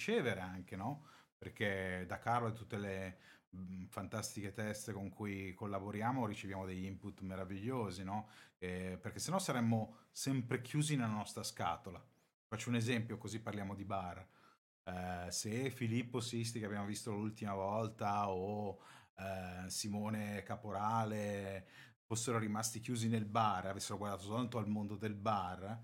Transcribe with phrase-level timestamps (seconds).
[0.00, 1.04] ricevere anche, no?
[1.36, 3.18] Perché da Carlo e tutte le
[3.88, 8.28] fantastiche teste con cui collaboriamo riceviamo degli input meravigliosi, no?
[8.58, 12.02] Eh, perché sennò saremmo sempre chiusi nella nostra scatola.
[12.46, 14.26] Faccio un esempio, così parliamo di bar.
[14.84, 18.80] Eh, se Filippo Sisti, che abbiamo visto l'ultima volta, o
[19.16, 21.66] eh, Simone Caporale
[22.04, 25.78] fossero rimasti chiusi nel bar, avessero guardato soltanto al mondo del bar,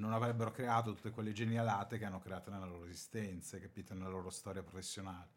[0.00, 4.30] non avrebbero creato tutte quelle genialate che hanno creato nella loro esistenza, capito, nella loro
[4.30, 5.30] storia professionale.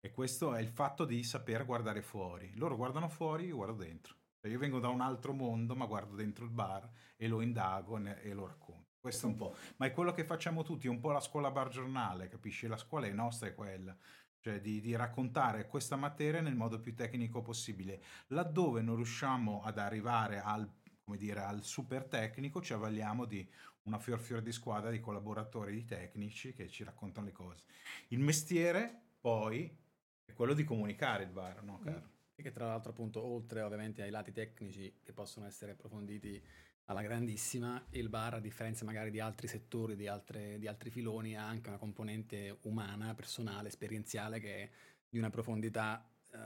[0.00, 2.52] E questo è il fatto di saper guardare fuori.
[2.56, 4.16] Loro guardano fuori, io guardo dentro.
[4.40, 7.98] Cioè io vengo da un altro mondo, ma guardo dentro il bar e lo indago
[7.98, 8.86] e lo racconto.
[9.00, 11.68] Questo un po', ma è quello che facciamo tutti, è un po' la scuola bar
[11.68, 12.66] giornale, capisci?
[12.66, 13.96] La scuola è nostra, è quella
[14.40, 18.02] cioè di, di, raccontare questa materia nel modo più tecnico possibile.
[18.28, 20.68] Laddove non riusciamo ad arrivare al,
[21.16, 23.48] dire, al super tecnico, ci avvaliamo di
[23.88, 27.64] una fior fior di squadra di collaboratori, di tecnici che ci raccontano le cose.
[28.08, 29.74] Il mestiere poi
[30.24, 32.16] è quello di comunicare il bar, no, caro?
[32.34, 36.40] E che tra l'altro appunto oltre ovviamente ai lati tecnici che possono essere approfonditi
[36.84, 41.36] alla grandissima, il bar, a differenza magari di altri settori, di, altre, di altri filoni,
[41.36, 44.70] ha anche una componente umana, personale, esperienziale che è
[45.08, 46.38] di una profondità eh,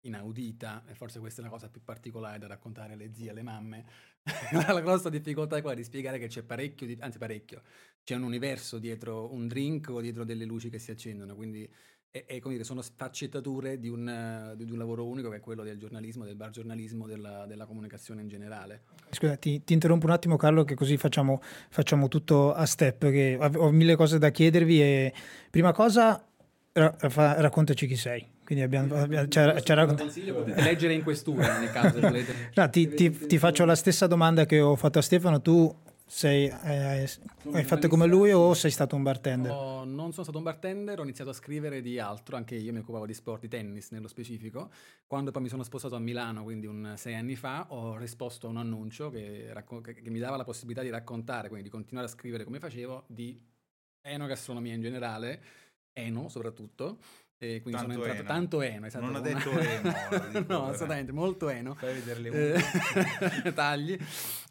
[0.00, 3.86] inaudita e forse questa è la cosa più particolare da raccontare alle zie, alle mamme.
[4.52, 7.62] la grossa difficoltà è quella di spiegare che c'è parecchio, di, anzi parecchio,
[8.04, 11.68] c'è un universo dietro un drink o dietro delle luci che si accendono, quindi
[12.10, 15.62] e, e come dire, sono sfaccettature di un, di un, lavoro unico che è quello
[15.62, 18.84] del giornalismo, del bar giornalismo, della, della comunicazione in generale.
[19.10, 23.36] Scusa, ti, ti, interrompo un attimo Carlo che così facciamo, facciamo tutto a step, che
[23.38, 25.12] ho mille cose da chiedervi e
[25.50, 26.24] prima cosa
[26.72, 28.26] ra, raccontaci chi sei.
[28.48, 29.84] Quindi abbiamo, abbiamo c'era, c'era...
[29.84, 32.50] potete leggere in questura nel caso volete.
[32.54, 35.70] No, ti, ti, ti faccio la stessa domanda che ho fatto a Stefano, tu
[36.06, 37.06] sei, eh,
[37.52, 39.50] hai fatto come lui o sei stato un bartender?
[39.50, 42.78] No, non sono stato un bartender, ho iniziato a scrivere di altro, anche io mi
[42.78, 44.70] occupavo di sport, di tennis nello specifico.
[45.06, 48.50] Quando poi mi sono spostato a Milano, quindi un sei anni fa, ho risposto a
[48.50, 52.10] un annuncio che, racco- che mi dava la possibilità di raccontare, quindi di continuare a
[52.10, 53.38] scrivere come facevo, di
[54.00, 55.42] enogastronomia in generale,
[55.92, 57.00] eno soprattutto,
[57.40, 58.26] e quindi tanto sono entrato eno.
[58.26, 58.86] tanto eno.
[58.86, 60.44] Esatto, non ha detto eno.
[60.48, 61.74] no, assolutamente, molto eno.
[61.74, 62.54] Fai vedere le
[63.44, 63.96] eh, tagli.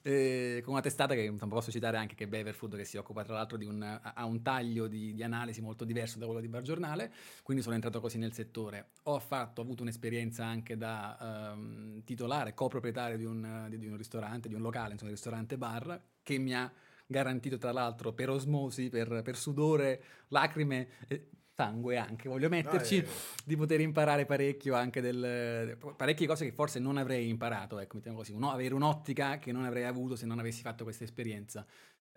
[0.01, 3.33] Eh, con una testata che posso citare anche che è Beverfood, che si occupa tra
[3.33, 6.61] l'altro di un, ha un taglio di, di, analisi molto diverso da quello di Bar
[6.61, 7.11] Giornale,
[7.43, 8.91] quindi sono entrato così nel settore.
[9.03, 13.97] Ho fatto, ho avuto un'esperienza anche da um, titolare, coproprietario di un, di, di un
[13.97, 16.71] ristorante, di un locale, insomma, un ristorante bar, che mi ha
[17.05, 23.07] garantito tra l'altro per osmosi, per, per sudore, lacrime, eh, sangue anche, voglio metterci, no,
[23.43, 28.17] di poter imparare parecchio anche del, parecchie cose che forse non avrei imparato, ecco, mettiamo
[28.17, 31.65] così, no, avere un'ottica che non avrei avuto se non avessi fatto questa esperienza.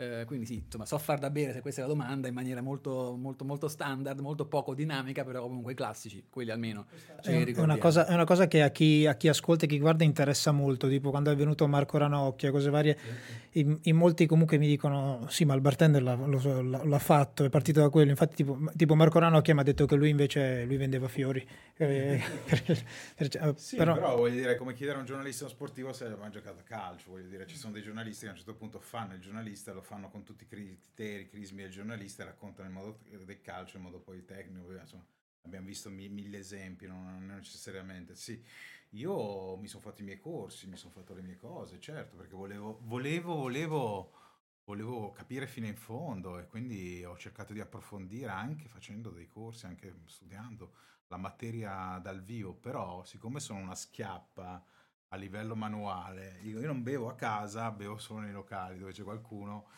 [0.01, 2.63] Eh, quindi sì, insomma, so far da bere, se questa è la domanda, in maniera
[2.63, 6.87] molto, molto, molto standard, molto poco dinamica, però comunque classici, quelli almeno.
[7.21, 10.03] È una, cosa, è una, cosa, che a chi, a chi, ascolta e chi guarda
[10.03, 12.97] interessa molto, tipo quando è venuto Marco Ranocchia, cose varie,
[13.51, 17.45] sì, In, in, molti comunque mi dicono sì, ma il bartender l'ha, l'ha, l'ha fatto,
[17.45, 20.65] è partito da quello, infatti tipo, tipo, Marco Ranocchia mi ha detto che lui invece
[20.65, 21.47] lui vendeva fiori.
[21.77, 22.23] Eh,
[23.57, 26.61] sì, però, però voglio dire, come chiedere a un giornalista sportivo se ha mai giocato
[26.61, 29.21] a calcio, voglio dire, ci sono dei giornalisti che a un certo punto fanno il
[29.21, 33.77] giornalista, lo fanno con tutti i criteri, crismi del giornalista raccontano il modo del calcio
[33.77, 34.71] in modo poi tecnico.
[34.71, 35.05] Insomma,
[35.43, 38.15] abbiamo visto mille esempi, non, necessariamente.
[38.15, 38.41] Sì,
[38.91, 42.35] io mi sono fatto i miei corsi, mi sono fatto le mie cose, certo, perché
[42.35, 44.13] volevo, volevo, volevo,
[44.65, 49.67] volevo capire fino in fondo e quindi ho cercato di approfondire anche facendo dei corsi,
[49.67, 50.73] anche studiando
[51.09, 54.65] la materia dal vivo, però siccome sono una schiappa
[55.13, 56.39] a livello manuale.
[56.43, 59.69] Io, io, non bevo a casa, bevo solo nei locali dove c'è qualcuno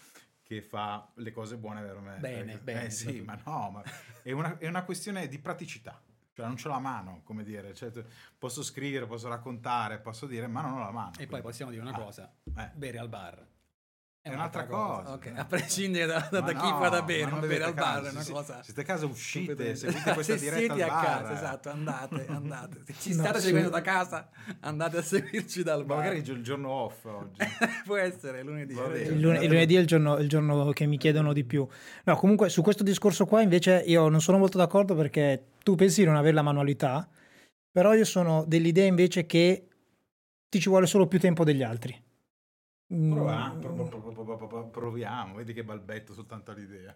[0.42, 2.18] che fa le cose buone per me.
[2.18, 2.84] Bene, perché, bene.
[2.84, 3.82] Eh sì, ma no, ma
[4.22, 6.00] è, una, è una questione di praticità.
[6.34, 7.92] Cioè non ce l'ho a mano, come dire, cioè,
[8.38, 11.10] posso scrivere, posso raccontare, posso dire, ma non ho la mano.
[11.10, 11.32] E quindi.
[11.32, 12.70] poi possiamo dire una ah, cosa, eh.
[12.74, 13.46] bere al bar
[14.24, 15.02] è, è un'altra, cosa.
[15.02, 15.12] cosa.
[15.14, 18.04] Ok, a prescindere da, da, da chi no, fa da bere, ma bere al bar
[18.04, 18.62] è una se, cosa.
[18.62, 22.82] Siete a casa, uscite, seguite questa se diretta siete a casa, esatto, andate, andate.
[22.86, 23.46] Se ci no, state sì.
[23.46, 24.30] seguendo da casa,
[24.60, 25.96] andate a seguirci dal bar.
[25.96, 27.40] magari il giorno off oggi.
[27.84, 28.74] Può essere lunedì.
[28.74, 31.66] Il, lunedì, il lunedì è il giorno, il giorno che mi chiedono di più.
[32.04, 36.02] No, comunque su questo discorso qua invece io non sono molto d'accordo perché tu pensi
[36.02, 37.08] di non avere la manualità,
[37.72, 39.66] però io sono dell'idea invece che
[40.48, 42.00] ti ci vuole solo più tempo degli altri.
[42.92, 46.94] Proviamo, proviamo, vedi che balbetto soltanto l'idea.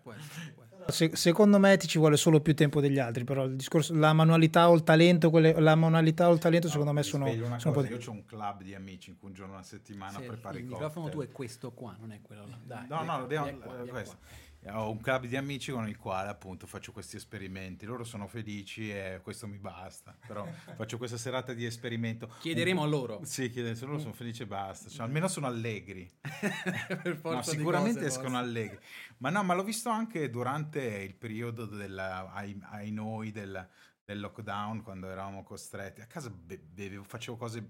[0.89, 4.13] Se, secondo me ti ci vuole solo più tempo degli altri, però il discorso, la
[4.13, 7.27] manualità o il talento, quelle, la manualità o il talento no, secondo me sono...
[7.57, 10.27] sono cosa, io ho un club di amici in cui un giorno alla settimana sì,
[10.27, 12.59] prepari il il microfono tu è questo qua, non è quello là.
[12.63, 14.19] Dai, no, no, dobbiamo, qua, questo.
[14.69, 17.87] Ho un club di amici con il quale appunto faccio questi esperimenti.
[17.87, 20.17] Loro sono felici e questo mi basta.
[20.27, 20.45] Però
[20.77, 22.29] faccio questa serata di esperimento.
[22.41, 23.21] Chiederemo a loro.
[23.25, 24.89] Sì, chiederemo, loro sono felici e basta.
[24.89, 26.11] Cioè, almeno sono allegri.
[26.21, 28.45] per forza No, sicuramente cose, escono forse.
[28.45, 28.79] allegri.
[29.19, 33.69] Ma no, ma l'ho visto anche durante il periodo della, ai, ai noi del,
[34.05, 36.01] del lockdown, quando eravamo costretti.
[36.01, 37.69] A casa be- bevevo, facevo cose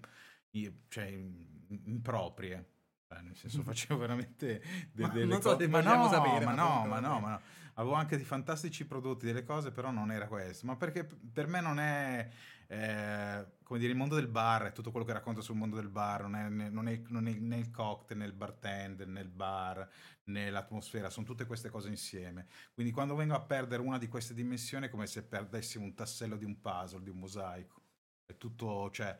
[0.52, 1.04] io- cioè,
[1.84, 2.70] improprie.
[3.08, 4.60] Cioè, nel senso, facevo veramente
[4.92, 7.40] de- delle non so co- se ma no, sapere, ma no, ma no, ma no.
[7.74, 10.66] Avevo anche di fantastici prodotti, delle cose, però non era questo.
[10.66, 12.28] Ma perché per me non è,
[12.68, 15.88] eh, come dire, il mondo del bar, è tutto quello che racconto sul mondo del
[15.90, 19.28] bar, non è, non è- non è né il cocktail, né il bartender, né il
[19.28, 19.88] bar,
[20.24, 22.46] né l'atmosfera, sono tutte queste cose insieme.
[22.72, 26.36] Quindi quando vengo a perdere una di queste dimensioni è come se perdessimo un tassello
[26.36, 27.82] di un puzzle, di un mosaico.
[28.24, 29.16] È tutto, cioè,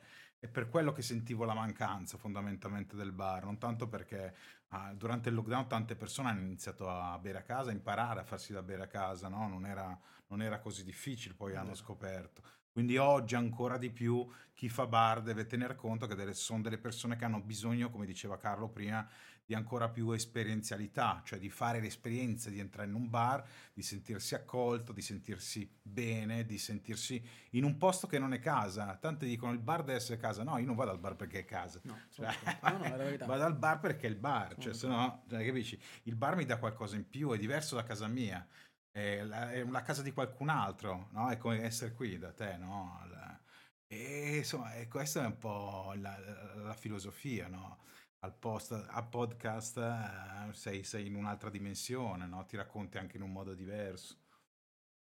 [0.46, 4.34] è per quello che sentivo la mancanza fondamentalmente del bar, non tanto perché
[4.68, 8.24] ah, durante il lockdown tante persone hanno iniziato a bere a casa, a imparare a
[8.24, 9.48] farsi da bere a casa, no?
[9.48, 9.98] Non era,
[10.28, 12.42] non era così difficile, poi hanno scoperto.
[12.70, 16.78] Quindi oggi ancora di più chi fa bar deve tener conto che delle- sono delle
[16.78, 19.06] persone che hanno bisogno, come diceva Carlo prima,
[19.46, 24.34] di ancora più esperienzialità, cioè di fare l'esperienza di entrare in un bar, di sentirsi
[24.34, 28.96] accolto, di sentirsi bene, di sentirsi in un posto che non è casa.
[28.96, 30.42] Tanti dicono il bar deve essere casa.
[30.42, 31.80] No, io non vado al bar perché è casa.
[31.84, 32.76] No, Cioè, d'accordo.
[32.76, 33.26] no, no, è la verità.
[33.26, 35.80] Vado al bar perché è il bar, Sono cioè, se no, cioè, capisci?
[36.02, 38.44] Il bar mi dà qualcosa in più, è diverso da casa mia,
[38.90, 41.28] è la, è la casa di qualcun altro, no?
[41.30, 43.00] È come essere qui da te, no?
[43.10, 43.40] La-
[43.88, 46.18] e insomma, e questa è un po' la,
[46.56, 47.84] la filosofia, no?
[48.26, 52.44] Al post, a podcast eh, sei, sei in un'altra dimensione, no?
[52.44, 54.16] Ti racconti anche in un modo diverso.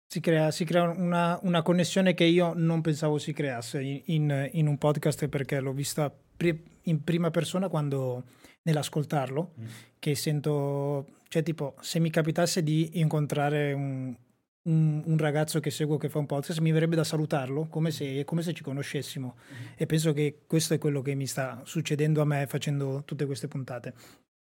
[0.08, 4.50] Si crea, si crea una, una connessione che io non pensavo si creasse in, in-
[4.54, 8.25] in un podcast perché l'ho vista pri- in prima persona quando
[8.64, 9.54] nell'ascoltarlo,
[10.00, 14.14] che sento, cioè tipo, se mi capitasse di incontrare un,
[14.63, 18.24] un- un ragazzo che seguo che fa un podcast, mi verrebbe da salutarlo come se,
[18.24, 19.38] come se ci conoscessimo.
[19.75, 23.48] E penso che questo è quello che mi sta succedendo a me facendo tutte queste
[23.48, 23.94] puntate.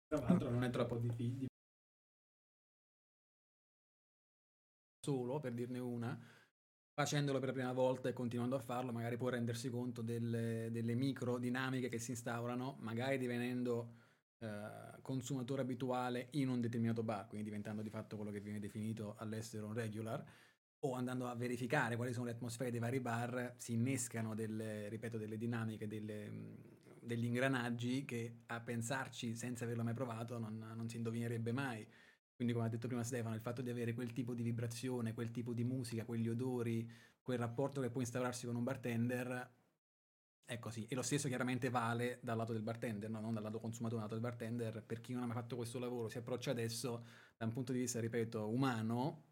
[0.08, 1.48] Tra l'altro non è troppo difficile.
[5.02, 6.20] Solo, per dirne una,
[6.94, 10.96] facendolo per la prima volta e continuando a farlo, magari può rendersi conto delle, delle
[10.96, 14.09] micro dinamiche che si instaurano, magari divenendo
[14.40, 19.16] eh, consumatore abituale in un determinato bar, quindi diventando di fatto quello che viene definito
[19.18, 20.24] all'estero un regular,
[20.82, 25.18] o andando a verificare quali sono le atmosfere dei vari bar, si innescano delle, ripeto,
[25.18, 26.32] delle dinamiche, delle,
[27.02, 31.86] degli ingranaggi che a pensarci senza averlo mai provato non, non si indovinerebbe mai.
[32.34, 35.32] Quindi, come ha detto prima Stefano, il fatto di avere quel tipo di vibrazione, quel
[35.32, 36.90] tipo di musica, quegli odori,
[37.22, 39.58] quel rapporto che può instaurarsi con un bartender
[40.50, 40.86] è così.
[40.90, 43.20] E lo stesso chiaramente vale dal lato del bartender, no?
[43.20, 44.84] non dal lato consumatore, dal lato del bartender.
[44.84, 47.04] Per chi non ha mai fatto questo lavoro, si approccia adesso
[47.38, 49.24] da un punto di vista, ripeto, umano.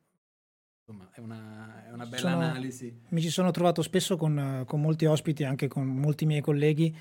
[0.80, 3.02] Insomma, è una, è una bella Sono- analisi.
[3.10, 6.96] Mi ci sono trovato spesso con, con molti ospiti, anche con molti miei colleghi,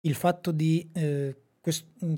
[0.00, 2.14] il fatto di, eh, quest- mh,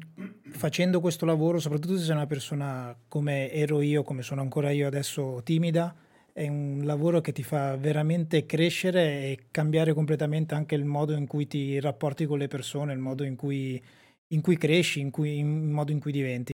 [0.53, 4.87] facendo questo lavoro, soprattutto se sei una persona come ero io, come sono ancora io
[4.87, 5.95] adesso, timida,
[6.33, 11.27] è un lavoro che ti fa veramente crescere e cambiare completamente anche il modo in
[11.27, 13.83] cui ti rapporti con le persone, il modo in cui,
[14.29, 16.53] in cui cresci, in cui- il modo in cui diventi.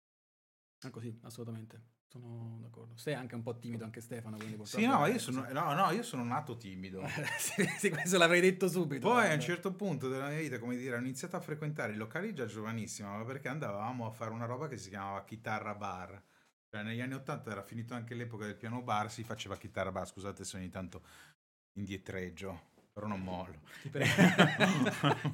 [0.80, 1.92] È così, assolutamente.
[2.06, 2.96] Sono d'accordo.
[2.96, 4.38] Sei anche un po' timido, anche Stefano.
[4.38, 7.04] Quindi Sì, no, ma io eh, sono, no, no, io sono nato timido.
[7.40, 9.08] sì, sì, questo l'avrei detto subito.
[9.08, 9.34] Poi a guarda.
[9.34, 12.46] un certo punto della mia vita, come dire, ho iniziato a frequentare i locali già
[12.46, 16.22] giovanissimo, ma perché andavamo a fare una roba che si chiamava chitarra bar.
[16.74, 20.08] Cioè, negli anni Ottanta era finito anche l'epoca del piano bar, si faceva chitarra bar.
[20.08, 21.04] Scusate se ogni tanto
[21.74, 23.62] indietreggio, però non mollo.
[23.84, 24.10] Ti prego.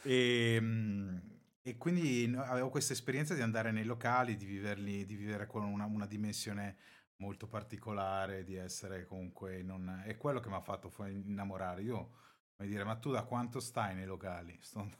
[0.00, 1.16] e, mm,
[1.60, 5.84] e quindi avevo questa esperienza di andare nei locali, di viverli, di vivere con una,
[5.84, 6.78] una dimensione
[7.16, 10.02] molto particolare, di essere comunque non...
[10.06, 11.82] È quello che mi ha fatto innamorare.
[11.82, 12.12] Io,
[12.56, 14.58] come dire, ma tu da quanto stai nei locali?
[14.62, 14.90] Sto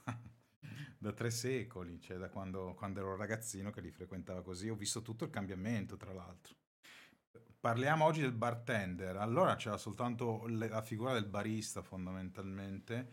[0.98, 4.68] da tre secoli, cioè da quando, quando ero ragazzino che li frequentava così.
[4.68, 6.54] Ho visto tutto il cambiamento, tra l'altro.
[7.60, 9.16] Parliamo oggi del bartender.
[9.16, 13.08] Allora c'era soltanto la figura del barista fondamentalmente.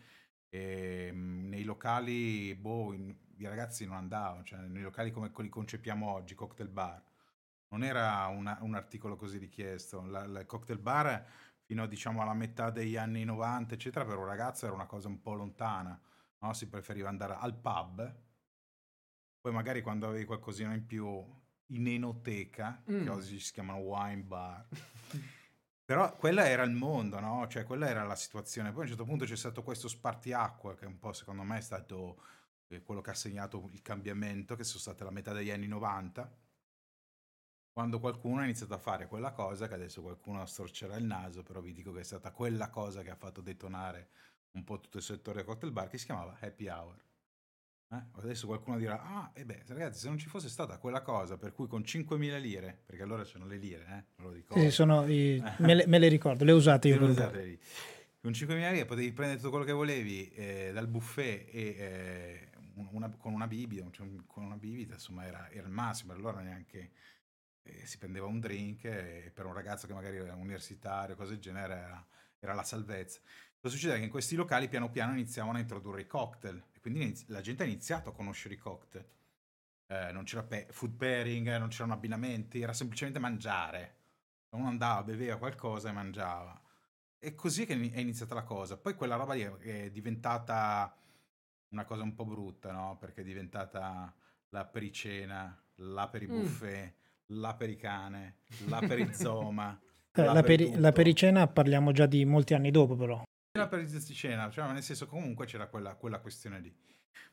[0.50, 5.48] E, mm, nei locali, boh, in- i ragazzi non andavano, cioè nei locali come li
[5.48, 7.02] concepiamo oggi, cocktail bar.
[7.68, 10.00] Non era una- un articolo così richiesto.
[10.04, 11.26] Il cocktail bar
[11.64, 15.20] fino diciamo alla metà degli anni 90, eccetera, per un ragazzo era una cosa un
[15.22, 15.98] po' lontana.
[16.42, 16.52] No?
[16.52, 18.20] Si preferiva andare al pub.
[19.40, 23.08] Poi magari quando avevi qualcosina in più in enoteca, che Mm.
[23.08, 24.68] oggi si chiamano wine bar.
[25.84, 27.46] Però quella era il mondo, no?
[27.48, 28.70] Cioè quella era la situazione.
[28.70, 31.60] Poi a un certo punto c'è stato questo spartiacque che un po' secondo me è
[31.60, 32.22] stato
[32.68, 36.30] eh, quello che ha segnato il cambiamento, che sono state la metà degli anni 90.
[37.72, 41.60] quando qualcuno ha iniziato a fare quella cosa che adesso qualcuno storcerà il naso, però
[41.62, 44.10] vi dico che è stata quella cosa che ha fatto detonare
[44.52, 46.96] un po' tutto il settore del cocktail bar che si chiamava happy hour.
[47.90, 48.02] Eh?
[48.12, 51.52] Adesso qualcuno dirà, ah, e beh, ragazzi, se non ci fosse stata quella cosa per
[51.52, 54.04] cui con 5.000 lire, perché allora c'erano le lire, eh?
[54.16, 54.62] me lo ricordo.
[54.62, 56.98] Sì, sono i, me, le, me, le, ricordo, le ho usate io.
[56.98, 57.58] Le usate lì.
[58.20, 62.50] Con 5.000 lire potevi prendere tutto quello che volevi eh, dal buffet e eh,
[62.92, 66.92] una, con una bibita, cioè, con una bibita, insomma, era, era il massimo, allora neanche
[67.64, 71.40] eh, si prendeva un drink e per un ragazzo che magari era universitario, cose del
[71.40, 72.06] genere, era,
[72.38, 73.20] era la salvezza.
[73.62, 73.98] Cosa succede?
[73.98, 77.62] Che in questi locali piano piano iniziavano a introdurre i cocktail e quindi la gente
[77.62, 79.06] ha iniziato a conoscere i cocktail.
[79.86, 83.94] Eh, non c'era pe- food pairing, non c'erano abbinamenti, era semplicemente mangiare.
[84.50, 86.60] Uno andava, beveva qualcosa e mangiava.
[87.20, 88.76] E così che è iniziata la cosa.
[88.76, 90.92] Poi quella roba lì è diventata
[91.68, 92.96] una cosa un po' brutta, no?
[92.98, 94.12] Perché è diventata
[94.48, 96.30] la pericena, la per i mm.
[96.30, 96.94] buffet,
[97.32, 97.40] mm.
[97.40, 99.80] la per i cane, la per i zoma.
[100.14, 103.22] Eh, la, peri- la pericena parliamo già di molti anni dopo, però.
[103.54, 104.00] La perizia
[104.50, 106.74] cioè nel senso comunque c'era quella, quella, questione lì.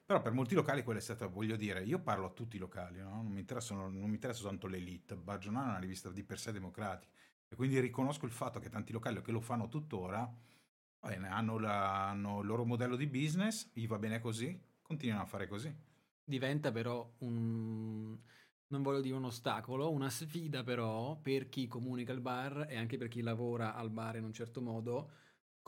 [0.06, 3.00] Però per molti locali quella è stata, voglio dire, io parlo a tutti i locali,
[3.00, 3.22] no?
[3.22, 7.14] non, mi non, mi interessa tanto l'elite, Bagionale è una rivista di per sé democratica
[7.48, 10.30] e quindi riconosco il fatto che tanti locali che lo fanno tuttora
[11.00, 15.26] bene, hanno, la, hanno il loro modello di business, gli va bene così, continuano a
[15.26, 15.74] fare così.
[16.22, 18.18] Diventa però un
[18.72, 22.98] non voglio dire un ostacolo, una sfida però per chi comunica il bar e anche
[22.98, 25.12] per chi lavora al bar in un certo modo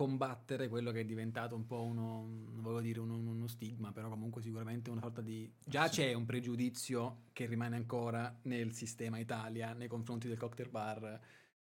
[0.02, 4.10] combattere quello che è diventato un po' uno, non voglio dire uno, uno stigma, però
[4.10, 5.48] comunque sicuramente una sorta di...
[5.64, 6.02] Già sì.
[6.02, 11.20] c'è un pregiudizio che rimane ancora nel sistema Italia nei confronti del cocktail bar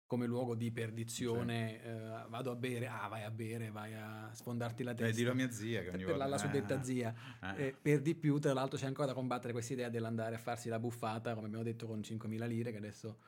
[0.04, 1.88] come luogo di perdizione, sì.
[1.88, 5.12] eh, vado a bere, ah vai a bere, vai a sfondarti la testa.
[5.12, 6.24] Eh, dillo a mia zia che ogni per volta...
[6.24, 7.14] La, la suddetta eh, zia.
[7.56, 7.76] Eh.
[7.80, 10.80] per di più, tra l'altro c'è ancora da combattere questa idea dell'andare a farsi la
[10.80, 13.18] buffata, come abbiamo detto, con 5.000 lire, che adesso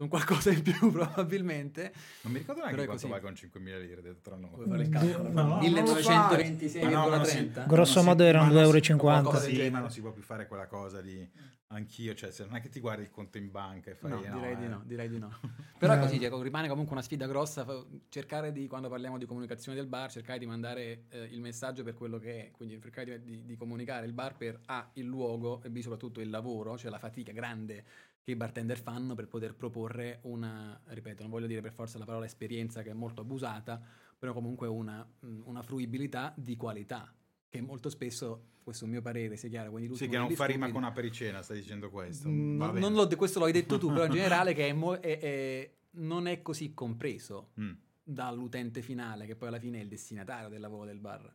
[0.00, 1.92] con qualcosa in più probabilmente.
[2.22, 4.50] Non mi ricordo neanche quanto vai con 5.000 lire detto tra noi.
[4.54, 5.28] Vuoi fare il calcolo?
[5.28, 7.58] No, 1926,30.
[7.58, 9.38] No, Grosso modo erano 2,50 euro.
[9.38, 11.28] Sì, ma non si può più fare quella cosa di
[11.72, 14.10] anch'io, cioè se non è che ti guardi il conto in banca e fai...
[14.10, 14.56] No, no direi, eh.
[14.56, 15.38] di no direi di no.
[15.78, 17.66] Però è così, Diego, rimane comunque una sfida grossa
[18.08, 21.92] cercare di, quando parliamo di comunicazione del bar, cercare di mandare eh, il messaggio per
[21.92, 25.68] quello che è, quindi cercare di, di, comunicare il bar per A, il luogo e
[25.68, 27.84] B, soprattutto il lavoro, cioè la fatica grande
[28.22, 32.04] che i bartender fanno per poter proporre una, ripeto, non voglio dire per forza la
[32.04, 33.80] parola esperienza che è molto abusata,
[34.18, 35.06] però comunque una,
[35.44, 37.12] una fruibilità di qualità,
[37.48, 39.70] che molto spesso, questo è un mio parere, sia chiaro.
[39.70, 42.28] Quindi sì, che non fa rima con una pericena, stai dicendo questo.
[42.28, 45.74] Mm, non lo, questo l'hai detto tu, però in generale che è mo- è, è,
[45.92, 47.72] non è così compreso mm.
[48.02, 51.34] dall'utente finale, che poi alla fine è il destinatario del lavoro del bar.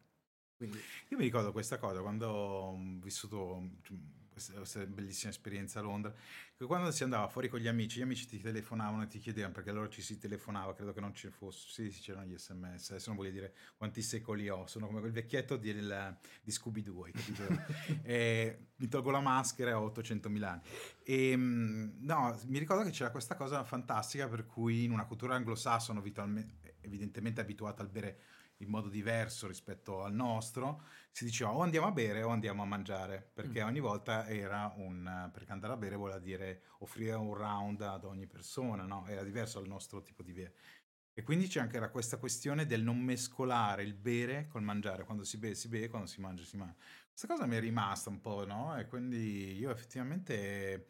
[0.55, 0.77] Quindi...
[1.09, 3.71] Io mi ricordo questa cosa quando ho vissuto
[4.41, 6.13] questa bellissima esperienza a Londra,
[6.55, 9.53] che quando si andava fuori con gli amici, gli amici ti telefonavano e ti chiedevano,
[9.53, 12.91] perché allora ci si telefonava, credo che non ci fosse, sì, sì c'erano gli sms,
[12.91, 17.09] adesso non voglio dire quanti secoli ho, sono come quel vecchietto di, il, di Scooby-Doo,
[17.11, 17.43] capito?
[18.03, 20.61] e, mi tolgo la maschera e ho 800.000 anni.
[21.03, 25.35] E, ehm, no, mi ricordo che c'era questa cosa fantastica per cui in una cultura
[25.35, 26.01] anglosassone,
[26.81, 28.19] evidentemente abituata al bere
[28.57, 32.65] in modo diverso rispetto al nostro, si diceva o andiamo a bere o andiamo a
[32.65, 33.67] mangiare, perché mm.
[33.67, 35.29] ogni volta era un...
[35.33, 39.05] perché andare a bere vuol dire offrire un round ad ogni persona, no?
[39.07, 40.53] Era diverso dal nostro tipo di bere.
[41.13, 45.37] E quindi c'è anche questa questione del non mescolare il bere col mangiare, quando si
[45.37, 46.75] beve si beve, quando si mangia si mangia.
[47.07, 48.77] Questa cosa mi è rimasta un po', no?
[48.77, 50.89] E quindi io effettivamente...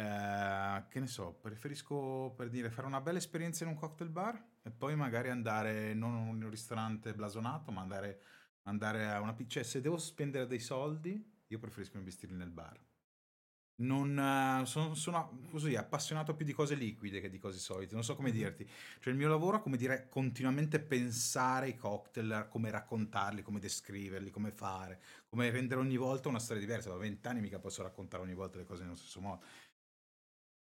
[0.00, 4.42] Eh, che ne so, preferisco per dire fare una bella esperienza in un cocktail bar
[4.62, 8.20] e poi magari andare non in un ristorante blasonato, ma andare,
[8.62, 12.80] andare a una cioè se devo spendere dei soldi, io preferisco investirli nel bar.
[13.80, 18.04] Non uh, sono, sono, così appassionato più di cose liquide che di cose solite, non
[18.04, 18.68] so come dirti.
[19.00, 24.30] Cioè il mio lavoro è come dire continuamente pensare i cocktail, come raccontarli, come descriverli,
[24.30, 26.90] come fare, come rendere ogni volta una storia diversa.
[26.90, 29.42] Da vent'anni mica posso raccontare ogni volta le cose nello stesso modo.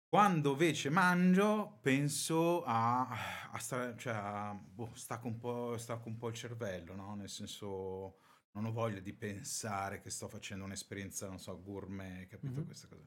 [0.08, 3.06] Quando invece mangio penso a,
[3.52, 7.14] a stare, cioè a, boh, stacco, un po', stacco un po' il cervello, no?
[7.14, 8.16] Nel senso
[8.52, 12.64] non ho voglia di pensare che sto facendo un'esperienza, non so, gourmet, capito mm-hmm.
[12.64, 13.06] queste cose.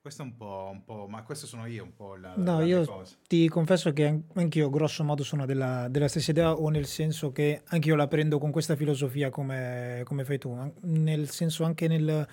[0.00, 2.84] Questo è un po', un po', ma questo sono io un po' la, No, io
[2.84, 3.16] cosa.
[3.26, 7.62] ti confesso che anch'io grosso modo sono della, della, stessa idea o nel senso che
[7.66, 12.26] anch'io la prendo con questa filosofia come, come fai tu, nel senso anche nel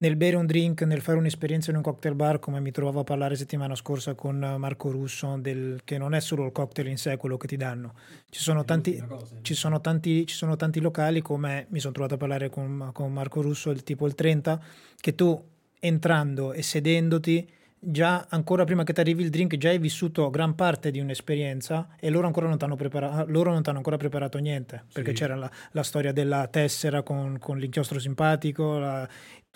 [0.00, 3.04] nel bere un drink, nel fare un'esperienza in un cocktail bar, come mi trovavo a
[3.04, 7.16] parlare settimana scorsa con Marco Russo, del, che non è solo il cocktail in sé
[7.16, 7.94] quello che ti danno.
[8.30, 9.02] Ci sono, tanti,
[9.42, 13.12] ci sono, tanti, ci sono tanti, locali, come mi sono trovato a parlare con, con
[13.12, 14.60] Marco Russo, il tipo il 30,
[15.00, 15.42] che tu
[15.80, 17.50] entrando e sedendoti
[17.80, 21.90] già ancora prima che ti arrivi il drink già hai vissuto gran parte di un'esperienza
[22.00, 25.10] e loro ancora non ti hanno preparato loro non ti hanno ancora preparato niente perché
[25.10, 25.18] Sì.
[25.18, 29.08] c'era la, la storia della tessera con, con l'inchiostro simpatico la-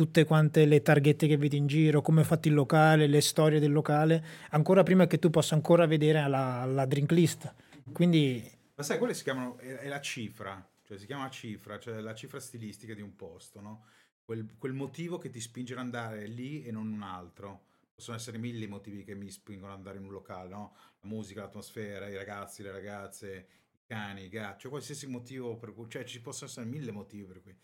[0.05, 3.61] tutte quante le targhette che vedi in giro come è fatto il locale le storie
[3.61, 7.55] del locale ancora prima che tu possa ancora vedere la, la drink list
[7.93, 8.43] quindi
[8.75, 12.15] Ma sai, quelle si chiamano, è, è la cifra, cioè si chiama cifra, cioè la
[12.15, 13.85] cifra stilistica di un posto, no?
[14.25, 17.67] Quel, quel motivo che ti spinge ad andare lì e non un altro.
[17.95, 20.75] Possono essere mille i motivi che mi spingono ad andare in un locale, no?
[21.01, 25.75] La musica, l'atmosfera, i ragazzi, le ragazze, i cani, i gatti, cioè qualsiasi motivo per
[25.75, 27.55] cui, cioè ci possono essere mille motivi per cui.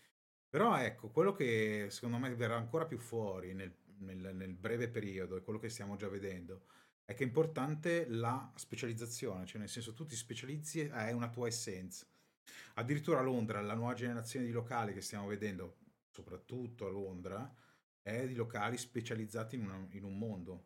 [0.49, 5.35] Però ecco, quello che secondo me verrà ancora più fuori nel, nel- nel breve periodo,
[5.35, 6.65] e quello che stiamo già vedendo,
[7.05, 11.29] è che è importante la specializzazione, cioè nel senso tu ti specializzi e hai una
[11.29, 12.05] tua essenza.
[12.75, 15.77] Addirittura a Londra, la nuova generazione di locali che stiamo vedendo,
[16.09, 17.53] soprattutto a Londra,
[18.01, 20.65] è di locali specializzati in, una- in un mondo,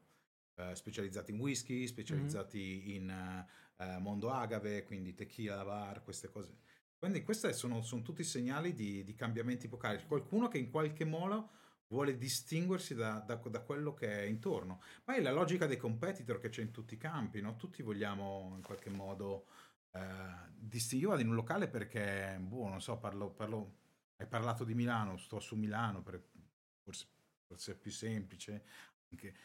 [0.56, 3.48] Eh, specializzati in whisky, specializzati in eh,
[3.78, 6.58] eh, mondo agave, quindi tequila, bar, queste cose.
[7.04, 10.02] Quindi questi sono, sono tutti segnali di, di cambiamenti epocali.
[10.08, 11.50] Qualcuno che in qualche modo
[11.88, 14.82] vuole distinguersi da, da- da quello che è intorno.
[15.04, 17.58] Ma è la logica dei competitor che c'è in tutti i campi, no?
[17.58, 19.48] Tutti vogliamo in qualche modo
[19.92, 20.00] eh,
[20.56, 21.04] distinguere.
[21.04, 23.80] Io vado in un locale perché, boh, non so, parlo, parlo-
[24.16, 26.24] hai parlato di Milano, sto su Milano, per-
[26.84, 27.08] forse,
[27.46, 28.64] forse è più semplice
[29.12, 29.36] anche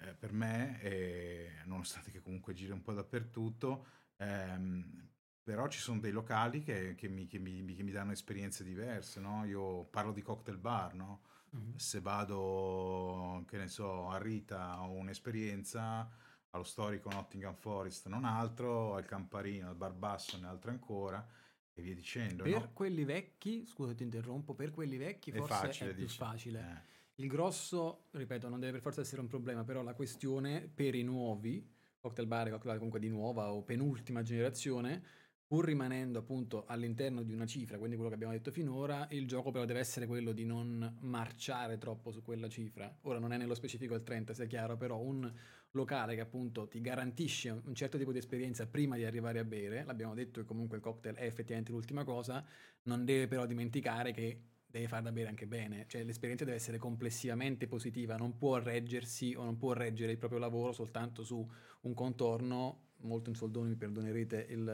[0.00, 5.05] eh, per me, e nonostante che comunque giri un po' dappertutto, ehm,
[5.46, 9.20] però ci sono dei locali che, che mi, che mi- che mi danno esperienze diverse,
[9.20, 9.44] no?
[9.44, 11.20] Io parlo di cocktail bar, no?
[11.50, 11.76] Mhm.
[11.76, 16.10] se vado, che ne so, a Rita ho un'esperienza,
[16.50, 21.24] allo storico Nottingham Forest non altro, al Camparino, al Barbasso ne altro ancora,
[21.72, 22.42] e via dicendo.
[22.42, 22.70] Per no?
[22.72, 26.16] quelli vecchi, scusa ti interrompo, per quelli vecchi È forse facile, è più dici.
[26.16, 26.60] facile.
[26.60, 27.22] Eh.
[27.22, 31.04] Il grosso, ripeto, non deve per forza essere un problema, però la questione per i
[31.04, 31.64] nuovi,
[32.00, 35.02] cocktail bar, cocktail bar comunque di nuova o penultima generazione,
[35.46, 39.52] pur rimanendo appunto all'interno di una cifra, quindi quello che abbiamo detto finora, il gioco
[39.52, 42.92] però deve essere quello di non marciare troppo su quella cifra.
[43.02, 45.32] Ora non è nello specifico il 30, sia chiaro, però un
[45.70, 49.84] locale che appunto ti garantisce un certo tipo di esperienza prima di arrivare a bere,
[49.84, 52.44] l'abbiamo detto che comunque il cocktail è effettivamente l'ultima cosa,
[52.84, 56.78] non deve però dimenticare che deve far da bere anche bene, cioè l'esperienza deve essere
[56.78, 61.48] complessivamente positiva, non può reggersi o non può reggere il proprio lavoro soltanto su
[61.82, 64.64] un contorno, molto in soldoni mi perdonerete il-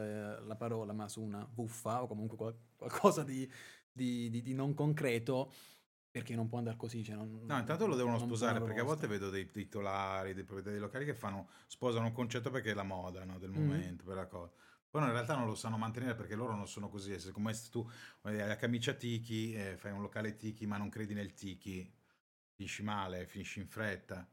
[0.47, 3.51] la parola, ma su una buffa o comunque qual- qualcosa di,
[3.91, 5.53] di- di- di non concreto,
[6.11, 7.03] perché non può andare così.
[7.03, 10.79] Cioè non- No, intanto lo devono sposare perché a volte vedo dei titolari, dei proprietari
[10.79, 13.55] locali che fanno, sposano un concetto perché è la moda no, del Mm.
[13.55, 14.53] momento, per la cosa.
[14.91, 17.19] Poi in realtà non lo sanno mantenere perché loro non sono così.
[17.19, 17.89] Se come se tu
[18.23, 21.91] hai la camicia tiki, eh, fai un locale tiki ma non credi nel tiki,
[22.51, 24.29] finisci male, finisci in fretta.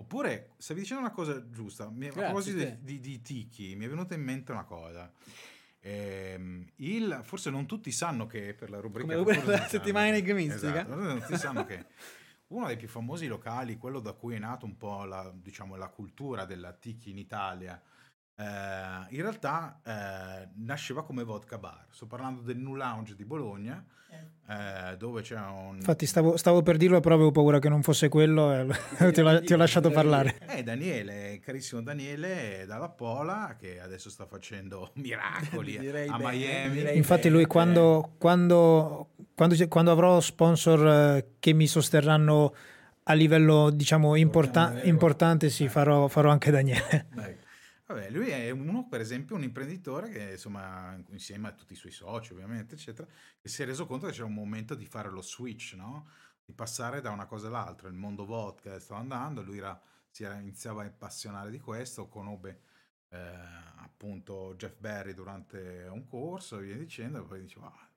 [0.00, 3.88] Oppure, stavi dicendo una cosa giusta, mi, a proposito di, di, di tiki, mi è
[3.88, 5.12] venuta in mente una cosa.
[5.80, 9.14] Ehm, il, forse non tutti sanno che per la rubrica...
[9.14, 10.82] Rubrica della settimana enigmistica.
[10.82, 11.86] Esatto, non tutti sanno che
[12.48, 15.88] uno dei più famosi locali, quello da cui è nato un po' la, diciamo, la
[15.88, 17.80] cultura della tiki in Italia,
[18.38, 18.44] eh,
[19.16, 21.86] in realtà eh, nasceva come vodka bar.
[21.90, 23.84] Sto parlando del New Lounge di Bologna,
[24.48, 25.76] eh, dove c'è un...
[25.76, 28.66] infatti stavo, stavo per dirlo però avevo paura che non fosse quello e
[29.12, 34.24] ti, ho, ti ho lasciato parlare Eh, Daniele, carissimo Daniele dalla Pola, che adesso sta
[34.24, 36.96] facendo miracoli Direi a bene, Miami.
[36.96, 42.54] Infatti lui quando, quando, quando, quando avrò sponsor eh, che mi sosterranno
[43.02, 45.68] a livello diciamo importa- Portiamo- importante sì, Eh.
[45.68, 47.06] farò, farò anche Daniele.
[47.14, 47.46] Ecco.
[47.90, 51.90] Vabbè, lui è uno, per esempio, un imprenditore che, insomma, insieme a tutti i suoi
[51.90, 53.08] soci, ovviamente, eccetera,
[53.40, 56.06] che si è reso conto che c'era un momento di fare lo switch, no?
[56.44, 57.88] Di passare da una cosa all'altra.
[57.88, 62.60] Il mondo vodka stava andando, lui era- si era, iniziava a appassionare di questo, conobbe
[63.08, 63.16] eh,
[63.76, 67.90] appunto Jeff Berry durante un corso e via dicendo, e poi diceva, "Ah",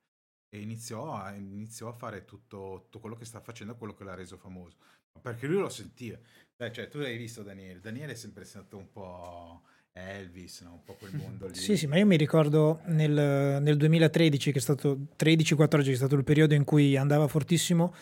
[0.50, 4.16] e iniziò a, iniziò a fare tutto, tutto quello che sta facendo, quello che l'ha
[4.16, 4.78] reso famoso.
[5.22, 6.18] Perché lui lo sentiva.
[6.56, 7.80] Dai, cioè, tu l'hai visto Daniele.
[7.80, 10.72] Daniele è sempre stato un po' Elvis, no?
[10.74, 11.56] un po' quel mondo lì.
[11.56, 15.96] Sì, sì, ma io mi ricordo nel, nel 2013, che è stato 13-14, che è
[15.96, 17.94] stato il periodo in cui andava fortissimo,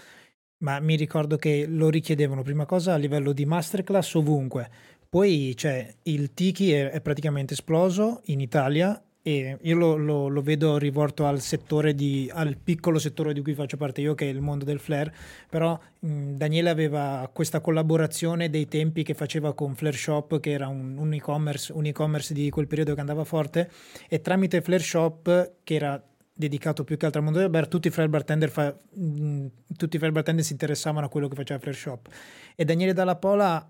[0.59, 4.69] ma mi ricordo che lo richiedevano prima cosa a livello di masterclass ovunque.
[5.09, 10.41] Poi cioè, il Tiki è, è praticamente esploso in Italia e io lo, lo- lo
[10.41, 14.29] vedo rivolto al settore di, al piccolo settore di cui faccio parte io, che è
[14.29, 15.13] il mondo del flare,
[15.49, 20.67] però mh, Daniele aveva questa collaborazione dei tempi che faceva con Flare Shop, che era
[20.67, 23.69] un, un e-commerce, un e-commerce di quel periodo che andava forte,
[24.07, 26.01] e tramite Flare Shop, che era
[26.33, 29.45] dedicato più che altro al mondo del bar, tutti i flare bartender, fa- mh,
[29.77, 32.07] tutti i flare bartender si interessavano a quello che faceva Flare Shop.
[32.55, 33.69] E Daniele Dalla Pola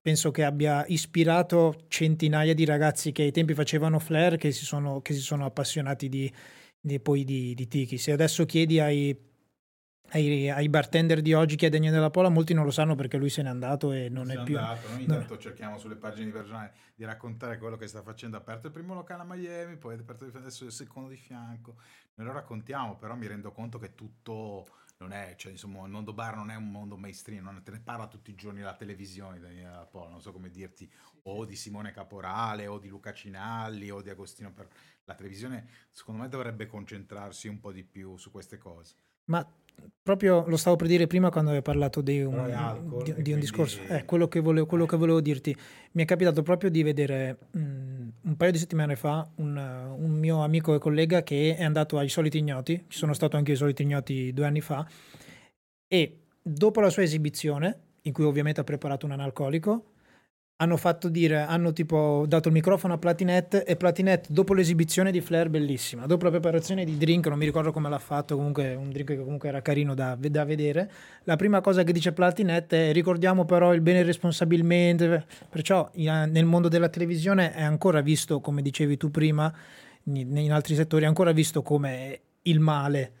[0.00, 5.00] penso che abbia ispirato centinaia di ragazzi che ai tempi facevano flare che si sono,
[5.02, 6.32] che si sono appassionati di,
[6.80, 7.98] di, poi di, di Tiki.
[7.98, 9.16] Se adesso chiedi ai,
[10.10, 13.18] ai, ai, bartender di oggi chi è Daniele della Pola, molti non lo sanno perché
[13.18, 14.56] lui se n'è andato e non se è più...
[14.56, 14.88] Andato.
[14.88, 15.40] Noi intanto no.
[15.40, 18.36] cerchiamo sulle pagine di personale di raccontare quello che sta facendo.
[18.36, 21.76] Ha aperto il primo locale a Miami, poi ha aperto adesso il secondo di fianco.
[22.14, 24.66] Noi lo raccontiamo, però mi rendo conto che tutto
[25.00, 27.80] non è, cioè, insomma, il mondo bar non è un mondo mainstream, non te ne
[27.80, 30.90] parla tutti i giorni la televisione, Daniela Polo, non so come dirti,
[31.22, 34.68] o di Simone Caporale, o di Luca Cinalli, o di Agostino per
[35.04, 38.94] la televisione, secondo me dovrebbe concentrarsi un po' di più su queste cose.
[39.24, 39.46] Ma
[40.02, 43.38] proprio lo stavo per dire prima quando hai parlato di un, alcol, di, di un
[43.38, 45.54] discorso, eh, quello, che volevo, quello che volevo dirti,
[45.92, 50.10] mi è capitato proprio di vedere mh, mm, un paio di settimane fa un, un,
[50.10, 53.56] mio amico e collega che è andato ai soliti ignoti, ci sono stato anche ai
[53.56, 54.86] soliti ignoti due anni fa,
[55.86, 59.89] e dopo la sua esibizione, in cui ovviamente ha preparato un analcolico,
[60.60, 65.22] hanno fatto dire, hanno tipo dato il microfono a Platinette e Platinette dopo l'esibizione di
[65.22, 68.90] Flair bellissima, dopo la preparazione di drink, non mi ricordo come l'ha fatto, comunque un
[68.90, 70.90] drink che comunque era carino da, da vedere,
[71.24, 76.68] la prima cosa che dice Platinette è ricordiamo però il bene responsabilmente, perciò nel mondo
[76.68, 79.50] della televisione è ancora visto, come dicevi tu prima,
[80.04, 83.12] in altri settori è ancora visto come il male.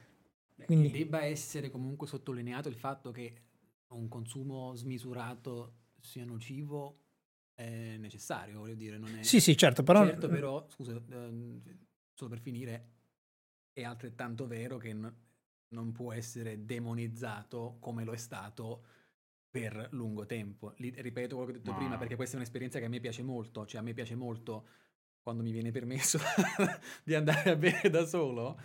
[0.66, 0.90] Quindi...
[0.90, 3.32] Debba essere comunque sottolineato il fatto che
[3.88, 6.96] un consumo smisurato sia nocivo
[7.60, 8.96] è necessario, voglio dire.
[8.96, 9.22] Non è...
[9.22, 10.04] Sì, sì, certo, però...
[10.06, 11.60] Certo, però, scusa, ehm,
[12.14, 12.92] solo per finire,
[13.72, 15.14] è altrettanto vero che n-
[15.68, 18.84] non può essere demonizzato come lo è stato
[19.50, 20.72] per lungo tempo.
[20.76, 21.76] Li- ripeto quello che ho detto no.
[21.76, 24.68] prima, perché questa è un'esperienza che a me piace molto, cioè a me piace molto
[25.20, 26.18] quando mi viene permesso
[27.04, 28.58] di andare a bere da solo.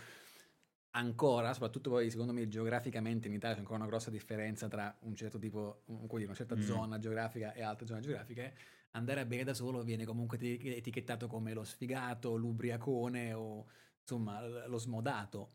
[0.92, 5.14] Ancora, soprattutto poi secondo me geograficamente in Italia c'è ancora una grossa differenza tra un
[5.14, 6.60] certo tipo, un, una certa mm.
[6.62, 8.56] zona geografica e altre zone geografiche
[8.96, 13.66] andare a bere da solo viene comunque etichettato come lo sfigato, l'ubriacone o
[14.00, 15.52] insomma lo smodato.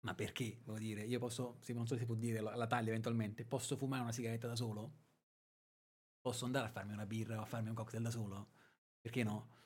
[0.00, 0.60] Ma perché?
[0.64, 4.02] Voglio dire, io posso, non so se si può dire la taglia eventualmente, posso fumare
[4.02, 4.92] una sigaretta da solo?
[6.20, 8.48] Posso andare a farmi una birra o a farmi un cocktail da solo?
[9.00, 9.58] Perché no?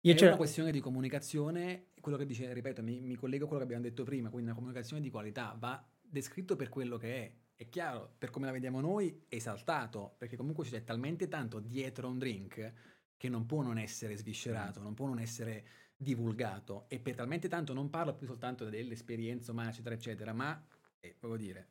[0.00, 3.64] Io è una questione di comunicazione, quello che dice, ripeto, mi, mi collego a quello
[3.64, 7.34] che abbiamo detto prima, quindi una comunicazione di qualità va descritto per quello che è,
[7.56, 12.18] è chiaro, per come la vediamo noi, esaltato, perché comunque c'è talmente tanto dietro un
[12.18, 12.72] drink
[13.16, 16.86] che non può non essere sviscerato, non può non essere divulgato.
[16.88, 20.66] E per talmente tanto non parlo più soltanto dell'esperienza umana, eccetera, eccetera, ma,
[21.00, 21.68] eh, voglio dire,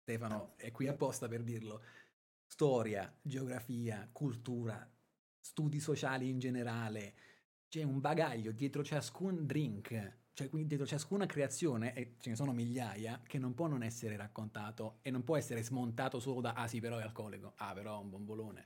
[0.00, 1.84] Stefano è qui apposta per dirlo,
[2.44, 4.90] storia, geografia, cultura,
[5.38, 7.14] studi sociali in generale,
[7.68, 12.52] c'è un bagaglio dietro ciascun drink cioè, quindi dietro ciascuna creazione, e ce ne sono
[12.52, 16.66] migliaia, che non può non essere raccontato e non può essere smontato solo da ah
[16.66, 18.64] sì, però è alcolico, ah però è un bombolone.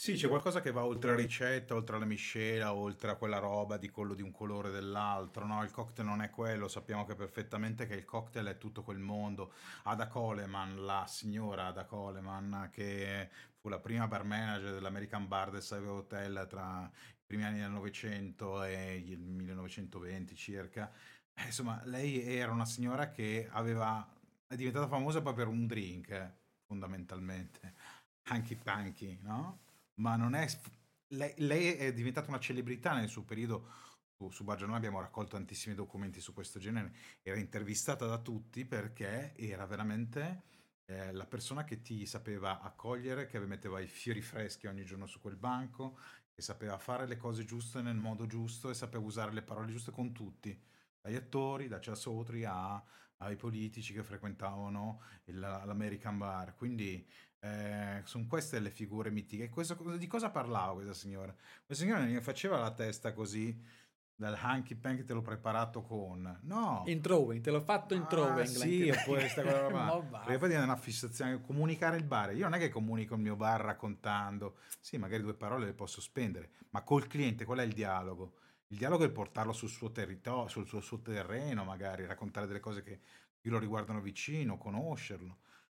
[0.00, 3.76] Sì, c'è qualcosa che va oltre la ricetta, oltre la miscela, oltre a quella roba
[3.76, 5.64] di quello di un colore dell'altro, no?
[5.64, 9.52] Il cocktail non è quello, sappiamo che perfettamente che il cocktail è tutto quel mondo.
[9.82, 15.62] Ada Coleman, la signora Ada Coleman, che fu la prima bar manager dell'American Bar del
[15.62, 16.88] Savoy Hotel tra
[17.26, 20.92] primi anni del Novecento e il 1920 circa.
[21.34, 24.08] Eh, insomma, lei era una signora che aveva,
[24.46, 26.34] è diventata famosa poi per un drink,
[26.66, 27.74] fondamentalmente,
[28.28, 29.66] Hanky Panky, no?
[29.98, 30.46] Ma non è...
[31.12, 33.86] Lei, lei, è diventata una celebrità nel suo periodo.
[34.16, 36.92] Su, su noi abbiamo raccolto tantissimi documenti su questo genere.
[37.22, 40.42] Era intervistata da tutti perché era veramente
[40.86, 45.20] eh, la persona che ti sapeva accogliere, che metteva i fiori freschi ogni giorno su
[45.20, 45.98] quel banco,
[46.32, 49.90] che sapeva fare le cose giuste nel modo giusto e sapeva usare le parole giuste
[49.90, 50.58] con tutti,
[51.00, 52.82] dagli attori, da Ciasotri a,
[53.18, 56.54] ai politici che frequentavano il, l'American Bar.
[56.54, 57.06] Quindi
[57.40, 59.48] eh, sono queste le figure mitiche.
[59.48, 61.34] Questo, di cosa parlava questa signora?
[61.64, 63.86] Questa signora ne faceva la testa così
[64.18, 66.82] dal hanky panky te l'ho preparato con no.
[66.86, 70.02] In throwing te l'ho fatto in throwing ah, sì oppure questa cosa qua.
[70.26, 72.34] Perché poi è una fissazione comunicare il bar.
[72.34, 74.56] Io non è che comunico il mio bar raccontando.
[74.80, 78.34] Sì magari due parole le posso spendere ma col cliente qual è il dialogo?
[78.70, 82.82] Il dialogo è portarlo sul suo territorio sul suo, suo terreno magari raccontare delle cose
[82.82, 83.00] che
[83.40, 85.38] più lo riguardano vicino conoscerlo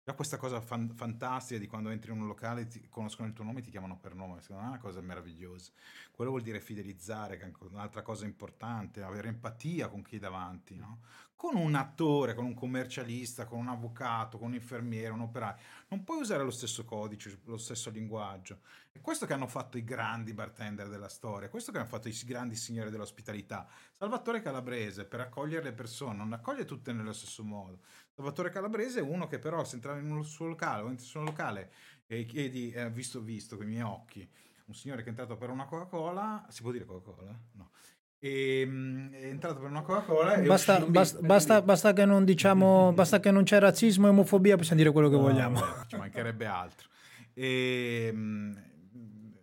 [0.08, 3.44] Già questa cosa fan- fantastica di quando entri in un locale, ti conoscono il tuo
[3.44, 5.70] nome e ti chiamano per nome, secondo me è una cosa meravigliosa.
[6.12, 10.76] Quello vuol dire fidelizzare, che è un'altra cosa importante, avere empatia con chi è davanti,
[10.76, 11.00] no?
[11.36, 15.58] Con un attore, con un commercialista, con un avvocato, con un infermiere, un operaio.
[15.88, 18.60] Non puoi usare lo stesso codice, lo stesso linguaggio.
[18.90, 22.22] È questo che hanno fatto i grandi bartender della storia, questo che hanno fatto i
[22.24, 23.68] grandi signori dell'ospitalità.
[23.92, 27.80] Salvatore Calabrese, per accogliere le persone, non accoglie tutte nello stesso modo.
[28.18, 30.98] Salvatore Calabrese è uno che però se entrava in un suo locale o in un
[30.98, 31.70] suo locale
[32.08, 34.28] e chiedi, eh, visto visto con i miei occhi,
[34.64, 37.38] un signore che è entrato per una Coca-Cola, si può dire Coca-Cola?
[37.52, 37.70] No.
[38.18, 43.20] E, mm, è entrato per una Coca-Cola Basta, basta, basta, basta che non diciamo, basta
[43.20, 45.60] che non c'è razzismo e omofobia, possiamo dire quello che No, vogliamo.
[45.60, 46.88] vabbè, ci mancherebbe altro.
[47.34, 48.52] E, mm,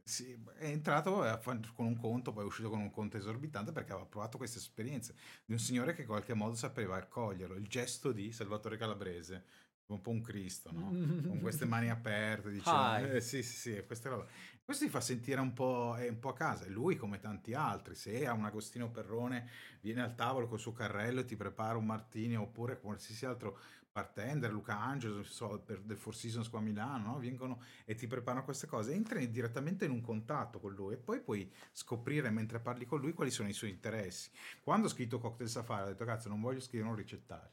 [0.04, 3.92] sì, è entrato fa- con un conto, poi è uscito con un conto esorbitante perché
[3.92, 5.16] aveva provato queste esperienze
[5.46, 7.56] di un signore che in qualche modo sapeva accoglierlo.
[7.56, 9.44] Il gesto di Salvatore Calabrese,
[9.88, 10.90] un po' un Cristo, no?
[11.28, 13.16] Con queste mani aperte, diceva, Hi.
[13.16, 14.28] eh, sì, sì, sì, queste robe.
[14.64, 16.66] Questo ti fa sentire un po', è un po' a casa.
[16.66, 19.48] E lui, come tanti altri, se a un Agostino Perrone
[19.82, 23.60] viene al tavolo col suo carrello e ti prepara un martini oppure qualsiasi altro
[23.96, 27.18] bartender, Luca Angelo, so, per, del Four Seasons qua a Milano, no?
[27.18, 31.22] vengono e ti preparano queste cose, entri direttamente in un contatto con lui e poi
[31.22, 34.30] puoi scoprire mentre parli con lui quali sono i suoi interessi.
[34.62, 37.52] Quando ho scritto Cocktail Safari ho detto cazzo non voglio scrivere un ricettario.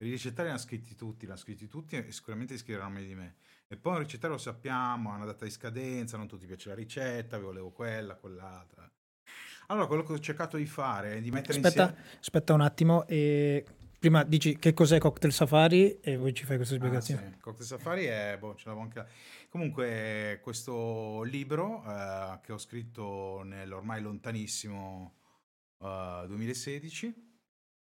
[0.00, 3.14] I ricettari li hanno scritti tutti, li hanno scritti tutti e sicuramente scriveranno meglio di
[3.14, 3.36] me.
[3.66, 6.74] E poi un ricettario lo sappiamo, ha una data di scadenza, non tutti piace la
[6.74, 8.88] ricetta, vi volevo quella, quell'altra.
[9.68, 12.18] Allora, quello che ho cercato di fare è di mettere Aspetta, insieme...
[12.20, 13.06] aspetta un attimo.
[13.06, 13.64] E
[13.98, 17.30] prima dici che cos'è Cocktail Safari e poi ci fai questa Ah, spiegazione.
[17.34, 17.40] sì.
[17.40, 19.06] Cocktail Safari è, boh, ce l'avevo anche...
[19.48, 25.14] Comunque, questo libro eh, che ho scritto nell'ormai lontanissimo
[25.80, 27.26] eh, 2016,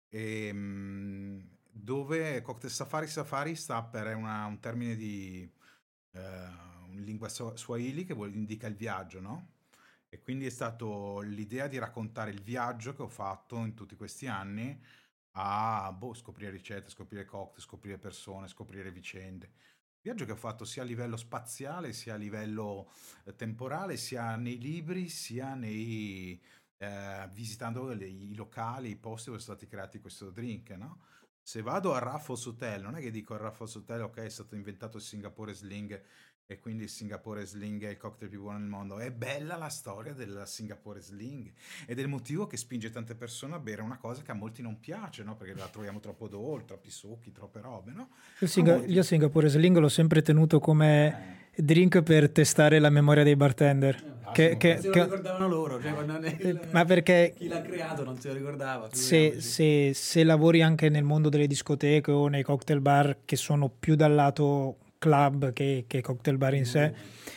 [0.10, 1.40] e, mm,
[1.72, 5.50] dove Cocktail Safari Safari sta per è una- un termine di
[6.16, 6.20] eh,
[6.92, 9.48] in lingua swa- swahili che vuol- indica il viaggio, no?
[10.10, 14.28] E quindi è stato l'idea di raccontare il viaggio che ho fatto in tutti questi
[14.28, 14.80] anni
[15.36, 19.52] a boh, scoprire ricette, scoprire cocktail, scoprire persone, scoprire vicende.
[20.02, 22.92] Viaggio che ho fatto sia a livello spaziale, sia a livello
[23.24, 26.42] eh, temporale, sia nei libri, sia nei,
[26.78, 31.00] eh, visitando le- i locali, i posti dove sono stati creati questo drink, no?
[31.42, 34.56] Se vado a Raffles Hotel, non è che dico al Raffles Hotel, ok, è stato
[34.56, 36.02] inventato il Singapore Sling
[36.46, 39.00] e quindi il Singapore Sling è il cocktail più buono del mondo.
[39.00, 41.50] È bella la storia del Singapore Sling
[41.88, 44.62] ed è il motivo che spinge tante persone a bere una cosa che a molti
[44.62, 45.36] non piace, no?
[45.38, 48.10] Perché la troviamo troppo dolce, troppi succhi, troppe robe, no?
[48.40, 52.90] Io, Singa- molti- io Singapore Sling l'ho sempre tenuto come Eh, drink per testare la
[52.90, 54.12] memoria dei bartender.
[54.34, 58.04] Che- che- se lo che- ricordavano loro, cioè ne- Eh, ma perché chi l'ha creato
[58.04, 58.90] non se lo ricordava.
[58.92, 63.70] se, se- se lavori anche nel mondo delle discoteche o nei cocktail bar che sono
[63.70, 66.94] più dal lato club che, che cocktail bar in sé,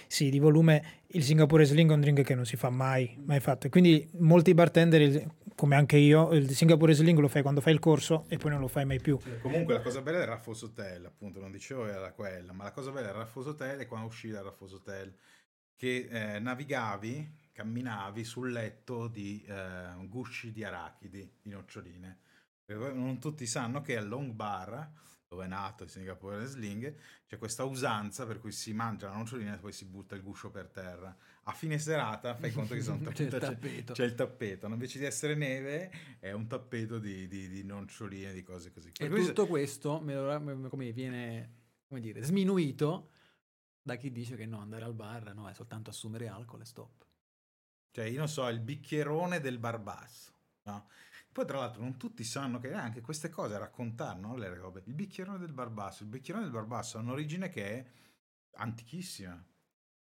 [0.06, 3.40] sì, di volume, il Singapore Sling è un drink che non si fa mai, mai
[3.40, 3.68] fatto.
[3.68, 5.26] Quindi molti bartender,
[5.56, 8.60] come anche io, il Singapore Sling lo fai quando fai il corso e poi non
[8.60, 9.18] lo fai mai più.
[9.42, 12.92] Comunque la cosa bella del Raffles Hotel, appunto, non dicevo era quella, ma la cosa
[12.92, 15.12] bella del Raffles Hotel è quando uscì dal Raffles Hotel,
[15.74, 22.18] che eh, navigavi, camminavi sul letto di eh, gusci di arachidi, di noccioline.
[22.66, 24.90] Non tutti sanno che al Long Bar,
[25.28, 26.94] dove è nato il Singapore Sling,
[27.26, 30.50] c'è questa usanza per cui si mangia la nocciolina e poi si butta il guscio
[30.50, 31.14] per terra.
[31.44, 33.92] A fine serata fai conto che sono C'è il c'è- tappeto.
[33.92, 34.74] c'è il tappeto, no?
[34.74, 38.92] invece di essere neve è un tappeto di, di, di noccioline, di cose così.
[38.96, 41.54] E Per tutto questo me lo- me- come viene
[41.88, 43.10] come dire, sminuito
[43.82, 47.04] da chi dice che no, andare al bar no, è soltanto assumere alcol e stop.
[47.92, 50.32] Cioè, io non so, il bicchierone del barbasso,
[50.64, 50.88] no?
[51.36, 54.36] Poi, tra l'altro, non tutti sanno che anche queste cose raccontano no?
[54.36, 54.82] le robe.
[54.86, 56.02] Il bicchierone del barbasso.
[56.02, 57.86] Il bicchierone del barbasso ha un'origine che è
[58.52, 59.44] antichissima.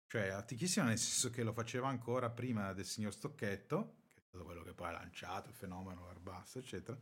[0.05, 4.45] Cioè, antichissima nel senso che lo faceva ancora prima del signor Stocchetto, che è stato
[4.45, 6.97] quello che poi ha lanciato il fenomeno barbasso, eccetera.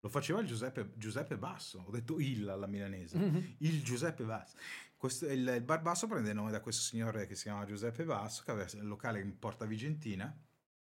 [0.00, 1.84] Lo faceva il Giuseppe, Giuseppe Basso.
[1.86, 3.16] Ho detto il alla milanese.
[3.58, 4.56] Il Giuseppe Basso.
[4.96, 8.02] Questo- il, il bar basso prende il nome da questo signore che si chiama Giuseppe
[8.02, 10.36] Basso, che aveva il locale in Porta Vigentina,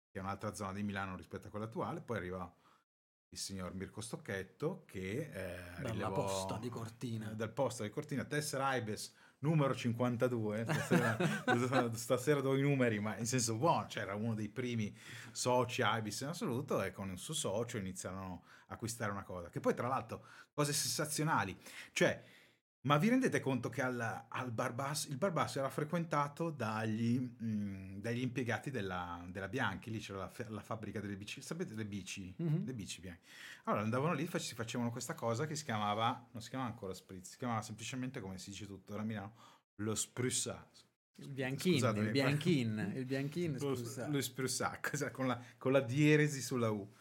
[0.09, 2.01] che è un'altra zona di Milano rispetto a quella attuale.
[2.01, 2.51] Poi arriva
[3.33, 7.29] il signor Mirko Stocchetto, che eh, Dalla rilevò- posta di Cortina.
[7.29, 10.65] Dal posto di Cortina, Tessera Aibes numero 52.
[10.69, 13.87] Stasera, stasera do i numeri, ma in senso buono.
[13.87, 14.95] C'era uno dei primi
[15.31, 19.49] soci Aibis in assoluto e con il suo socio iniziarono a acquistare una cosa.
[19.49, 21.57] Che poi, tra l'altro, cose sensazionali.
[21.91, 22.23] Cioè,
[22.85, 28.21] ma vi rendete conto che al, al Barbasso, il Barbasso era frequentato dagli, mm, dagli
[28.21, 32.33] impiegati della, della Bianchi, lì c'era la, la fabbrica delle bici, sapete le bici?
[32.37, 32.65] Mhm.
[32.65, 33.21] Le bici bianche.
[33.63, 37.31] Allora andavano lì, si facevano questa cosa che si chiamava, non si chiamava ancora spritz,
[37.31, 39.33] si chiamava semplicemente, come si dice tuttora a Milano,
[39.75, 40.81] lo sprussage.
[41.15, 43.69] Il bianchin, Scusatemi, il bianchin, il bianchin, Lo,
[44.81, 46.91] cosa- con la, con la dieresi sulla U.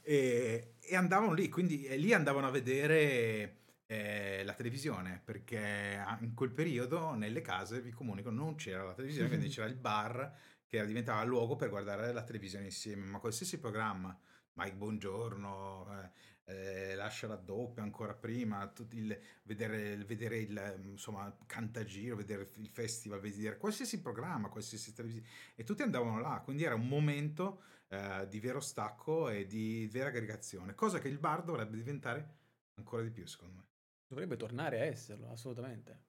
[0.00, 6.34] E, e andavano lì, quindi e lì andavano a vedere eh, la televisione, perché in
[6.34, 10.32] quel periodo nelle case, vi comunico, non c'era la televisione, quindi c'era il bar
[10.66, 14.18] che diventava luogo per guardare la televisione insieme, ma qualsiasi programma
[14.54, 16.10] Mike Buongiorno, eh,
[16.46, 23.20] eh, lascia la doppia ancora prima, il, vedere, vedere, il insomma, cantagiro, vedere il festival,
[23.20, 28.40] vedere qualsiasi programma, qualsiasi televisione, e tutti andavano là, quindi era un momento eh, di
[28.40, 32.42] vero stacco e di vera aggregazione, cosa che il bar dovrebbe diventare
[32.76, 33.73] ancora di più, secondo me.
[34.06, 36.02] Dovrebbe tornare a esserlo, assolutamente.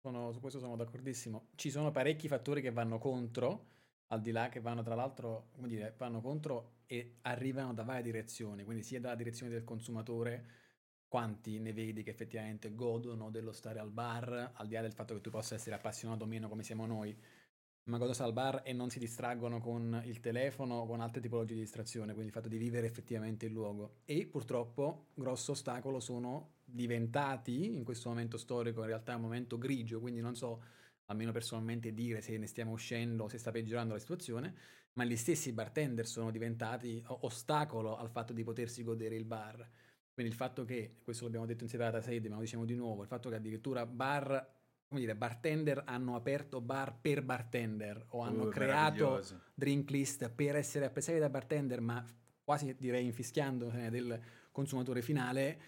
[0.00, 1.48] Sono, su questo sono d'accordissimo.
[1.54, 3.66] Ci sono parecchi fattori che vanno contro,
[4.08, 8.02] al di là che vanno tra l'altro, come dire, vanno contro e arrivano da varie
[8.02, 10.56] direzioni, quindi sia dalla direzione del consumatore,
[11.08, 15.14] quanti ne vedi che effettivamente godono dello stare al bar, al di là del fatto
[15.14, 17.16] che tu possa essere appassionato o meno come siamo noi,
[17.84, 21.54] ma godono al bar e non si distraggono con il telefono o con altre tipologie
[21.54, 24.00] di distrazione, quindi il fatto di vivere effettivamente il luogo.
[24.04, 30.00] E purtroppo, grosso ostacolo sono diventati, in questo momento storico, in realtà un momento grigio,
[30.00, 30.62] quindi non so
[31.06, 34.54] almeno personalmente dire se ne stiamo uscendo o se sta peggiorando la situazione,
[34.94, 39.66] ma gli stessi bartender sono diventati ostacolo al fatto di potersi godere il bar.
[40.12, 43.02] Quindi il fatto che, questo l'abbiamo detto in separata sede, ma lo diciamo di nuovo,
[43.02, 44.56] il fatto che addirittura bar,
[44.88, 49.22] come dire, bartender hanno aperto bar per bartender o hanno uh, creato
[49.54, 52.04] drink list per essere apprezzati da bartender, ma
[52.42, 55.60] quasi direi infischiando del consumatore finale,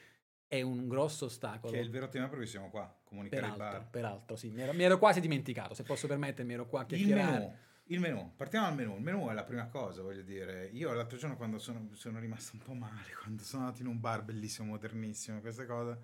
[0.50, 1.72] è un grosso ostacolo.
[1.72, 3.88] Che è il vero tema per cui siamo qua, comunicare peraltro, il bar.
[3.88, 7.36] Peraltro, sì, mi ero, mi ero, quasi dimenticato, se posso permettermi, ero qua a chiacchierare.
[7.36, 10.68] Il menù, il menù, partiamo dal menù, il menù è la prima cosa, voglio dire.
[10.72, 14.00] Io l'altro giorno quando sono, sono rimasto un po' male, quando sono andato in un
[14.00, 15.98] bar bellissimo, modernissimo, queste cose,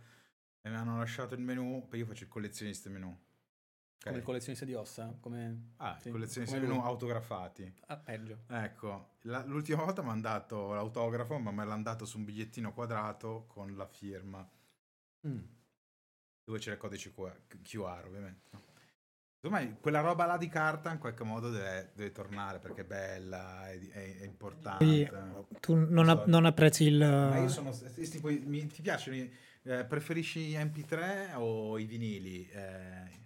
[0.62, 3.18] e mi hanno lasciato il menù, poi io faccio il collezionista menù.
[3.98, 4.12] Okay.
[4.12, 5.16] Come il collezionista di ossa?
[5.20, 5.72] Come...
[5.78, 7.74] Ah, sì, collezionista di menù autografati.
[7.86, 8.38] Ah, peggio.
[8.48, 12.72] Ecco, la, l'ultima volta mi hanno dato l'autografo, ma me l'hanno dato su un bigliettino
[12.72, 14.48] quadrato con la firma
[15.26, 15.40] Mm.
[16.44, 18.48] Dove c'è il codice QR, ovviamente.
[18.52, 18.62] No?
[19.40, 23.68] Insomma, quella roba là di carta in qualche modo deve, deve tornare perché è bella,
[23.68, 24.84] è, è, è importante.
[24.84, 25.10] Quindi,
[25.60, 26.24] tu non, so.
[26.26, 26.98] non, apprezzi il...
[26.98, 27.70] Ma io sono...
[27.70, 29.16] Tipo, mi, ti piacciono?
[29.62, 32.48] Eh, preferisci gli MP3 o i vinili?
[32.48, 33.24] Eh,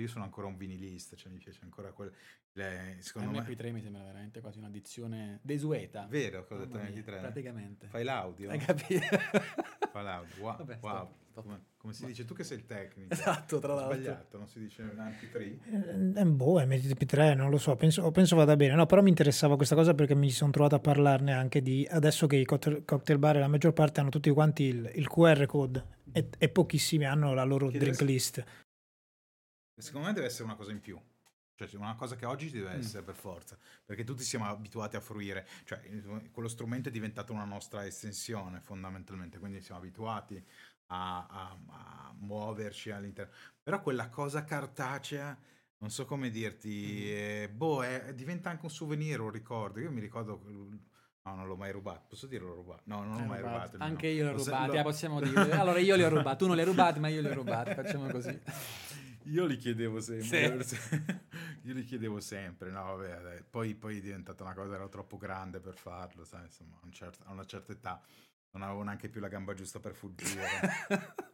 [0.00, 2.12] io sono ancora un vinilista, cioè mi piace ancora quel...
[2.54, 3.72] Le, secondo MP3 me...
[3.72, 6.06] mi sembra veramente quasi un'addizione desueta.
[6.08, 7.20] Vero, cosa ho detto MP3?
[7.20, 7.86] Praticamente.
[7.86, 8.50] Fai l'audio?
[8.50, 9.00] Hai capito?
[9.90, 10.42] Fai l'audio.
[10.42, 10.56] Wow.
[10.56, 11.14] Vabbè, wow.
[11.34, 12.26] Come, come, si dice?
[12.26, 13.12] Tu che sei il tecnico.
[13.14, 13.94] Esatto, tra l'altro.
[13.94, 16.14] sbagliato, non si dice MP3?
[16.14, 18.74] Eh, eh, boh, MP3, non lo so, penso, penso, vada bene.
[18.74, 22.26] No, però mi interessava questa cosa perché mi sono trovato a parlarne anche di adesso
[22.26, 26.28] che i cocktail bar, la maggior parte hanno tutti quanti il, il QR code e,
[26.36, 28.44] e, pochissimi hanno la loro che drink list.
[29.76, 31.00] Secondo me deve essere una cosa in più.
[31.54, 32.78] Cioè, una cosa che oggi deve mm.
[32.78, 33.04] essere mm.
[33.04, 35.80] per forza, perché tutti siamo abituati a fruire, cioè
[36.30, 40.42] quello strumento è diventato una nostra estensione fondamentalmente, quindi siamo abituati
[40.86, 43.32] a, a, a muoverci all'interno.
[43.62, 45.38] Però quella cosa cartacea,
[45.78, 47.06] non so come dirti, mm.
[47.06, 49.80] eh, boh, è, diventa anche un souvenir, un ricordo.
[49.80, 50.40] Io mi ricordo
[51.24, 52.06] No, non l'ho mai rubato.
[52.08, 52.82] Posso dire l'ho rubato?
[52.86, 53.72] No, non l'ho mai rubato.
[53.72, 54.82] rubato Anche io l'ho rubato, lo...
[54.82, 55.52] possiamo dire.
[55.52, 57.74] Allora io li ho rubati, tu non li hai rubati, ma io li ho rubati,
[57.74, 58.36] facciamo così.
[59.24, 60.62] Io li chiedevo sempre.
[60.64, 60.76] Sì.
[61.64, 63.44] io li chiedevo sempre, no vabbè.
[63.48, 66.92] Poi, poi, è diventata una cosa, ero troppo grande per farlo, sai, insomma, a, un
[66.92, 68.02] certo, a una certa età
[68.52, 70.46] non avevo neanche più la gamba giusta per fuggire.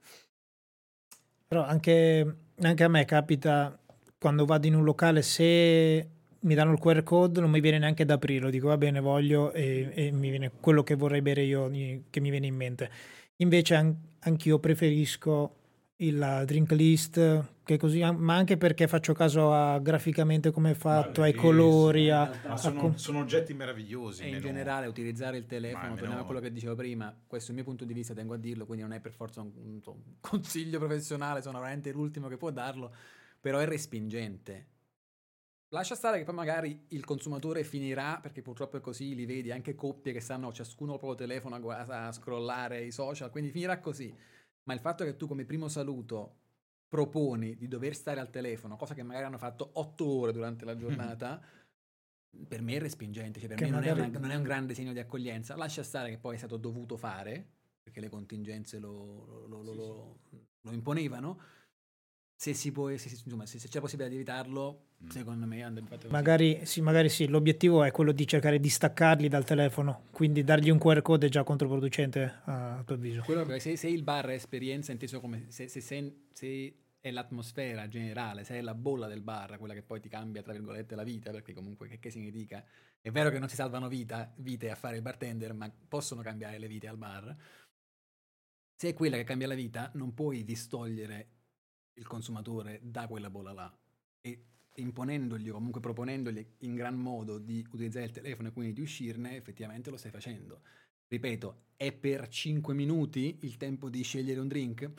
[1.48, 3.78] Però anche, anche, a me capita
[4.18, 8.04] quando vado in un locale, se mi danno il QR code non mi viene neanche
[8.04, 11.70] da aprirlo, dico va bene, voglio e, e mi viene quello che vorrei bere io,
[12.10, 12.90] che mi viene in mente.
[13.36, 15.57] Invece an- anch'io preferisco
[16.00, 21.22] il drink list, che così, ma anche perché faccio caso a graficamente come è fatto,
[21.22, 22.10] ai colori.
[22.10, 24.22] A, a sono, com- sono, oggetti meravigliosi.
[24.22, 27.56] E in generale utilizzare il telefono, torniamo a quello che dicevo prima, questo è il
[27.56, 30.02] mio punto di vista, tengo a dirlo, quindi non è per forza un, un, un
[30.20, 32.94] consiglio professionale, sono veramente l'ultimo che può darlo,
[33.40, 34.66] però è respingente.
[35.70, 39.74] Lascia stare che poi magari il consumatore finirà, perché purtroppo è così, li vedi anche
[39.74, 44.14] coppie che stanno ciascuno proprio telefono a, a scrollare i social, quindi finirà così
[44.68, 46.34] ma il fatto che tu come primo saluto
[46.88, 50.76] proponi di dover stare al telefono, cosa che magari hanno fatto otto ore durante la
[50.76, 51.40] giornata,
[52.46, 54.74] per me è respingente, cioè per che me non, è una, non, è un grande
[54.74, 55.56] segno di accoglienza.
[55.56, 57.46] Lascia stare che poi è stato dovuto fare,
[57.82, 61.40] perché le contingenze lo, lo, lo, sì, lo imponevano,
[62.40, 65.08] se, si può, se, insomma, se, se c'è possibilità di evitarlo, mm.
[65.08, 69.26] secondo me andrebbe fatto magari sì, magari sì, l'obiettivo è quello di cercare di staccarli
[69.26, 73.22] dal telefono, quindi dargli un QR code è già controproducente a tuo avviso.
[73.22, 78.44] Quello, se, se, il bar è esperienza, inteso come se, se, se, è l'atmosfera generale,
[78.44, 81.32] se è la bolla del bar, quella che poi ti cambia, tra virgolette, la vita,
[81.32, 82.64] perché comunque che, che si ne dica,
[83.00, 86.60] è vero che non si salvano vita, vite a fare il bartender, ma possono cambiare
[86.60, 87.36] le vite al bar.
[88.76, 91.37] Se è quella che cambia la vita, non puoi distogliere
[91.98, 93.78] il consumatore da quella bolla là.
[94.20, 94.44] E
[94.74, 99.36] imponendogli o comunque proponendogli in gran modo di utilizzare il telefono e quindi di uscirne,
[99.36, 100.62] effettivamente lo stai facendo.
[101.08, 104.90] Ripeto, è per 5 minuti il tempo di scegliere un drink?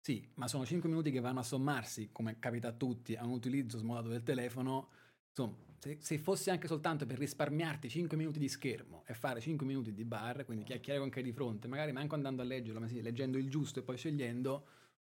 [0.00, 3.32] Sì, ma sono 5 minuti che vanno a sommarsi, come capita a tutti, a un
[3.32, 4.88] utilizzo smodato del telefono.
[5.28, 9.66] Insomma, se, se fosse anche soltanto per risparmiarti 5 minuti di schermo e fare 5
[9.66, 12.80] minuti di bar, quindi chiacchierare con chi è di fronte, magari manco andando a leggerlo,
[12.80, 14.66] ma sì, leggendo il giusto e poi scegliendo,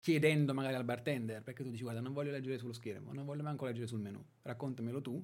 [0.06, 3.42] chiedendo magari al bartender, perché tu dici guarda non voglio leggere sullo schermo, non voglio
[3.42, 5.20] manco leggere sul menu, raccontamelo tu,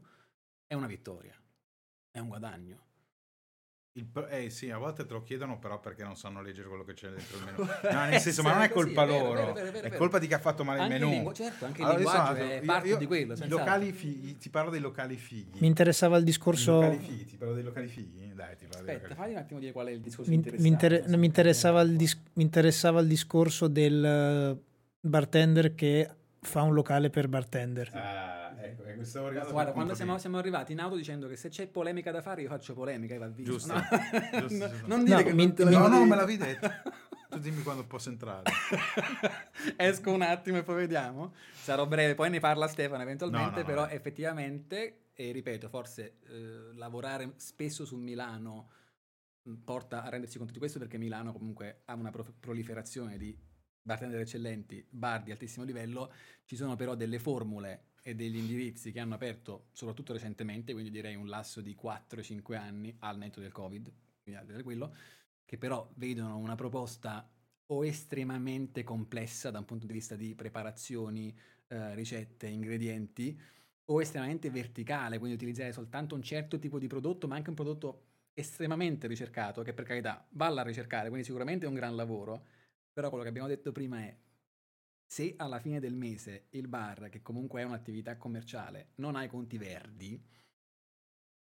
[0.66, 1.40] è una vittoria,
[2.10, 2.86] è un guadagno.
[3.92, 6.94] Il, eh sì, a volte te lo chiedono però perché non sanno leggere quello che
[6.94, 7.58] c'è dentro il menu.
[7.92, 10.18] No, nel senso, ma non è colpa sì, è vero, loro, vero, vero, è colpa
[10.18, 11.12] di chi ha fatto male anche il menù.
[11.12, 13.34] Lingu- certo, anche il allora, linguaggio è parte io, di quello.
[13.34, 15.60] I locali fighi, ti parlo dei locali fighi.
[15.60, 16.70] Mi interessava il discorso...
[16.70, 18.34] I locali fighi, ti parlo dei locali fighi?
[18.34, 21.06] Dai, ti parlo Aspetta, fagli un attimo dire qual è il discorso mi, mi, inter-
[21.06, 24.60] mi, interessava il dis- mi interessava il discorso del
[25.02, 26.08] bartender che
[26.40, 27.90] fa un locale per bartender.
[27.92, 32.22] Ah Ecco, Guarda, quando siamo, siamo, arrivati in auto dicendo che se c'è polemica da
[32.22, 33.44] fare io faccio polemica e va via.
[33.44, 33.72] Giusto.
[33.72, 33.80] No?
[34.40, 34.86] giusto, giusto.
[34.86, 36.70] non dire no, che mi, non no, no, me l'avevi detto.
[37.28, 38.50] Tu dimmi quando posso entrare.
[39.76, 41.34] Esco un attimo e poi vediamo.
[41.52, 46.74] Sarò breve, poi ne parla Stefano eventualmente, no, no, però effettivamente, e ripeto, forse eh,
[46.74, 48.68] lavorare spesso su Milano
[49.64, 53.36] porta a rendersi conto di questo perché Milano comunque ha una pro- proliferazione di
[53.82, 56.12] bartender eccellenti, bar di altissimo livello,
[56.44, 61.14] ci sono però delle formule e degli indirizzi che hanno aperto soprattutto recentemente, quindi direi
[61.14, 64.94] un lasso di 4-5 anni al netto del Covid, quindi quello,
[65.44, 67.28] che però vedono una proposta
[67.66, 71.34] o estremamente complessa da un punto di vista di preparazioni,
[71.68, 73.38] eh, ricette, ingredienti,
[73.86, 78.06] o estremamente verticale, quindi utilizzare soltanto un certo tipo di prodotto, ma anche un prodotto
[78.34, 82.46] estremamente ricercato, che per carità vale a ricercare, quindi sicuramente è un gran lavoro,
[82.92, 84.16] però quello che abbiamo detto prima è
[85.04, 89.28] se alla fine del mese il bar, che comunque è un'attività commerciale, non ha i
[89.28, 90.18] conti verdi,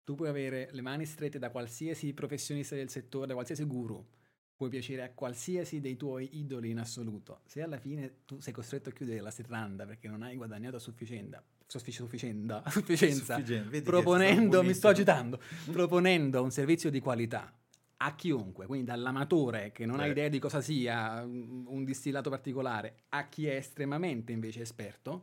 [0.05, 4.07] tu puoi avere le mani strette da qualsiasi professionista del settore, da qualsiasi guru,
[4.55, 7.41] puoi piacere a qualsiasi dei tuoi idoli in assoluto.
[7.47, 10.79] Se alla fine tu sei costretto a chiudere la serranda perché non hai guadagnato a
[10.81, 13.41] sufficienza, sufficienza, sufficienza
[13.83, 17.53] proponendo, mi sto agitando, proponendo un servizio di qualità
[17.99, 20.03] a chiunque, quindi dall'amatore che non Beh.
[20.03, 25.23] ha idea di cosa sia un distillato particolare, a chi è estremamente invece esperto,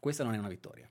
[0.00, 0.88] questa non è una vittoria.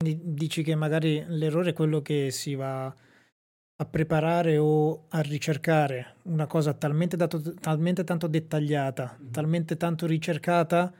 [0.00, 6.46] Dici che magari l'errore è quello che si va a preparare o a ricercare una
[6.46, 9.30] cosa talmente, dato, talmente tanto dettagliata, mm-hmm.
[9.30, 10.92] talmente tanto ricercata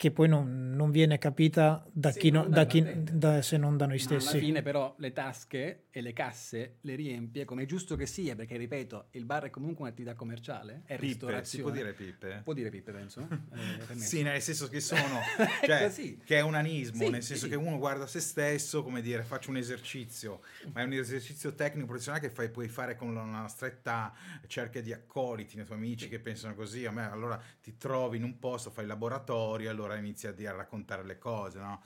[0.00, 3.84] che poi non, non, viene capita da chi, no, da chi da, se non da
[3.84, 4.24] noi stessi.
[4.24, 8.06] Ma alla fine però le tasche e le casse le riempie come è giusto che
[8.06, 11.44] sia, perché ripeto, il bar è comunque un'attività commerciale, è pippe, ristorazione.
[11.44, 12.40] Si può dire pippe?
[12.42, 13.28] Può dire pippe, penso.
[13.90, 15.20] Eh, sì, nel senso che sono,
[15.64, 15.92] cioè,
[16.24, 17.50] che è un anismo, sì, nel senso sì.
[17.50, 20.40] che uno guarda se stesso, come dire, faccio un esercizio,
[20.72, 24.14] ma è un esercizio tecnico professionale che fai, puoi fare con una stretta
[24.46, 28.22] cerchia di accoliti, i tuoi amici che pensano così, a me allora ti trovi in
[28.22, 31.82] un posto, fai laboratorio, allora allora inizi a, raccontare le cose, no?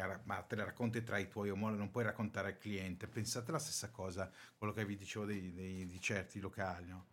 [0.00, 3.06] A, ma te le racconti tra i tuoi omologhi, non puoi raccontare al cliente.
[3.08, 7.06] Pensate la stessa cosa, quello che vi dicevo dei, dei, di certi locali, no?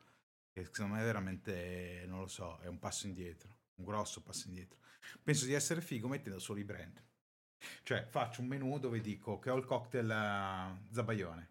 [0.52, 4.48] Che secondo me è veramente, non lo so, è un passo indietro, un grosso passo
[4.48, 4.78] indietro.
[5.22, 7.02] Penso di essere figo mettendo solo i brand.
[7.84, 11.50] Cioè, faccio un menu dove dico che ho il cocktail uh, Zabaione.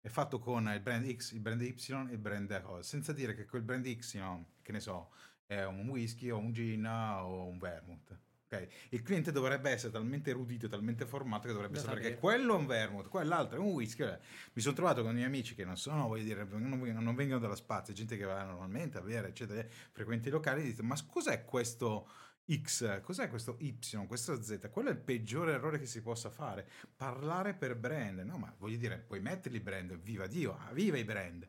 [0.00, 1.74] È fatto con il brand X, il brand Y
[2.10, 2.82] e il brand cosa.
[2.82, 4.18] Senza dire che quel brand X,
[4.60, 5.10] che ne so,
[5.46, 8.18] è un whisky o un gin o un vermouth.
[8.54, 8.68] Okay.
[8.90, 12.58] Il cliente dovrebbe essere talmente erudito, talmente formato che dovrebbe sapere, sapere che quello è
[12.58, 14.04] un vermouth, quell'altro è un whisky.
[14.52, 17.40] Mi sono trovato con i miei amici che non sono, voglio dire, non, non vengono
[17.40, 20.96] dalla spazia, gente che va normalmente a bere, eccetera, frequenti i locali, e dite, ma
[21.06, 22.08] cos'è questo
[22.52, 24.68] X, cos'è questo Y, questo Z?
[24.70, 26.68] Quello è il peggiore errore che si possa fare.
[26.94, 31.48] Parlare per brand, no, ma voglio dire, puoi metterli brand, viva Dio, viva i brand,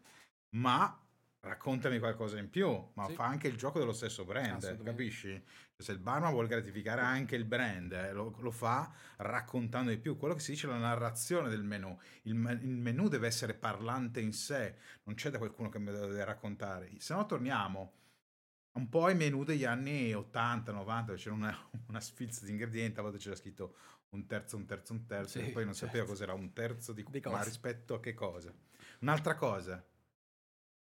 [0.51, 1.05] ma
[1.46, 3.14] raccontami qualcosa in più, ma sì.
[3.14, 5.41] fa anche il gioco dello stesso brand, capisci?
[5.78, 10.18] Se il barman vuole gratificare anche il brand, eh, lo, lo, fa raccontando di più.
[10.18, 11.98] Quello che si dice è la narrazione del menu.
[12.24, 16.08] Il, il menu deve essere parlante in sé, non c'è da qualcuno che me lo
[16.08, 16.89] deve raccontare.
[16.98, 17.93] Se no torniamo
[18.74, 23.00] un po' ai menu degli anni 80, 90, dove c'era una, una sfilza di ingredienti,
[23.00, 23.76] a volte c'era scritto
[24.10, 25.88] un terzo, un terzo, un terzo, sì, e poi non certo.
[25.88, 28.54] sapeva cos'era un terzo di, di ma rispetto a che cosa.
[29.02, 29.86] Un'altra cosa,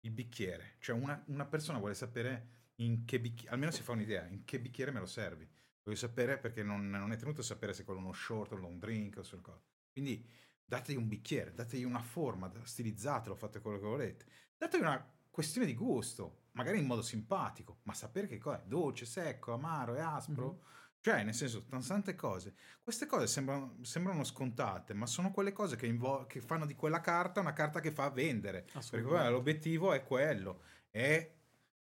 [0.01, 0.77] il bicchiere.
[0.79, 4.61] Cioè una, una persona vuole sapere in che bicchiere, almeno si fa un'idea, in che
[4.61, 5.49] bicchiere me lo servi.
[5.83, 8.67] Voglio sapere perché non, non è tenuto a sapere se quello è uno short o
[8.67, 9.65] un drink o qualcosa.
[9.93, 10.27] Quindi
[10.65, 14.25] dategli un bicchiere, dategli una forma, stilizzatelo, fate quello che volete.
[14.57, 19.07] Dategli una questione di gusto, magari in modo simpatico, ma sapere che cosa è, dolce,
[19.07, 20.53] secco, amaro, è aspro.
[20.53, 20.69] Mm-hmm.
[21.03, 22.55] Cioè, nel senso, tante cose.
[22.83, 27.01] Queste cose sembrano, sembrano scontate, ma sono quelle cose che, invo- che fanno di quella
[27.01, 28.63] carta una carta che fa vendere.
[28.63, 29.31] Perché Assolutamente.
[29.31, 31.35] l'obiettivo è quello, è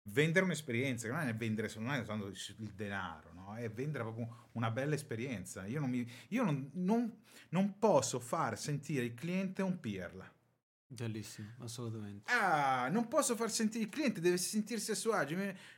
[0.08, 3.56] vendere un'esperienza, che non è vendere non è soltanto il denaro, no?
[3.56, 5.66] è vendere proprio una bella esperienza.
[5.66, 10.30] Io non, mi- io non- non- non posso far sentire il cliente un pirla.
[10.88, 12.32] Bellissimo, assolutamente.
[12.32, 15.36] Ah, non posso far sentire il cliente, deve sentirsi a suo agio.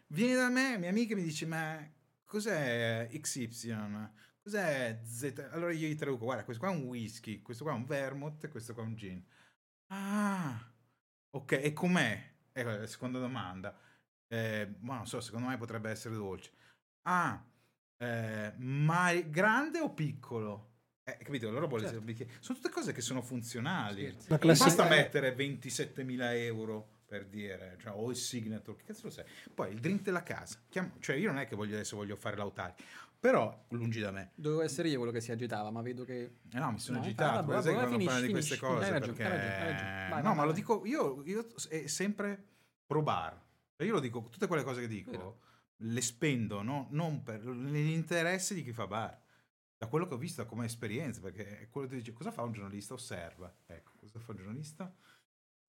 [0.08, 1.80] Viene da me, mia amica mi dice: Ma
[2.28, 4.10] cos'è XY?
[4.44, 5.48] Cos'è Z?
[5.52, 8.44] Allora io gli traduco: Guarda, questo qua è un whisky, questo qua è un vermouth,
[8.44, 9.26] e questo qua è un gin.
[9.88, 10.72] Ah,
[11.32, 12.34] ok, e com'è?
[12.52, 13.76] Ecco, la seconda domanda.
[14.28, 16.52] Eh, ma non so, secondo me potrebbe essere dolce.
[17.08, 17.44] Ah,
[17.98, 20.66] eh, ma grande o piccolo?
[21.04, 21.48] Eh, capito?
[21.48, 22.26] Allora vuole Certo.
[22.42, 24.06] Sono tutte cose che sono funzionali.
[24.06, 29.05] La Non classica- basta mettere 27.000 euro per dire, cioè, o il signature, che cazzo
[29.05, 29.24] lo sai?
[29.53, 30.60] Poi il drink della casa.
[30.68, 32.74] Chiam- cioè, io non è che voglio adesso voglio fare l'autari,
[33.18, 34.32] però lungi da me.
[34.36, 36.36] Dovevo essere io quello che si agitava, ma vedo che...
[36.51, 38.55] Eh no, mi sono No, agitato vabbè, per vabbè, esempio, quando finisci, parlo di queste
[38.58, 38.74] finisci.
[38.76, 38.86] cose.
[38.86, 39.24] Hai ragione, perché...
[39.24, 40.10] hai ragione, hai ragione.
[40.10, 40.60] Vai, no, vai, ma lo vai.
[40.60, 42.45] dico io, io è sempre
[42.86, 43.45] pro bar.
[43.78, 45.39] Cioè, Io lo dico, tutte quelle cose che dico Vero.
[45.78, 46.88] le spendo no?
[46.91, 49.18] non per negli interessi di chi fa bar.
[49.78, 52.51] Da quello che ho visto come esperienza, perché è quello che dice cosa fa un
[52.51, 52.95] giornalista?
[52.95, 53.55] Osserva.
[53.68, 54.91] Ecco, cosa fa un giornalista?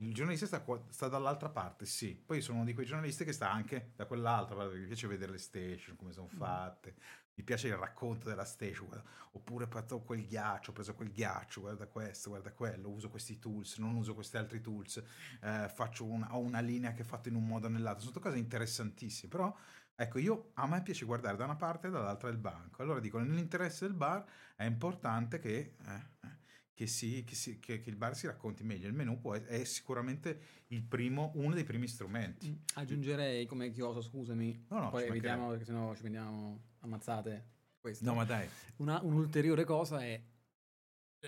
[0.00, 2.14] Il giornalista sta, qua- sta dall'altra parte, sì.
[2.14, 5.06] Poi sono uno di quei giornalisti che sta anche da quell'altra parte, perché mi piace
[5.08, 6.94] vedere le station, come sono fatte.
[7.34, 8.86] Mi piace il racconto della station.
[8.86, 13.08] guarda, Oppure ho fatto quel ghiaccio, ho preso quel ghiaccio, guarda questo, guarda quello, uso
[13.10, 15.02] questi tools, non uso questi altri tools,
[15.40, 18.04] eh, faccio una, ho una linea che è fatta in un modo o nell'altro.
[18.06, 19.52] Sono cose interessantissime, però
[19.96, 22.82] ecco, io a me piace guardare da una parte e dall'altra del banco.
[22.82, 24.24] Allora dico, nell'interesse del bar
[24.56, 25.74] è importante che...
[25.86, 26.37] eh, eh,
[26.78, 28.86] che, si- che si- che- che il bar si racconti meglio.
[28.86, 32.48] Il menù può- è sicuramente il primo, uno dei primi strumenti.
[32.50, 37.56] Mm, Aggiungerei come chioso, scusami, No, no, poi evitiamo perché sennò ci prendiamo ammazzate.
[37.80, 38.04] Questo.
[38.04, 40.22] No, ma dai, Una- un'ulteriore cosa è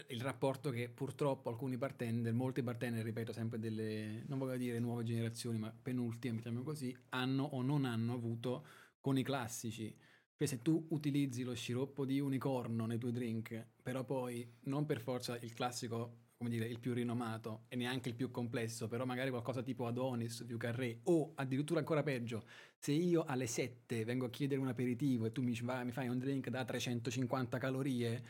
[0.06, 5.02] il rapporto che purtroppo alcuni bartender, molti bartender, ripeto sempre delle, non voglio dire nuove
[5.02, 8.64] generazioni, ma penultime, mettiamo così, hanno o non hanno avuto
[9.00, 9.92] con i classici.
[10.40, 14.98] Cioè se tu utilizzi lo sciroppo di unicorno nei tuoi drink, però poi non per
[14.98, 19.28] forza il classico, come dire, il più rinomato e neanche il più complesso, però magari
[19.28, 22.46] qualcosa tipo Adonis, più Carré, o addirittura ancora peggio,
[22.78, 26.08] se io alle 7 vengo a chiedere un aperitivo e tu mi, vai- mi fai
[26.08, 28.24] un drink da 350 calorie,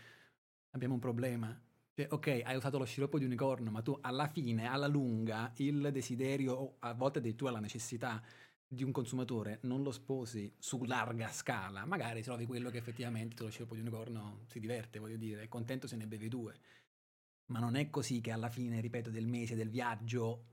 [0.70, 1.62] abbiamo un problema.
[1.94, 5.90] Cioè, ok, hai usato lo sciroppo di unicorno, ma tu alla fine, alla lunga, il
[5.92, 8.20] desiderio, o a volte addirittura la necessità
[8.72, 13.50] di un consumatore non lo sposi su larga scala, magari trovi quello che effettivamente lo
[13.50, 16.54] sciroppo di unicorno si diverte, voglio dire, è contento se ne bevi due.
[17.46, 20.44] Ma non è così che alla fine, ripeto, del mese, del viaggio,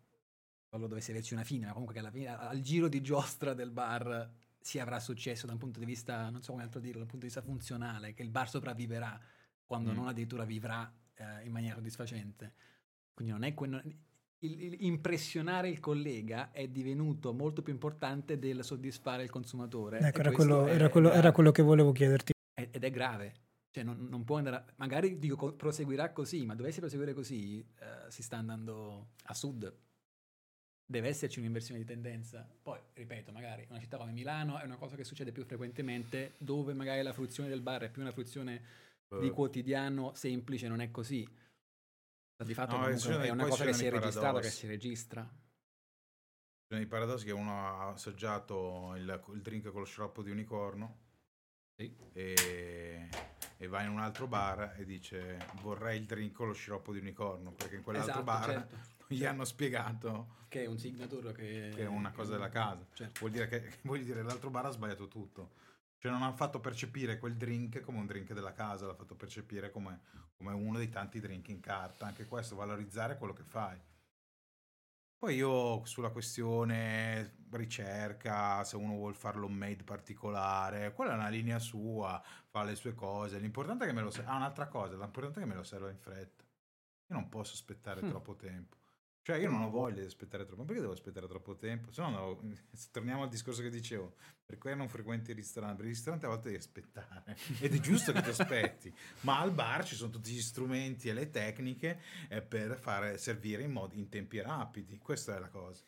[0.68, 3.70] quello dovesse averci una fine, ma comunque che alla fine, al giro di giostra del
[3.70, 4.28] bar
[4.59, 7.28] si avrà successo da un punto di vista, non so come altro dirlo, dal punto
[7.28, 9.22] di vista funzionale, che il bar sopravviverà
[9.63, 9.95] quando Mm.
[9.95, 12.53] non addirittura vivrà eh, in maniera soddisfacente.
[13.13, 14.05] Quindi non è que- non-
[14.39, 19.99] il- il- impressionare il collega è divenuto molto più importante del soddisfare il consumatore.
[19.99, 22.33] Ecco, era quello, è era, quello, era quello che volevo chiederti.
[22.53, 23.33] Ed è grave.
[23.71, 24.55] Cioè, non, non può andare.
[24.55, 29.33] a- magari dico co- proseguirà così, ma dovesse proseguire così, eh, si sta andando a
[29.33, 29.75] sud.
[30.89, 32.47] Deve esserci un'inversione di tendenza.
[32.61, 36.73] Poi, ripeto, magari una città come Milano è una cosa che succede più frequentemente, dove
[36.73, 38.85] magari la fruizione del bar è più una fruizione
[39.19, 41.27] di Eh, quotidiano semplice, non è così.
[42.43, 45.23] Di fatto, No, è una cosa che si è registrata, che si registra.
[45.23, 50.29] Ci sono i paradossi che uno ha assaggiato il, il drink con lo sciroppo di
[50.29, 50.97] unicorno
[51.75, 51.95] Sì.
[52.13, 53.09] e,
[53.57, 56.99] e va in un altro bar e dice vorrei il drink con lo sciroppo di
[56.99, 58.77] unicorno perché in quell'altro Esatto, bar certo.
[59.07, 62.85] gli hanno spiegato Che è un signature che, che è una cosa della casa.
[62.93, 63.19] Certo.
[63.19, 65.51] Vuol dire che vuol dire l'altro bar ha sbagliato tutto.
[66.00, 69.72] Cioè non hanno fatto percepire quel drink come un drink della casa, l'ha fatto percepire
[69.72, 70.02] come,
[70.36, 72.06] come uno dei tanti drink in carta.
[72.06, 73.80] Anche questo, valorizzare quello che fai.
[75.20, 81.58] Poi io sulla questione ricerca, se uno vuole farlo made particolare, quella è una linea
[81.58, 83.39] sua, fa le sue cose.
[83.39, 84.32] L'importante è che me lo serva.
[84.32, 86.43] Ah, un'altra cosa, l'importante è che me lo serva in fretta.
[87.08, 88.10] Io non posso aspettare Mm.
[88.10, 88.78] troppo tempo.
[89.28, 90.63] Cioè, io non ho voglia di aspettare troppo.
[90.63, 91.91] Perché devo aspettare troppo tempo?
[91.91, 92.39] Se no, no,
[92.93, 94.13] torniamo al discorso che dicevo.
[94.45, 95.75] Per cui non frequenti i ristoranti.
[95.75, 97.36] Per i ristoranti a volte devi aspettare.
[97.59, 98.93] Ed è giusto che ti aspetti.
[99.23, 101.99] Ma al bar ci sono tutti gli strumenti e le tecniche
[102.30, 104.97] eh, per fare servire in, modi, in tempi rapidi.
[104.97, 105.84] Questa è la cosa.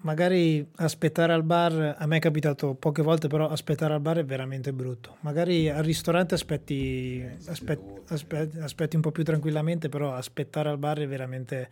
[0.00, 4.24] Magari aspettare al bar, a me è capitato poche volte, però aspettare al bar è
[4.24, 5.18] veramente brutto.
[5.20, 8.12] Magari al ristorante aspetti, Eh, sì, aspe- tutti.
[8.12, 11.70] aspe- aspetti un po' più tranquillamente, però aspettare al bar è veramente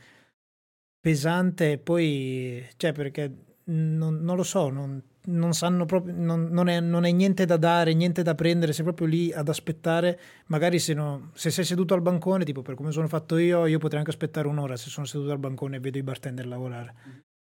[1.07, 1.79] pesante.
[1.79, 3.33] Poi, cioè, perché
[3.67, 7.57] non, non lo so, non, non sanno proprio, non, non, è, non, è, niente da
[7.57, 11.95] dare, niente da prendere, sei proprio lì ad aspettare, magari se, no, se sei seduto
[11.95, 15.07] al bancone, tipo per come sono fatto io, io potrei anche aspettare un'ora se sono
[15.07, 16.95] seduto al bancone e vedo i bartender lavorare.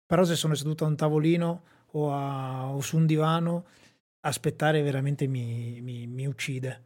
[0.07, 3.65] Però se sono seduto a un tavolino o, a, o su un divano,
[4.21, 6.85] aspettare veramente mi, mi, mi uccide.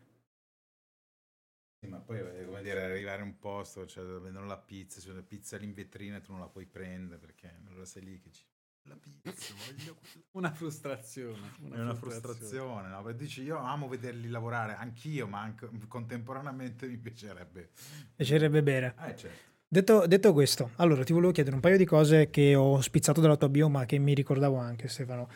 [1.84, 5.12] Sì, ma poi è come dire, arrivare a un posto, cioè vendono la pizza, c'è
[5.12, 8.18] la pizza lì in vetrina e tu non la puoi prendere perché non sei lì
[8.20, 8.44] che ci
[8.88, 9.96] la pizza, voglio
[10.32, 11.38] una frustrazione.
[11.60, 13.02] Una è una frustrazione, frustrazione no?
[13.02, 17.70] Perché dici io amo vederli lavorare, anch'io, ma anche, contemporaneamente mi piacerebbe.
[18.14, 18.94] Piacerebbe bere.
[19.00, 19.52] Eh, certo.
[19.66, 23.36] Detto, detto, questo, allora ti volevo chiedere un paio di cose che ho spizzato dalla
[23.36, 25.28] tua bio, ma che mi ricordavo anche, Stefano.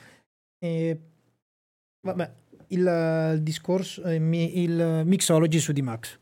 [0.59, 1.01] E,
[2.03, 2.33] vabbè,
[2.69, 6.19] il, il discorso, eh, il mixology su D-Max.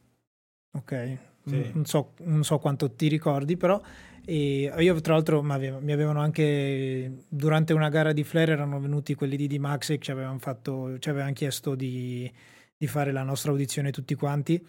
[0.76, 1.70] Ok, sì.
[1.72, 3.80] non, so, non so quanto ti ricordi, però
[4.28, 9.36] e io tra l'altro mi avevano anche durante una gara di flare erano venuti quelli
[9.36, 12.28] di D-Max e ci avevano, fatto, ci avevano chiesto di,
[12.76, 14.60] di, fare la nostra audizione tutti quanti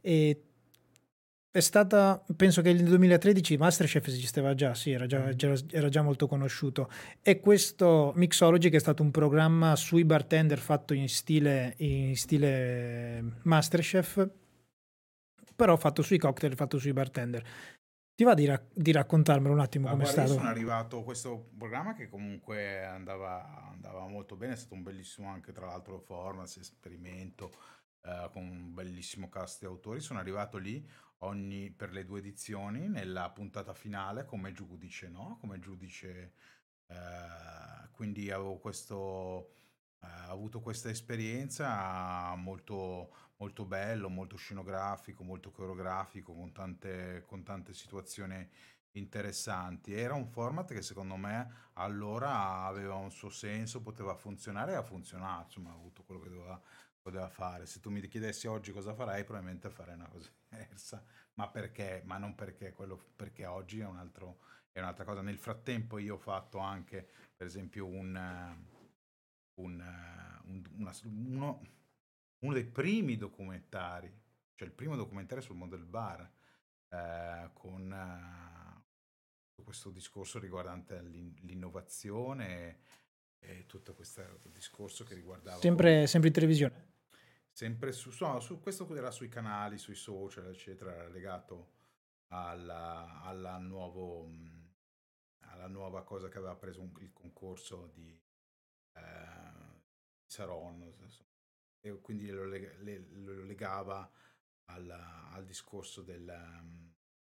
[0.00, 0.42] e
[1.50, 5.54] è stata penso che nel 2013 Masterchef esisteva già sì era già, mm.
[5.70, 6.88] era già molto conosciuto
[7.20, 13.22] e questo Mixology che è stato un programma sui bartender fatto in stile, in stile
[13.42, 14.26] Masterchef
[15.62, 17.46] però fatto sui cocktail fatto sui bartender
[18.16, 20.32] ti va di, ra- di raccontarmelo un attimo come è stato?
[20.32, 25.28] sono arrivato a questo programma che comunque andava, andava, molto bene, è stato un bellissimo
[25.28, 27.52] anche tra l'altro format, esperimento,
[28.02, 30.00] eh, con un bellissimo cast di autori.
[30.00, 30.86] Sono arrivato lì
[31.20, 35.38] ogni, per le due edizioni nella puntata finale come giudice, no?
[35.40, 36.32] Come giudice,
[36.88, 39.54] eh, quindi avevo questo...
[40.04, 47.72] Eh, avuto questa esperienza molto, molto bello, molto scenografico, molto coreografico, con tante, con tante
[47.74, 48.48] situazioni
[48.92, 49.94] interessanti.
[49.94, 54.82] Era un format che secondo me allora aveva un suo senso, poteva funzionare e ha
[54.82, 56.60] funzionato, insomma ha avuto quello che doveva,
[57.00, 57.66] poteva fare.
[57.66, 61.04] Se tu mi chiedessi oggi cosa farei, probabilmente farei una cosa diversa.
[61.34, 62.02] Ma perché?
[62.04, 64.40] Ma non perché quello, perché oggi è, un altro,
[64.72, 65.22] è un'altra cosa.
[65.22, 68.14] Nel frattempo io ho fatto anche, per esempio, un,
[69.54, 69.80] un,
[70.44, 71.62] un una, uno,
[72.40, 74.12] uno dei primi documentari,
[74.54, 76.30] cioè il primo documentario sul mondo del bar,
[76.88, 82.80] eh, con eh, questo discorso riguardante l'innovazione
[83.38, 84.22] e tutto questo
[84.52, 85.60] discorso che riguardava...
[85.60, 86.90] Sempre, sempre in televisione?
[87.50, 91.72] Sempre su, no, su, questo era sui canali, sui social, eccetera, era legato
[92.28, 94.30] alla, alla, nuovo,
[95.40, 98.18] alla nuova cosa che aveva preso un, il concorso di
[98.94, 99.31] eh,
[100.32, 100.82] Saron,
[101.80, 102.80] e quindi lo, leg-
[103.16, 104.10] lo legava
[104.66, 106.32] al, al, discorso del...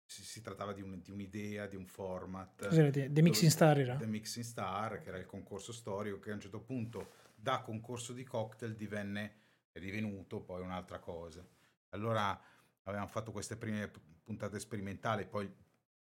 [0.04, 2.68] Si, si, trattava di, un, di, un'idea, di un format.
[2.68, 2.90] Cos'era?
[2.90, 3.96] The Mixing Star era?
[3.98, 8.12] The Mixing Star, che era il concorso storico, che a un certo punto da concorso
[8.12, 9.42] di cocktail divenne,
[9.72, 11.46] è divenuto poi un'altra cosa.
[11.90, 12.40] Allora
[12.84, 13.92] avevamo fatto queste prime
[14.24, 15.52] puntate sperimentali, poi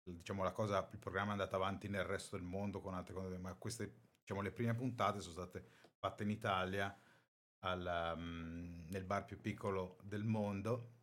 [0.05, 3.39] diciamo la cosa, il programma è andato avanti nel resto del mondo con altre cose,
[3.39, 6.93] ma queste, diciamo, le prime puntate sono state fatte in Italia
[7.61, 10.95] al, um, nel bar più piccolo del mondo,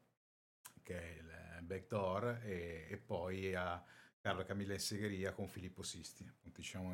[0.83, 1.19] che è
[1.57, 3.81] il Backdoor, e, e poi a
[4.19, 6.29] Carlo Camilla in Segheria con Filippo Sisti.
[6.41, 6.93] Diciamo,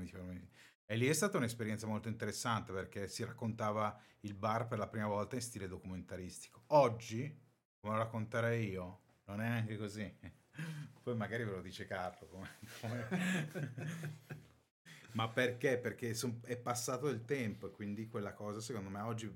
[0.85, 5.07] e lì è stata un'esperienza molto interessante perché si raccontava il bar per la prima
[5.07, 6.65] volta in stile documentaristico.
[6.67, 7.35] Oggi,
[7.79, 10.15] come lo racconterei io, non è neanche così.
[11.01, 12.27] Poi magari ve lo dice Carlo.
[12.27, 12.49] Come,
[12.81, 14.43] come...
[15.16, 15.78] Ma perché?
[15.78, 19.34] Perché son, è passato il tempo e quindi quella cosa secondo me oggi,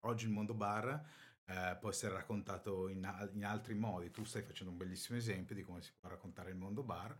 [0.00, 1.02] oggi il mondo bar
[1.46, 4.10] eh, può essere raccontato in, in, altri modi.
[4.10, 7.16] Tu stai facendo un bellissimo esempio di come si può raccontare il mondo bar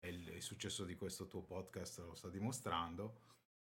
[0.00, 3.20] e il, il successo di questo tuo podcast lo sta dimostrando.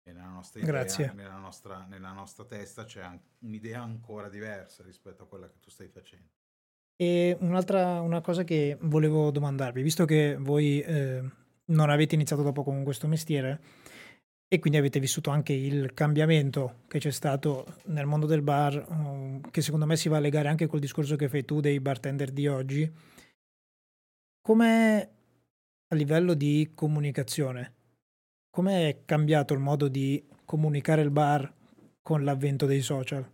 [0.03, 3.07] E nella nostra idea, nella nostra, nella nostra testa c'è
[3.39, 6.29] un'idea ancora diversa rispetto a quella che tu stai facendo.
[6.95, 11.23] E un'altra una cosa che volevo domandarvi, visto che voi eh,
[11.65, 13.59] non avete iniziato dopo con questo mestiere
[14.53, 19.39] e quindi avete vissuto anche il cambiamento che c'è stato nel mondo del bar, um,
[19.49, 22.31] che secondo me si va a legare anche col discorso che fai tu dei bartender
[22.31, 22.91] di oggi.
[24.41, 25.09] Come
[25.87, 27.73] a livello di comunicazione,
[28.49, 31.49] come è cambiato il modo di comunicare il bar
[32.01, 33.25] con l'avvento dei social?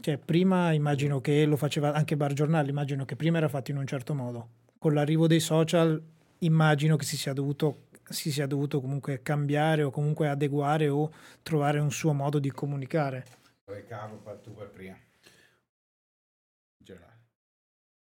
[0.00, 3.76] Cioè, prima immagino che lo faceva anche Bar Giornale, immagino che prima era fatto in
[3.76, 4.48] un certo modo.
[4.78, 6.02] Con l'arrivo dei social
[6.40, 11.12] immagino che si sia dovuto si sia dovuto comunque cambiare o comunque adeguare o
[11.42, 13.24] trovare un suo modo di comunicare.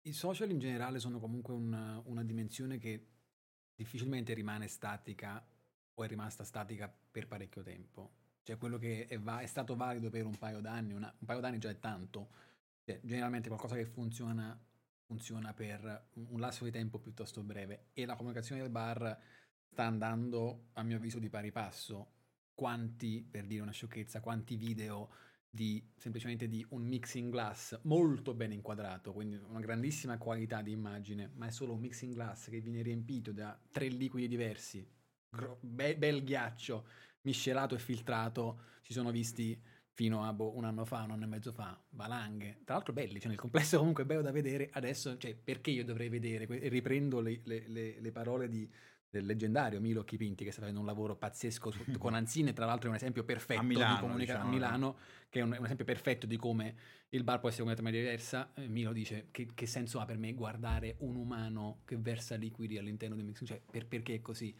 [0.01, 3.07] I social in generale sono comunque una, una dimensione che
[3.73, 5.43] difficilmente rimane statica
[5.93, 8.11] o è rimasta statica per parecchio tempo.
[8.43, 11.39] cioè quello che è, va- è stato valido per un paio d'anni, una- un paio
[11.39, 12.29] d'anni già è tanto,
[12.83, 14.55] cioè, generalmente qualcosa che funziona,
[15.05, 19.17] funziona per un lasso di tempo piuttosto breve e la comunicazione del bar
[19.67, 22.11] sta andando, a mio avviso, di pari passo.
[22.53, 25.09] Quanti, per dire una sciocchezza, quanti video
[25.49, 31.31] di semplicemente di un mixing glass molto ben inquadrato, quindi una grandissima qualità di immagine,
[31.35, 34.85] ma è solo un mixing glass che viene riempito da tre liquidi diversi,
[35.29, 36.87] gro- be- bel ghiaccio
[37.21, 39.59] miscelato e filtrato, si sono visti
[39.95, 43.17] fino a boh, un anno fa, un anno e mezzo fa, valanghe, tra l'altro belli,
[43.17, 47.21] cioè nel complesso comunque bello da vedere, adesso, cioè, perché io dovrei vedere, e riprendo
[47.21, 48.69] le, le- le- le parole di-
[49.09, 52.87] del leggendario Milo Chipinti che sta facendo un lavoro pazzesco su- con Anzine, tra l'altro
[52.87, 54.97] è un esempio perfetto Milano, di comunicazione diciamo, a Milano,
[55.29, 56.75] che è un, è un esempio perfetto di come
[57.09, 58.51] il bar può essere completamente diversa.
[58.55, 62.77] Eh, Milo dice che, che senso ha per me guardare un umano che versa liquidi
[62.77, 64.53] all'interno di un mixing, cioè per- perché è così?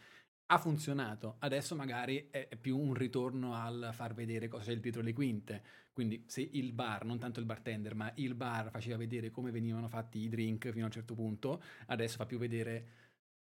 [0.48, 5.12] Ha funzionato, adesso magari è più un ritorno al far vedere cosa c'è dietro le
[5.12, 5.62] quinte.
[5.92, 9.88] Quindi se il bar, non tanto il bartender, ma il bar faceva vedere come venivano
[9.88, 12.86] fatti i drink fino a un certo punto, adesso fa più vedere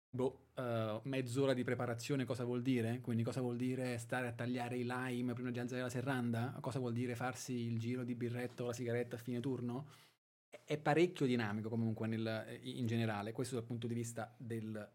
[0.07, 3.01] boh, eh, mezz'ora di preparazione cosa vuol dire?
[3.01, 6.55] Quindi cosa vuol dire stare a tagliare i lime prima di alzare la serranda?
[6.61, 9.87] Cosa vuol dire farsi il giro di birretto o la sigaretta a fine turno?
[10.65, 14.89] È- parecchio dinamico comunque nel- in generale, questo dal punto di vista del,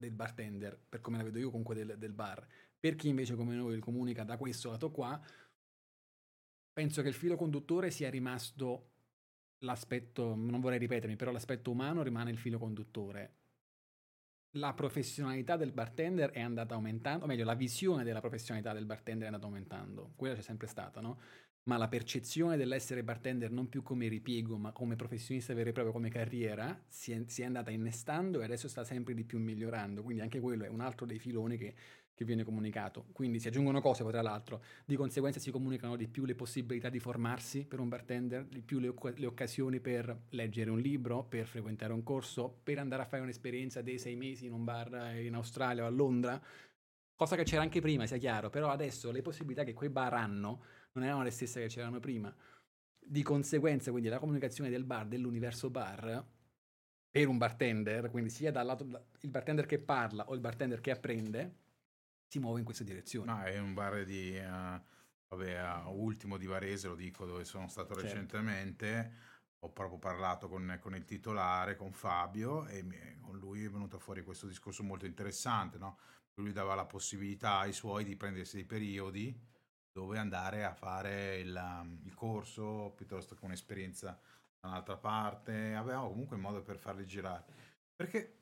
[0.00, 2.46] del bartender, per come la vedo io comunque del, del bar.
[2.78, 5.20] Per chi invece come noi comunica da questo lato qua,
[6.72, 8.92] penso che il filo conduttore sia rimasto
[9.58, 13.36] l'aspetto, non vorrei ripetermi, però l'aspetto umano rimane il filo conduttore.
[14.54, 19.24] La professionalità del bartender è andata aumentando, o meglio, la visione della professionalità del bartender
[19.24, 20.12] è andata aumentando.
[20.16, 21.20] Quella c'è sempre stata, no?
[21.64, 25.92] Ma la percezione dell'essere bartender non più come ripiego, ma come professionista vero e proprio,
[25.92, 30.02] come carriera, si è, si è andata innestando e adesso sta sempre di più migliorando.
[30.02, 31.74] Quindi anche quello è un altro dei filoni che,
[32.14, 33.06] che viene comunicato.
[33.12, 36.88] Quindi si aggiungono cose, poi tra l'altro, di conseguenza si comunicano di più le possibilità
[36.88, 41.46] di formarsi per un bartender, di più le, le occasioni per leggere un libro, per
[41.46, 45.34] frequentare un corso, per andare a fare un'esperienza dei sei mesi in un bar in
[45.34, 46.42] Australia o a Londra.
[47.14, 50.62] Cosa che c'era anche prima, sia chiaro, però adesso le possibilità che quei bar hanno
[50.92, 52.34] non erano le stesse che c'erano prima.
[52.98, 56.24] Di conseguenza, quindi, la comunicazione del bar, dell'universo bar,
[57.10, 58.84] per un bartender, quindi sia dal lato
[59.20, 61.56] il bartender che parla o il bartender che apprende,
[62.28, 63.32] si muove in questa direzione.
[63.32, 64.36] No, è un bar di...
[64.36, 64.82] eh,
[65.28, 68.08] vabbè, a ultimo di Varese, lo dico, dove sono stato Certo.
[68.08, 69.12] recentemente.
[69.62, 73.98] Ho proprio parlato con, con il titolare, con Fabio, e mi- con lui è venuto
[73.98, 75.98] fuori questo discorso molto interessante, no?
[76.34, 79.38] Lui dava la possibilità ai suoi di prendersi dei periodi
[80.00, 84.18] dove andare a fare il, um, il corso piuttosto che un'esperienza
[84.58, 85.74] da un'altra parte.
[85.74, 87.44] Avevamo comunque un modo per farli girare.
[87.94, 88.38] Perché,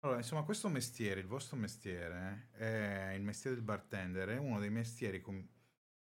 [0.00, 4.70] allora, insomma, questo mestiere, il vostro mestiere, è il mestiere del bartender, è uno dei
[4.70, 5.46] mestieri, com-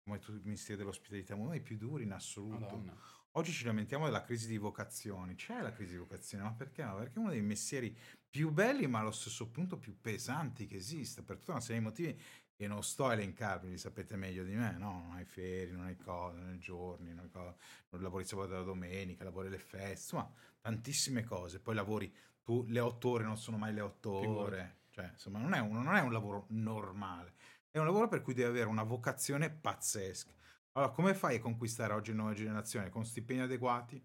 [0.02, 2.60] come tutto il mestiere dell'ospitalità, uno dei più duri in assoluto.
[2.60, 2.98] Madonna.
[3.32, 5.36] Oggi ci lamentiamo della crisi di vocazioni.
[5.36, 6.86] C'è la crisi di vocazioni, ma perché?
[6.86, 7.94] Ma perché è uno dei messieri
[8.30, 11.86] più belli, ma allo stesso punto più pesanti che esiste, per tutta una serie di
[11.86, 12.22] motivi
[12.56, 15.02] che non sto a elencarvi, li sapete meglio di me, no?
[15.08, 17.58] Non hai ferie, non hai cose, non hai giorni, non, hai co-
[17.90, 20.32] non lavori sabato e la domenica, lavori le feste, insomma,
[20.62, 21.60] tantissime cose.
[21.60, 24.40] Poi lavori tu, le otto ore non sono mai le otto Figurati.
[24.40, 27.34] ore, cioè, insomma, non è, un, non è un lavoro normale,
[27.72, 30.32] è un lavoro per cui devi avere una vocazione pazzesca.
[30.74, 32.90] Allora, come fai a conquistare oggi nuove generazioni?
[32.90, 34.02] Con stipendi adeguati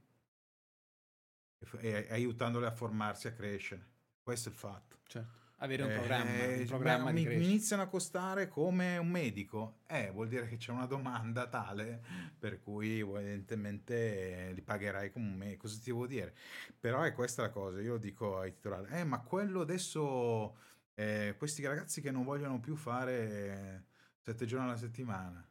[1.79, 3.87] e, e aiutandole a formarsi, a crescere.
[4.23, 4.99] Questo è il fatto.
[5.07, 5.39] Certo.
[5.63, 9.09] Avere un Eh, programma, eh, un programma beh, mi, mi iniziano a costare come un
[9.11, 9.81] medico.
[9.87, 12.03] Eh, vuol dire che c'è una domanda tale
[12.39, 15.63] per cui evidentemente li pagherai come un medico.
[15.63, 16.35] Cosa ti devo dire?
[16.79, 17.79] Però è questa la cosa.
[17.83, 19.01] Io lo dico ai titolari.
[19.01, 20.57] Eh, ma quello adesso,
[20.95, 23.85] eh, questi ragazzi che non vogliono più fare
[24.19, 25.47] sette giorni alla settimana.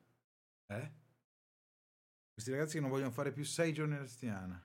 [0.68, 0.92] Eh?
[2.34, 4.64] Questi ragazzi che non vogliono fare più sei giorni alla settimana.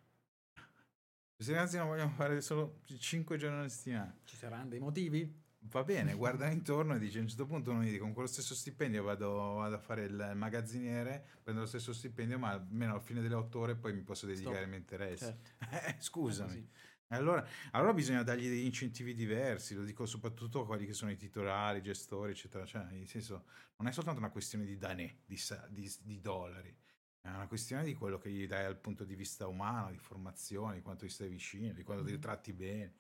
[1.44, 4.16] Questi ragazzi non vogliono fare solo cinque giorni alla settimana.
[4.24, 5.42] Ci saranno dei motivi?
[5.70, 8.54] Va bene, guarda intorno e dice a un certo punto uno dice con quello stesso
[8.54, 13.20] stipendio vado, vado a fare il magazziniere, prendo lo stesso stipendio, ma almeno alla fine
[13.20, 15.26] delle otto ore poi mi posso dedicare ai miei interessi.
[15.26, 15.50] Certo.
[15.86, 16.66] Eh, scusami.
[17.08, 21.16] Allora, allora bisogna dargli degli incentivi diversi, lo dico soprattutto a quelli che sono i
[21.16, 22.64] titolari, i gestori, eccetera.
[22.64, 23.44] Cioè, nel senso,
[23.76, 25.38] non è soltanto una questione di danè, di,
[25.68, 26.74] di- di dollari,
[27.24, 30.74] è una questione di quello che gli dai dal punto di vista umano, di formazione,
[30.74, 32.92] di quanto gli stai vicino, di quanto ti tratti bene,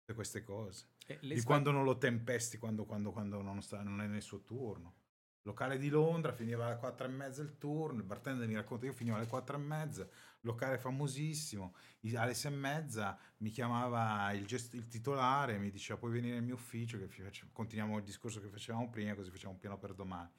[0.00, 0.88] tutte queste cose.
[1.06, 4.06] E le di sfide- quando non lo tempesti quando, quando- quando non, sta- non è
[4.06, 4.96] nel suo turno.
[5.44, 8.92] Locale di Londra finiva alle 4 e mezza il turno, il bartender mi racconta io
[8.92, 10.06] finivo alle 4 e mezza,
[10.40, 11.74] locale famosissimo,
[12.14, 16.44] alle 6 e mezza mi chiamava il, gest- il titolare, mi diceva puoi venire nel
[16.44, 19.94] mio ufficio, che faccio- continuiamo il discorso che facevamo prima, così facciamo un piano per
[19.94, 20.30] domani.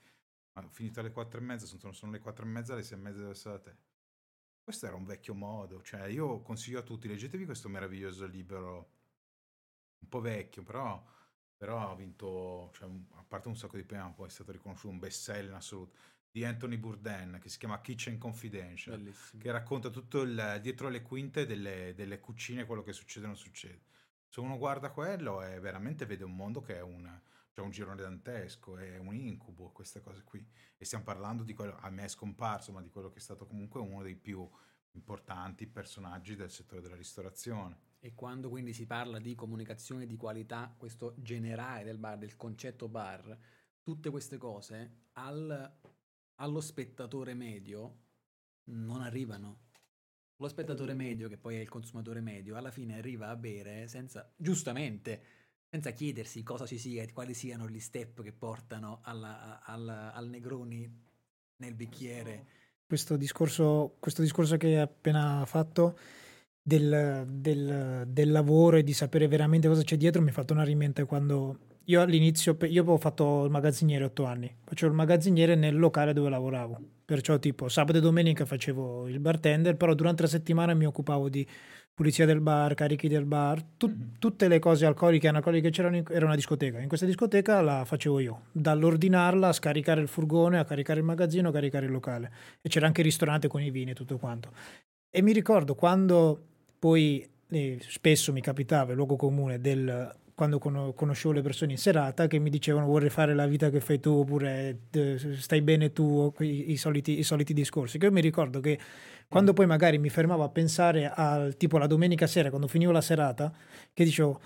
[0.54, 3.02] Ma finito alle quattro e mezza, sono, sono le quattro e mezza, alle sei e
[3.02, 3.78] mezza deve essere da te.
[4.64, 8.92] Questo era un vecchio modo, cioè io consiglio a tutti, leggetevi questo meraviglioso libro,
[10.00, 11.04] un po' vecchio, però,
[11.58, 15.00] però ha vinto, cioè, a parte un sacco di premi, poi è stato riconosciuto un
[15.00, 15.98] best seller in assoluto,
[16.32, 19.42] di Anthony Bourdain, che si chiama Kitchen Confidential, Bellissimo.
[19.42, 23.38] che racconta tutto il dietro le quinte delle, delle cucine, quello che succede o non
[23.38, 23.82] succede.
[24.30, 27.22] Se uno guarda quello, è veramente vede un mondo che è un,
[27.54, 30.44] cioè un girone dantesco, è un incubo, queste cose qui.
[30.76, 33.46] E stiamo parlando di quello, a me è scomparso, ma di quello che è stato
[33.46, 34.50] comunque uno dei più
[34.94, 37.92] importanti personaggi del settore della ristorazione.
[38.00, 42.88] E quando quindi si parla di comunicazione di qualità, questo generale del bar, del concetto
[42.88, 43.38] bar,
[43.84, 45.80] tutte queste cose al,
[46.36, 48.00] allo spettatore medio
[48.66, 49.60] non arrivano.
[50.38, 54.34] Lo spettatore medio, che poi è il consumatore medio, alla fine arriva a bere senza,
[54.36, 55.43] giustamente,
[55.74, 60.30] senza chiedersi cosa ci sia e quali siano gli step che portano alla- alla- al
[60.30, 60.88] Negroni
[61.58, 62.46] nel bicchiere.
[62.86, 65.98] questo discorso, questo discorso che hai appena fatto
[66.62, 70.68] del, del- del lavoro e di sapere veramente cosa c'è dietro mi ha fatto una
[70.70, 75.56] in mente quando io all'inizio, io avevo fatto il magazziniere otto anni, facevo il magazziniere
[75.56, 80.28] nel locale dove lavoravo, perciò tipo sabato e domenica facevo il bartender, però durante la
[80.30, 81.46] settimana mi occupavo di
[81.94, 84.18] pulizia del bar, carichi del bar, tu- Mhm.
[84.18, 87.62] tutte le cose alcoliche e analcoliche che c'erano, in- era una discoteca, in questa discoteca
[87.62, 91.92] la facevo io, dall'ordinarla a scaricare il furgone, a caricare il magazzino, a caricare il
[91.92, 92.32] locale
[92.62, 94.52] e c'era anche il ristorante con i vini e tutto quanto.
[95.10, 96.42] E mi ricordo quando
[96.80, 100.12] poi eh, spesso mi capitava il luogo comune del
[100.44, 103.80] quando cono- conoscevo le persone in serata che mi dicevano vorrei fare la vita che
[103.80, 107.98] fai tu oppure eh, stai bene tu, i, soliti, i soliti discorsi.
[107.98, 108.78] Che io mi ricordo che
[109.30, 113.00] quando poi magari mi fermavo a pensare al tipo la domenica sera, quando finivo la
[113.00, 113.54] serata,
[113.94, 114.42] che dicevo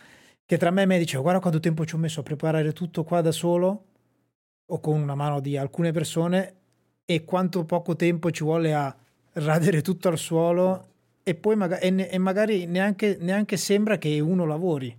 [0.46, 3.04] che tra me e me dicevo guarda quanto tempo ci ho messo a preparare tutto
[3.04, 3.86] qua da solo
[4.68, 6.54] o con una mano di alcune persone
[7.06, 8.96] e quanto poco tempo ci vuole a
[9.34, 10.86] radere tutto al suolo
[11.24, 14.96] e poi maga- e ne- e magari neanche, neanche sembra che uno lavori.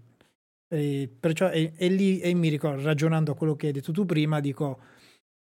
[0.69, 4.05] E perciò e, e lì e mi ricordo, ragionando a quello che hai detto tu
[4.05, 4.79] prima, dico,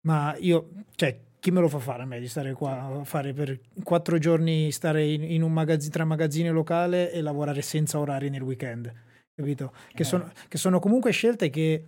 [0.07, 3.33] ma io, cioè, chi me lo fa fare a me di stare qua a fare
[3.33, 7.99] per quattro giorni, stare in, in un magazzino, tra magazzino e locale e lavorare senza
[7.99, 8.91] orari nel weekend,
[9.35, 9.73] capito?
[9.93, 11.87] Che, sono, che sono comunque scelte che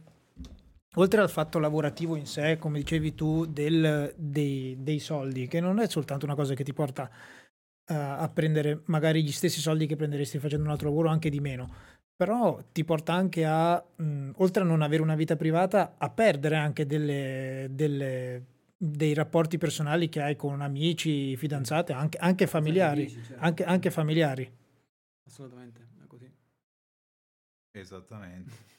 [0.95, 5.79] oltre al fatto lavorativo in sé, come dicevi tu, del- dei, dei soldi, che non
[5.79, 7.09] è soltanto una cosa che ti porta
[7.87, 11.39] eh, a prendere magari gli stessi soldi che prenderesti facendo un altro lavoro, anche di
[11.39, 11.73] meno,
[12.15, 16.55] però ti porta anche a, mh, oltre a non avere una vita privata, a perdere
[16.55, 18.45] anche delle, delle-
[18.77, 23.35] dei rapporti personali che hai con amici, fidanzate, anche, anche familiari, certo.
[23.39, 24.57] anche, anche familiari.
[25.25, 26.31] Assolutamente, è così.
[27.71, 28.73] Esattamente.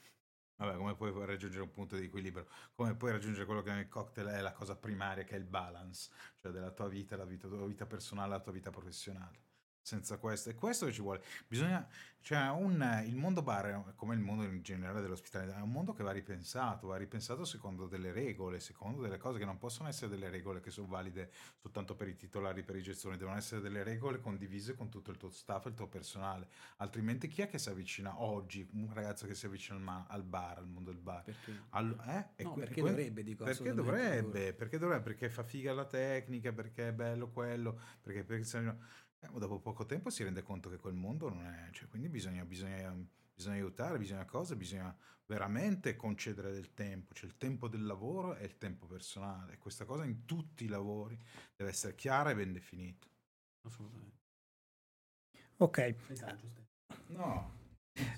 [0.55, 2.47] Vabbè, come puoi raggiungere un punto di equilibrio?
[2.73, 6.09] Come puoi raggiungere quello che nel cocktail è la cosa primaria, che è il balance,
[6.37, 9.45] cioè della tua vita, la vita, tua vita personale, la tua vita professionale.
[9.87, 11.23] Senza questo, è questo che ci vuole.
[11.47, 11.87] Bisogna,
[12.19, 16.03] cioè, un, il mondo bar, come il mondo in generale dell'ospitalità, è un mondo che
[16.03, 20.29] va ripensato, va ripensato secondo delle regole, secondo delle cose che non possono essere delle
[20.29, 24.19] regole che sono valide soltanto per i titolari, per i gestori, devono essere delle regole
[24.19, 26.49] condivise con tutto il tuo staff il tuo personale.
[26.79, 30.23] Altrimenti chi è che si avvicina oggi, un ragazzo che si avvicina al, ma- al
[30.23, 31.23] bar, al mondo del bar?
[31.23, 31.63] Perché?
[31.69, 32.43] Al- eh?
[32.43, 33.45] No, que- perché que- dovrebbe, dico.
[33.45, 38.43] perché dovrebbe, perché dovrebbe, perché fa figa la tecnica, perché è bello quello, perché, perché
[39.19, 42.43] eh, dopo poco tempo si rende conto che quel mondo non è, cioè, quindi bisogna,
[42.45, 42.95] bisogna,
[43.33, 44.95] bisogna aiutare, bisogna cose, bisogna
[45.25, 50.05] veramente concedere del tempo, c'è il tempo del lavoro e il tempo personale, questa cosa
[50.05, 51.17] in tutti i lavori
[51.55, 53.07] deve essere chiara e ben definita.
[53.63, 54.15] Assolutamente.
[55.59, 55.95] Ok.
[57.09, 57.51] No,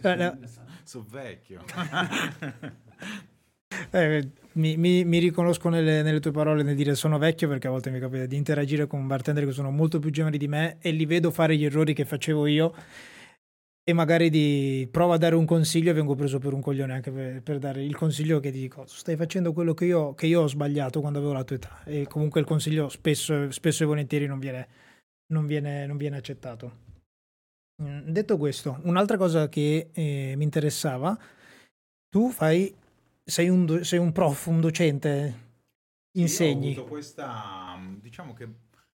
[0.03, 0.37] Eh, no.
[0.83, 1.63] sono vecchio.
[3.91, 7.69] Eh, mi, mi- mi riconosco nelle, nelle tue parole nel dire sono vecchio perché a
[7.69, 10.91] volte mi capita di interagire con bartender che sono molto più giovani di me e
[10.91, 12.73] li vedo fare gli errori che facevo io
[13.83, 17.11] e magari di provo a dare un consiglio e vengo preso per un coglione anche
[17.11, 20.41] per, per dare il consiglio che ti dico stai facendo quello che io, che io
[20.41, 24.27] ho sbagliato quando avevo la tua età e comunque il consiglio spesso, spesso e volentieri
[24.27, 24.67] non viene,
[25.33, 26.87] non viene, non viene accettato.
[27.81, 31.17] Mm, Detto questo, un'altra cosa che eh, mi interessava,
[32.09, 32.73] tu fai,
[33.29, 35.47] sei un, do- sei un prof, un docente,
[36.13, 36.71] insegni.
[36.71, 38.43] Io ho avuto questa, diciamo che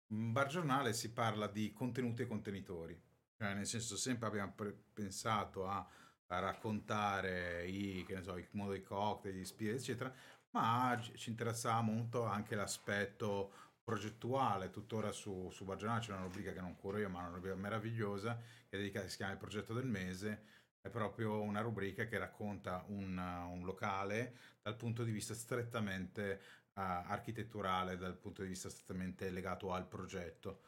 [0.07, 2.99] in bar giornale si parla di contenuti e contenitori,
[3.37, 5.85] cioè nel senso sempre abbiamo pre- pensato a,
[6.27, 10.13] a raccontare i, che ne so, il mondo dei cocktail, gli spiriti, eccetera,
[10.51, 13.51] ma ci interessava molto anche l'aspetto
[13.83, 17.27] progettuale, tuttora su, su Bar Giornale c'è una rubrica che non curo io, ma è
[17.27, 18.35] una rubrica meravigliosa,
[18.69, 20.43] che è dedicata, si chiama il progetto del mese,
[20.81, 26.41] è proprio una rubrica che racconta un, un locale dal punto di vista strettamente
[26.73, 30.61] uh, architetturale, dal punto di vista strettamente legato al progetto.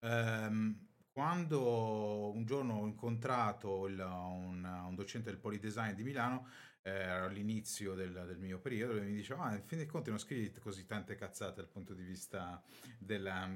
[0.00, 6.46] Um, quando un giorno ho incontrato il, un, un, docente del Polidesign di Milano,
[6.82, 10.52] eh, all'inizio del, del, mio periodo, mi diceva, ah, in fin dei conti non scrivi
[10.60, 12.62] così tante cazzate dal punto di vista
[12.98, 13.50] della...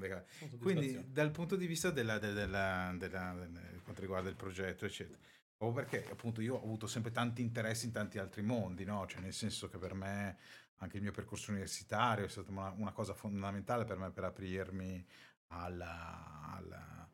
[0.59, 3.47] Quindi dal punto di vista della, della, della, della
[3.83, 5.19] quanto riguarda il progetto, eccetera.
[5.63, 9.05] O perché appunto io ho avuto sempre tanti interessi in tanti altri mondi, no?
[9.05, 10.37] Cioè nel senso che per me
[10.77, 15.05] anche il mio percorso universitario è stata una, una cosa fondamentale per me per aprirmi
[15.47, 17.09] alla, alla,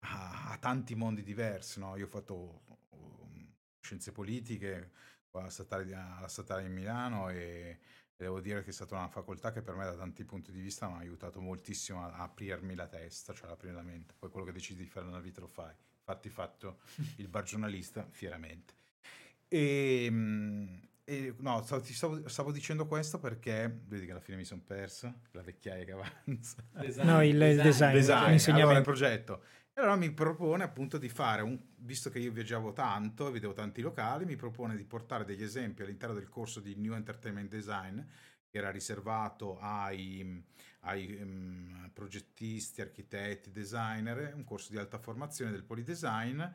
[0.00, 1.96] a, a, tanti mondi diversi, no?
[1.96, 4.92] Io ho fatto um, scienze politiche
[5.30, 7.78] alla statale, alla statale di Milano e,
[8.14, 10.86] devo dire che è stata una facoltà che per me da tanti punti di vista
[10.88, 14.14] mi ha aiutato moltissimo a aprirmi la testa, cioè ad aprire la mente.
[14.18, 15.74] Poi quello che decidi di fare nella vita lo fai
[16.06, 16.78] infatti fatto
[17.16, 18.74] il bar giornalista fieramente.
[19.48, 24.44] E, ehm, e no, stavo, stavo, stavo, dicendo questo perché vedi che alla fine mi
[24.44, 26.64] sono perso la vecchiaia che avanza.
[26.72, 27.06] Design.
[27.06, 28.56] No, il, il design, design.
[28.56, 29.42] Allora, il progetto.
[29.72, 33.82] E allora mi propone appunto di fare un, visto che io viaggiavo tanto, vedevo tanti
[33.82, 38.00] locali, mi propone di portare degli esempi all'interno del corso di New Entertainment Design
[38.48, 40.42] che era riservato ai,
[40.86, 46.54] ai um, progettisti, architetti, designer, un corso di alta formazione del Polidesign, eh,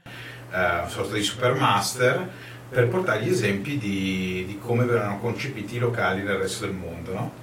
[0.50, 2.30] una sorta di supermaster,
[2.70, 7.14] per portare gli esempi di, di, come verranno concepiti i locali nel resto del mondo.
[7.14, 7.34] No?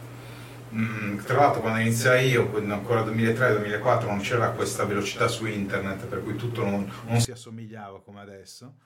[0.72, 6.22] Mm, tra l'altro quando iniziai io, ancora 2003-2004, non c'era questa velocità su internet, per
[6.22, 8.76] cui tutto non, non si assomigliava come adesso.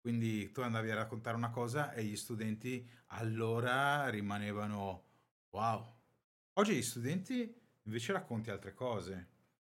[0.00, 5.02] Quindi tu andavi a raccontare una cosa e gli studenti allora rimanevano
[5.50, 5.97] Wow.
[6.58, 9.28] Oggi gli studenti invece racconti altre cose.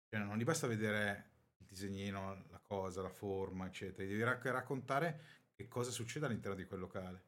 [0.09, 1.29] Cioè, non gli basta vedere
[1.59, 4.09] il disegnino, la cosa, la forma, eccetera.
[4.09, 5.21] Devi rac- raccontare
[5.53, 7.25] che cosa succede all'interno di quel locale.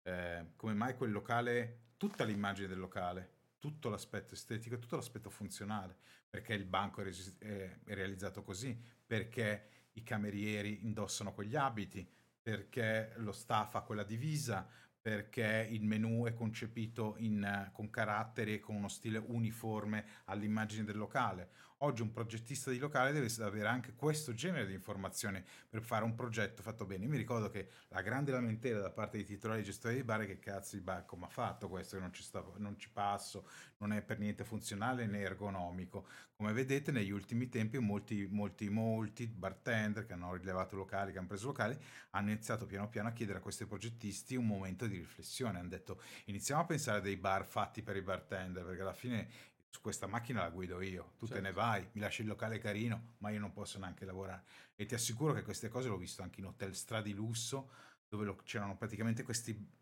[0.00, 5.94] Eh, come mai quel locale, tutta l'immagine del locale, tutto l'aspetto estetico tutto l'aspetto funzionale.
[6.30, 13.12] Perché il banco è, resi- è realizzato così, perché i camerieri indossano quegli abiti, perché
[13.16, 14.66] lo staff ha quella divisa,
[15.06, 20.96] perché il menu è concepito in, con caratteri e con uno stile uniforme all'immagine del
[20.96, 21.50] locale.
[21.80, 26.14] Oggi un progettista di locale deve avere anche questo genere di informazioni per fare un
[26.14, 27.04] progetto fatto bene.
[27.04, 30.26] Io mi ricordo che la grande lamentela da parte dei titolari gestori di bar è
[30.26, 33.46] che cazzo di bar come ha fatto questo, che non ci, sta, non ci passo,
[33.78, 36.06] non è per niente funzionale né ergonomico.
[36.34, 41.26] Come vedete negli ultimi tempi molti, molti, molti bartender che hanno rilevato locali, che hanno
[41.26, 41.76] preso locali,
[42.12, 45.58] hanno iniziato piano piano a chiedere a questi progettisti un momento di riflessione.
[45.58, 49.28] Hanno detto iniziamo a pensare a dei bar fatti per i bartender, perché alla fine
[49.76, 51.34] su questa macchina la guido io, tu certo.
[51.34, 51.60] te ne certo.
[51.60, 54.44] vai, mi lasci il locale carino, ma io non posso neanche lavorare.
[54.74, 57.70] E ti assicuro che queste cose l'ho visto anche in hotel stradi lusso,
[58.08, 59.74] dove lo, c'erano praticamente questi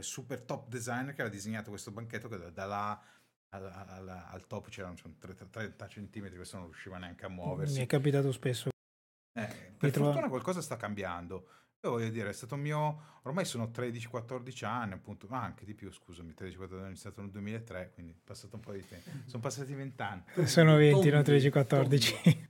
[0.00, 3.02] super top designer che aveva disegnato questo banchetto che da, da là
[3.50, 7.78] al, al, al top c'erano 30, 30 centimetri, questo non riusciva neanche a muoversi.
[7.78, 8.70] Mi è capitato spesso.
[9.32, 10.08] Eh, per trovo...
[10.08, 11.48] fortuna qualcosa sta cambiando.
[11.84, 15.90] Io voglio dire, è stato mio, ormai sono 13-14 anni, appunto, ma anche di più,
[15.90, 19.10] scusami, 13-14 anni, è stato nel 2003, quindi è passato un po' di tempo.
[19.26, 20.22] Sono passati 20 anni.
[20.44, 22.48] Sono 20, non 13-14.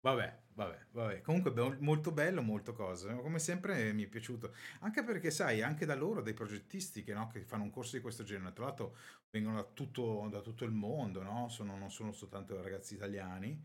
[0.00, 3.12] Vabbè, Vabbè, vabbè, comunque molto bello, molto cose.
[3.16, 4.54] Come sempre mi è piaciuto.
[4.80, 8.02] Anche perché, sai, anche da loro, dei progettisti che, no, che fanno un corso di
[8.02, 8.96] questo genere, tra l'altro
[9.30, 11.48] vengono da tutto, da tutto il mondo, no?
[11.48, 13.60] Sono, non sono soltanto ragazzi italiani.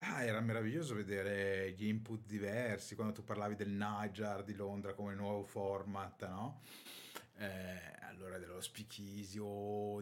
[0.00, 5.14] Ah, era meraviglioso vedere gli input diversi, quando tu parlavi del Niger di Londra come
[5.14, 6.60] nuovo format, no?
[7.38, 9.40] Eh, allora dello speakeasy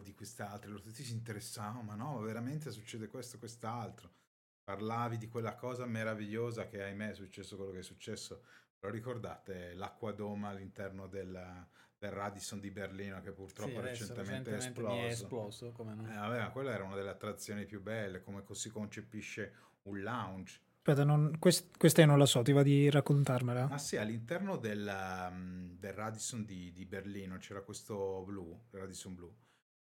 [0.01, 4.23] di quest'altro, tutti si interessavano, ma no, veramente succede questo, quest'altro
[4.65, 8.43] parlavi di quella cosa meravigliosa che ahimè è successo quello che è successo,
[8.79, 11.67] però ricordate l'acqua doma all'interno del,
[11.97, 14.95] del Radisson di Berlino che purtroppo sì, recentemente, è esploso.
[14.95, 16.11] È esploso come no?
[16.11, 19.53] eh, vabbè, quella era una delle attrazioni più belle, come si concepisce
[19.85, 20.61] un lounge.
[20.77, 23.69] Aspetta, non, quest, questa io non la so, ti va di raccontarmela?
[23.69, 29.35] Ah sì, all'interno del, um, del Radisson di, di, Berlino c'era questo blu, Radisson blu,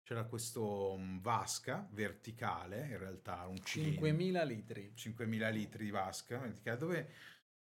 [0.03, 4.07] c'era questo mm, vasca verticale, in realtà un cilindro.
[4.07, 4.93] 5.000 litri.
[4.95, 7.09] 5.000 litri di vasca verticale, dove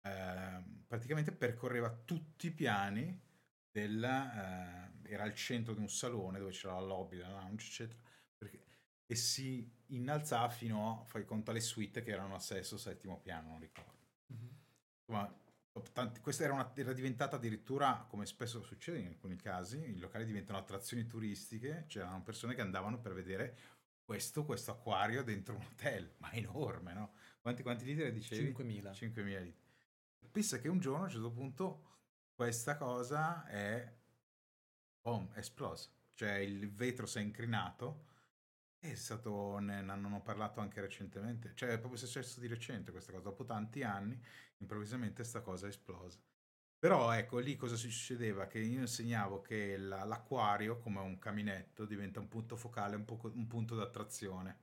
[0.01, 3.21] eh, praticamente percorreva tutti i piani
[3.69, 4.03] del...
[4.03, 7.99] Eh, era al centro di un salone dove c'era la lobby, la lounge, eccetera,
[9.05, 13.19] e si innalzava fino a, fai conto, alle suite che erano al sesto o settimo
[13.19, 13.91] piano, non ricordo.
[14.33, 14.49] Mm-hmm.
[14.99, 15.41] Insomma,
[15.91, 20.23] Tanti, questa era, una, era, diventata addirittura, come spesso succede in alcuni casi, i locali
[20.23, 23.57] diventano attrazioni turistiche, c'erano persone che andavano per vedere
[24.05, 27.13] questo, questo acquario dentro un hotel, ma enorme, no?
[27.41, 28.51] Quanti, quanti litri dicevi?
[28.51, 28.91] 5.000.
[28.91, 29.55] 5.000 litri.
[30.31, 31.87] pensa che un giorno a un certo punto
[32.35, 33.91] questa cosa è,
[35.01, 35.89] boom, esplosa.
[36.13, 38.11] Cioè il vetro si è incrinato
[38.91, 43.23] è stato, ne hanno parlato anche recentemente, cioè è proprio successo di recente questa cosa,
[43.23, 44.19] dopo tanti anni
[44.57, 46.19] improvvisamente questa cosa è esplosa.
[46.77, 48.47] Però ecco, lì cosa succedeva?
[48.47, 53.31] Che io insegnavo che la, l'acquario, come un caminetto, diventa un punto focale, un, po-
[53.33, 54.59] un punto d'attrazione.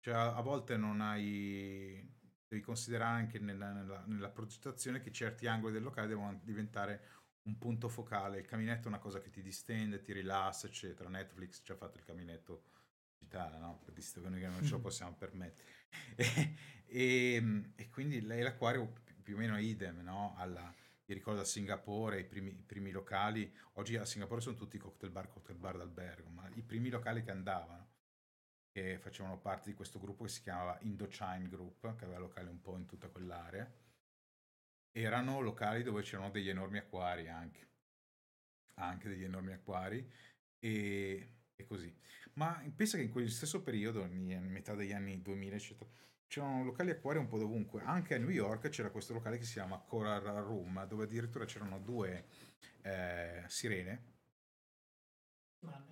[0.00, 2.06] Cioè a, volte non hai...
[2.46, 7.02] devi considerare anche nella, nella, nella progettazione che certi angoli del locale devono diventare
[7.44, 8.38] un punto focale.
[8.40, 11.08] Il caminetto è una cosa che ti distende, ti rilassa, eccetera.
[11.08, 12.64] Netflix ci ha fatto il caminetto
[13.58, 13.82] no?
[13.92, 15.68] Visto che noi non ce lo possiamo permettere.
[16.16, 16.56] e,
[16.86, 18.92] e, e, quindi lei l'acquario
[19.22, 20.34] più o meno idem, no?
[20.36, 24.78] Alla, io ricordo a Singapore i primi, i primi, locali, oggi a Singapore sono tutti
[24.78, 27.88] cocktail bar, cocktail bar d'albergo, ma i primi locali che andavano,
[28.70, 32.60] che facevano parte di questo gruppo che si chiamava Indochine Group, che aveva locali un
[32.60, 33.70] po' in tutta quell'area,
[34.92, 37.68] erano locali dove c'erano degli enormi acquari anche,
[38.74, 40.08] anche degli enormi acquari
[40.58, 41.94] e, e così.
[42.34, 45.90] Ma pensa che in quel stesso periodo, in metà degli anni 2000, eccetera,
[46.26, 47.82] c'erano locali acquari un po' dovunque.
[47.84, 51.80] Anche a New York c'era questo locale che si chiama Coral Room, dove addirittura c'erano
[51.80, 52.24] due
[52.82, 54.18] eh, sirene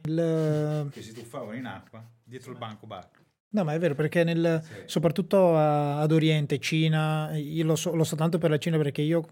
[0.04, 0.88] il...
[0.90, 3.10] che si tuffavano in acqua dietro il banco bar.
[3.50, 4.82] No, ma è vero, perché nel, sì.
[4.86, 9.00] soprattutto a, ad Oriente, Cina, io lo so, lo so, tanto per la Cina perché
[9.00, 9.26] io,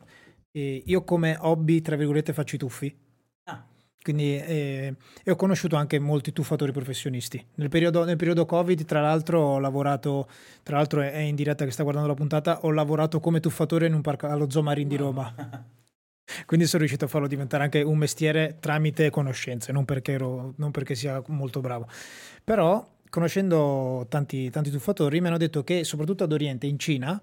[0.52, 3.04] eh, io come hobby, tra virgolette, faccio i tuffi.
[4.06, 4.94] Quindi, eh,
[5.24, 7.44] e ho conosciuto anche molti tuffatori professionisti.
[7.56, 10.28] Nel periodo, nel periodo Covid, tra l'altro, ho lavorato,
[10.62, 13.94] tra l'altro è in diretta che sta guardando la puntata, ho lavorato come tuffatore in
[13.94, 15.34] un parco allo Zoo Marine di Roma.
[16.46, 20.70] Quindi sono riuscito a farlo diventare anche un mestiere tramite conoscenze, non perché, ero, non
[20.70, 21.88] perché sia molto bravo.
[22.44, 27.20] Però, conoscendo tanti, tanti tuffatori, mi hanno detto che soprattutto ad Oriente, in Cina,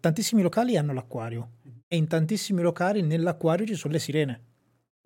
[0.00, 1.50] tantissimi locali hanno l'acquario
[1.88, 4.40] e in tantissimi locali nell'acquario ci sono le sirene.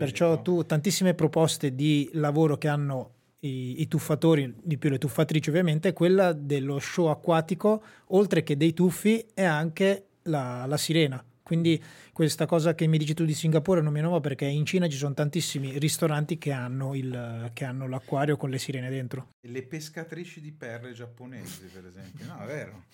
[0.00, 5.50] Perciò tu tantissime proposte di lavoro che hanno i, i, tuffatori, di più le tuffatrici
[5.50, 11.22] ovviamente, quella dello show acquatico, oltre che dei tuffi, è anche la, la sirena.
[11.42, 11.82] Quindi
[12.12, 14.88] questa cosa che mi dici tu di Singapore non mi è nuova perché in Cina
[14.88, 19.28] ci sono tantissimi ristoranti che hanno, il, che hanno l'acquario con le sirene dentro.
[19.46, 22.24] Le pescatrici di perle giapponesi, per esempio.
[22.24, 22.84] No, è vero.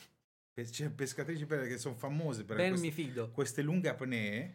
[0.55, 4.55] C'è pescatrici di perle che sono famose per queste, queste lunghe apnee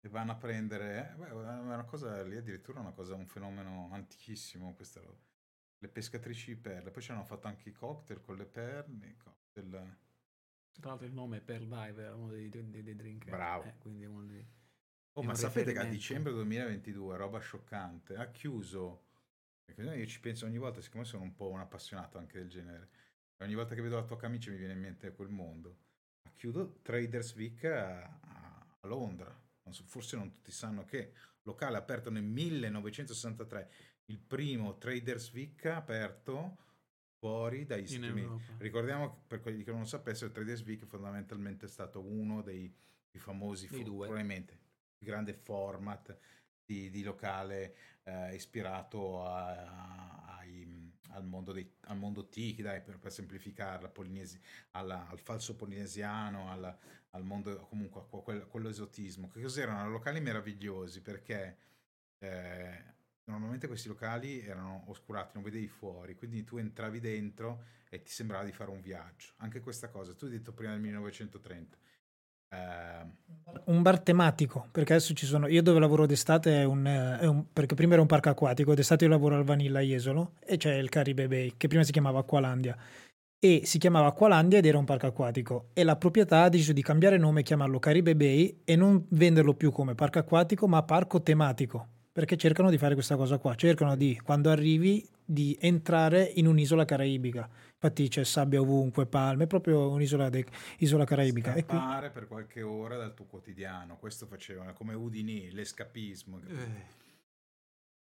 [0.00, 3.88] e vanno a prendere, eh, beh, è una cosa lì addirittura una cosa, un fenomeno
[3.92, 5.26] antichissimo questa roba.
[5.78, 9.96] Le pescatrici di perle, poi ci hanno fatto anche i cocktail con le perle, cocktail...
[10.78, 13.28] Tra l'altro il nome è Pearl Diver, uno dei, dei, dei drink.
[13.28, 13.64] Bravo.
[13.64, 14.46] Eh, quindi uno dei,
[15.14, 19.06] oh, ma sapete che a dicembre 2022, roba scioccante, ha chiuso,
[19.76, 22.90] io ci penso ogni volta, siccome sono un po' un appassionato anche del genere,
[23.38, 25.78] ogni volta che vedo la tua camicia mi viene in mente quel mondo,
[26.22, 28.04] ha chiuso Traders Week a,
[28.80, 31.12] a Londra forse non tutti sanno che
[31.42, 33.70] locale aperto nel 1963,
[34.06, 36.56] il primo Traders Week aperto
[37.18, 38.42] fuori dagli Stati Uniti.
[38.58, 42.72] Ricordiamo, per quelli che non lo sapessero, il Traders Week fondamentalmente è stato uno dei,
[43.10, 44.60] dei famosi, fu- probabilmente,
[44.98, 46.16] il grande format
[46.64, 50.27] di, di locale eh, ispirato a,
[51.10, 54.40] al, mondo dei, al mondo tiki, dai, per, per semplificarla, polinesi,
[54.72, 56.76] alla, al falso polinesiano, alla,
[57.10, 59.28] al mondo comunque a quello, quell'esotismo.
[59.28, 59.88] Che cos'erano?
[59.90, 61.56] Locali meravigliosi perché
[62.18, 62.84] eh,
[63.24, 68.44] normalmente questi locali erano oscurati, non vedevi fuori, quindi tu entravi dentro e ti sembrava
[68.44, 69.32] di fare un viaggio.
[69.36, 71.76] Anche questa cosa, tu hai detto prima del 1930.
[72.50, 73.16] Eh...
[73.64, 75.46] Un bar tematico, perché adesso ci sono.
[75.46, 79.04] Io dove lavoro d'estate è un, è un, perché prima era un parco acquatico, d'estate
[79.04, 82.76] io lavoro al Vanilla Jesolo e c'è il Caribe Bay, che prima si chiamava Aqualandia
[83.40, 86.82] e si chiamava Aqualandia ed era un parco acquatico e la proprietà ha deciso di
[86.82, 91.22] cambiare nome e chiamarlo Caribe Bay e non venderlo più come parco acquatico ma parco
[91.22, 91.86] tematico
[92.18, 96.84] perché cercano di fare questa cosa qua cercano di quando arrivi di entrare in un'isola
[96.84, 100.44] caraibica infatti c'è sabbia ovunque palme è proprio un'isola de-
[100.78, 102.18] isola caraibica scappare qui...
[102.18, 106.86] per qualche ora dal tuo quotidiano questo facevano come Udini l'escapismo eh,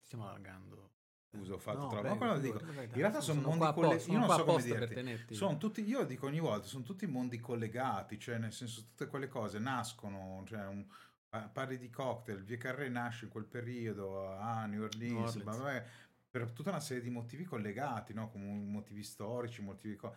[0.02, 0.88] stiamo allargando
[1.32, 2.26] Scusa, ho fatto no, troppo.
[2.26, 4.12] Ma dico, prego, in realtà sono, sono mondi collegati.
[4.12, 5.36] Io non so come dirti.
[5.36, 9.28] Sono tutti, io dico ogni volta, sono tutti mondi collegati, cioè nel senso tutte quelle
[9.28, 10.84] cose nascono, cioè un,
[11.30, 15.58] parli di cocktail, Via Carré nasce in quel periodo a New Orleans, New Orleans.
[15.58, 15.86] Vabbè,
[16.30, 18.30] per tutta una serie di motivi collegati, no?
[18.30, 20.16] come motivi storici, motivi co-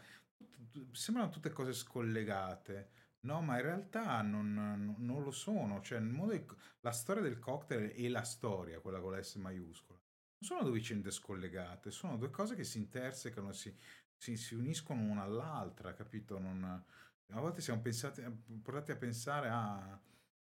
[0.93, 3.01] sembrano tutte cose scollegate.
[3.21, 5.81] No, ma in realtà non, non lo sono.
[5.81, 6.45] Cioè, di,
[6.81, 10.01] la storia del cocktail è la storia, quella con la S maiuscola
[10.43, 13.73] non sono due vicende scollegate, sono due cose che si intersecano, si,
[14.17, 16.39] si, si uniscono una all'altra, capito?
[16.39, 18.23] Non, A volte siamo pensati,
[18.61, 20.01] portati a pensare a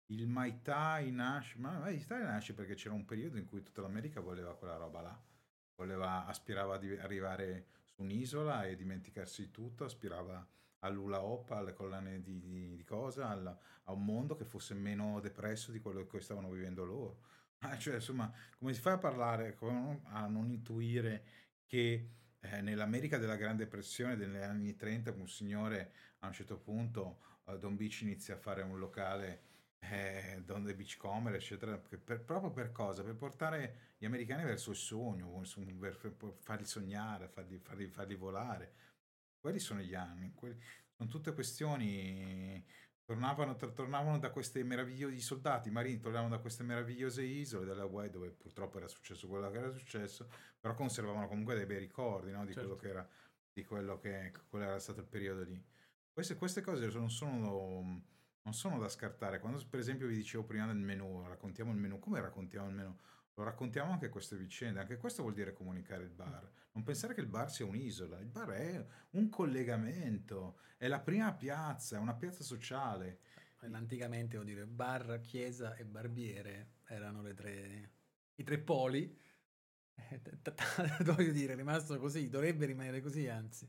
[0.07, 3.63] il Mai Tai nasce, ma il Mai Tai nasce perché c'era un periodo in cui
[3.63, 5.23] tutta l'America voleva quella roba là,
[5.75, 10.47] voleva, aspirava ad arrivare su un'isola e dimenticarsi di tutto, aspirava
[10.81, 15.21] all'ula hop, alle collane di, di, di cosa, al, a un mondo che fosse meno
[15.21, 17.21] depresso di quello che stavano vivendo loro.
[17.61, 21.25] Ah, cioè, insomma, come si fa a parlare, a non intuire
[21.65, 27.19] che eh, nell'America della Grande Depressione degli anni 30 un signore a un certo punto
[27.45, 29.46] a Don Beach inizia a fare un locale
[29.91, 33.03] eh, Don the Beachcomber eccetera per, proprio per cosa?
[33.03, 35.43] per portare gli americani verso il sogno
[35.79, 38.73] per, farli sognare farli, farli, farli volare
[39.39, 40.59] quelli sono gli anni quelli,
[40.97, 42.65] sono tutte questioni
[43.07, 48.31] tornavano, tornavano da questi meravigliosi soldati marini, tornavano da queste meravigliose isole della Hawaii dove
[48.33, 52.45] purtroppo era successo quello che era successo, però conservavano comunque dei bei ricordi no?
[52.45, 52.69] di, certo.
[52.69, 53.09] quello che era,
[53.53, 55.65] di quello che quello era stato il periodo lì.
[56.13, 58.03] Queste, queste cose non sono,
[58.47, 59.41] non sono da scartare.
[59.41, 62.97] Quando per esempio vi dicevo prima del menu, raccontiamo il menu, come raccontiamo il menu?
[63.35, 66.49] Lo raccontiamo anche queste vicende, anche questo vuol dire comunicare il bar.
[66.73, 71.35] Non pensare che il bar sia un'isola, il bar è un collegamento, è la prima
[71.35, 73.19] piazza, è una piazza sociale.
[73.73, 77.91] Anticamente, vuol dire, bar, chiesa e barbiere erano le tre,
[78.37, 79.19] i tre poli.
[81.03, 83.69] Voglio dire, è rimasto così, dovrebbe rimanere così, anzi.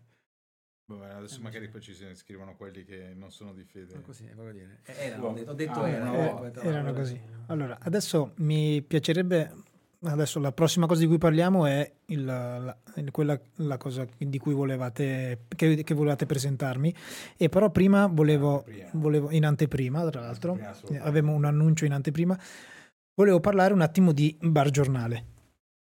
[0.90, 4.00] Vabbè, adesso eh, magari poi ci scrivono quelli che non sono di fede.
[4.02, 4.80] Così, voglio dire.
[4.86, 6.46] Eh, erano, ho detto ah, erano.
[6.46, 7.20] Eh, erano così.
[7.48, 9.54] Allora, adesso mi piacerebbe,
[10.04, 12.78] adesso la prossima cosa di cui parliamo è il, la,
[13.12, 16.96] quella la cosa di cui volevate, che, che volevate presentarmi.
[17.36, 20.58] E però prima volevo, volevo in anteprima, tra l'altro,
[21.00, 22.40] avevamo un annuncio in anteprima,
[23.14, 25.26] volevo parlare un attimo di bar giornale.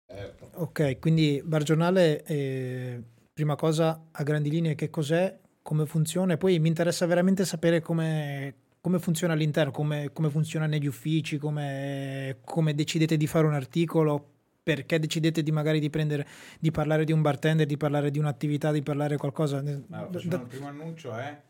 [0.06, 0.51] Certo.
[0.56, 2.23] Ok, quindi bar giornale...
[2.24, 3.02] Eh,
[3.32, 7.80] prima cosa a grandi linee che cos'è, come funziona e poi mi interessa veramente sapere
[7.80, 13.54] come, come funziona all'interno, come, come, funziona negli uffici, come, come, decidete di fare un
[13.54, 14.30] articolo,
[14.62, 16.26] perché decidete di magari di prendere,
[16.59, 19.59] di parlare di un bartender, di parlare di un'attività, di parlare qualcosa.
[19.59, 21.42] Allora, da, il primo annuncio è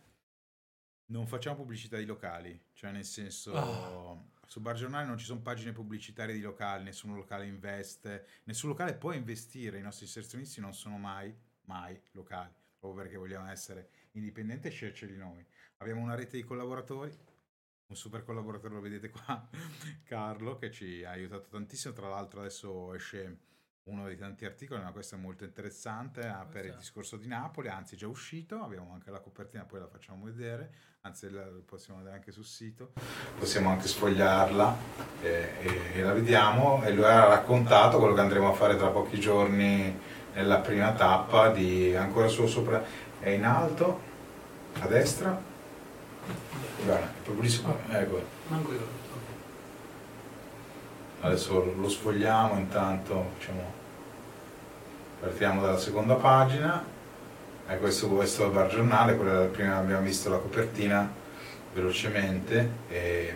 [1.06, 3.52] non facciamo pubblicità di locali, cioè nel senso...
[3.52, 4.30] Oh.
[4.52, 8.92] Su Bar Giornale non ci sono pagine pubblicitarie di locali, nessun locale investe, nessun locale
[8.92, 11.34] può investire, i nostri inserzionisti non sono mai
[11.72, 15.44] mai locali, proprio perché vogliamo essere indipendenti e scegliere di noi.
[15.78, 17.16] Abbiamo una rete di collaboratori,
[17.86, 19.48] un super collaboratore, lo vedete qua,
[20.04, 23.50] Carlo, che ci ha aiutato tantissimo, tra l'altro adesso esce
[23.84, 27.68] uno dei tanti articoli, ma questo è molto interessante eh, per il discorso di Napoli,
[27.68, 30.72] anzi è già uscito, abbiamo anche la copertina, poi la facciamo vedere,
[31.04, 32.92] anzi la possiamo vedere anche sul sito,
[33.36, 34.76] possiamo anche sfogliarla
[35.20, 36.80] e, e, e la vediamo.
[36.84, 39.98] E lui ha raccontato quello che andremo a fare tra pochi giorni
[40.32, 42.84] nella prima tappa di ancora solo sopra.
[43.18, 44.00] È in alto
[44.78, 45.36] a destra?
[46.84, 47.98] Guarda è proprio lì sopra.
[47.98, 48.22] Ecco
[51.20, 53.72] adesso lo sfogliamo intanto diciamo,
[55.20, 56.91] partiamo dalla seconda pagina
[57.68, 61.10] e questo, questo è il bar giornale quella prima abbiamo visto la copertina
[61.72, 63.34] velocemente e,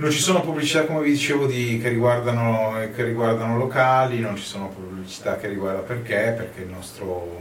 [0.00, 4.44] non ci sono pubblicità, come vi dicevo, di, che, riguardano, che, riguardano, locali, non ci
[4.44, 7.38] sono pubblicità che riguardano perché, perché il nostro,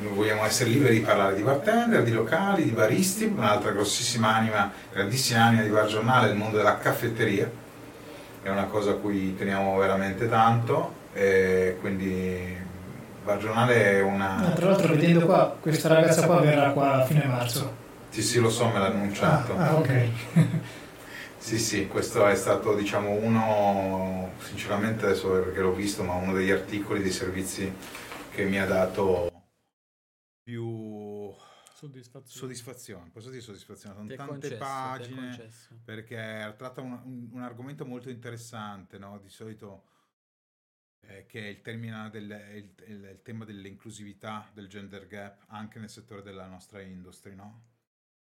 [0.00, 4.72] noi vogliamo essere liberi di parlare di bartender, di locali, di baristi, un'altra grossissima anima,
[4.92, 7.50] grandissima anima di Bar Giornale, il mondo della caffetteria,
[8.42, 12.59] è una cosa a cui teniamo veramente tanto, e quindi
[13.24, 14.52] Bar Giornale è una...
[14.54, 17.88] Tra l'altro vedendo qua, questa ragazza qua verrà qua a fine marzo.
[18.08, 19.56] Sì, sì, lo so, me l'ha annunciato.
[19.56, 20.08] Ah, ah ok.
[21.40, 26.50] Sì, sì, questo è stato diciamo uno, sinceramente adesso perché l'ho visto, ma uno degli
[26.50, 27.74] articoli dei servizi
[28.30, 29.30] che mi ha dato
[30.42, 31.32] più
[31.72, 32.40] soddisfazione.
[32.40, 33.10] soddisfazione.
[33.10, 33.94] Posso dire soddisfazione?
[33.94, 35.50] Sono tante concesso, pagine
[35.82, 39.18] perché tratta un, un, un, argomento molto interessante, no?
[39.18, 39.84] Di solito
[41.00, 45.90] eh, che è il, del, il, il, il, tema dell'inclusività, del gender gap anche nel
[45.90, 47.68] settore della nostra industria, no?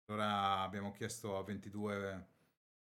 [0.06, 2.26] Allora abbiamo chiesto a 22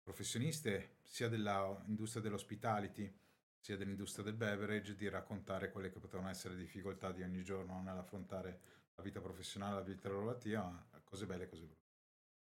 [0.02, 3.14] professioniste sia dell'industria dell'hospitality
[3.62, 8.60] sia dell'industria del beverage di raccontare quelle che potevano essere difficoltà di ogni giorno nell'affrontare
[8.96, 11.90] la vita professionale, la vita lavorativa, cose belle e cose brutte.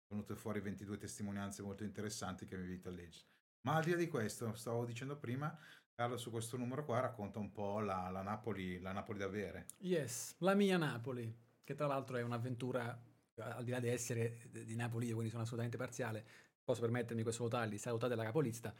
[0.07, 3.25] Sono venute fuori 22 testimonianze molto interessanti che vi invito a leggere.
[3.61, 5.55] Ma al di là di questo, stavo dicendo prima,
[5.95, 9.67] Carlo su questo numero qua racconta un po' la, la Napoli, la Napoli da avere.
[9.77, 13.01] Yes, la mia Napoli, che tra l'altro è un'avventura,
[13.35, 16.25] al di là di essere di Napoli, quindi sono assolutamente parziale,
[16.65, 18.73] posso permettermi questo totale di salutare la capolista,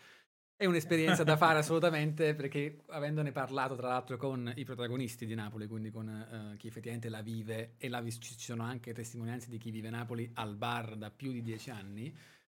[0.58, 5.68] È un'esperienza da fare assolutamente perché avendone parlato tra l'altro con i protagonisti di Napoli,
[5.68, 9.72] quindi con uh, chi effettivamente la vive e la, ci sono anche testimonianze di chi
[9.72, 12.14] vive Napoli al bar da più di dieci anni,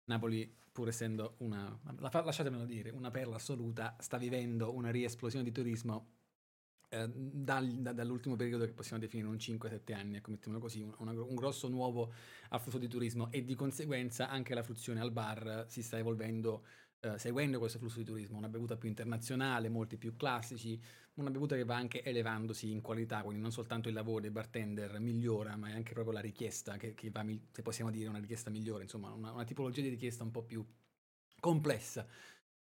[0.07, 6.11] Napoli pur essendo una, lasciatemelo dire, una perla assoluta, sta vivendo una riesplosione di turismo
[6.89, 10.93] eh, dal, da, dall'ultimo periodo che possiamo definire un 5-7 anni, ecco, mettiamolo così, un,
[10.99, 12.13] una, un, grosso nuovo
[12.49, 16.65] afflusso di turismo e di conseguenza anche la fruizione al bar si sta evolvendo
[16.99, 20.79] eh, seguendo questo flusso di turismo, una bevuta più internazionale, molti più classici,
[21.15, 24.99] una bevuta che va anche elevandosi in qualità, quindi non soltanto il lavoro dei bartender
[24.99, 28.49] migliora, ma è anche proprio la richiesta che, che va, se possiamo dire una richiesta
[28.49, 30.65] migliore, insomma una, una tipologia di richiesta un po' più
[31.39, 32.07] complessa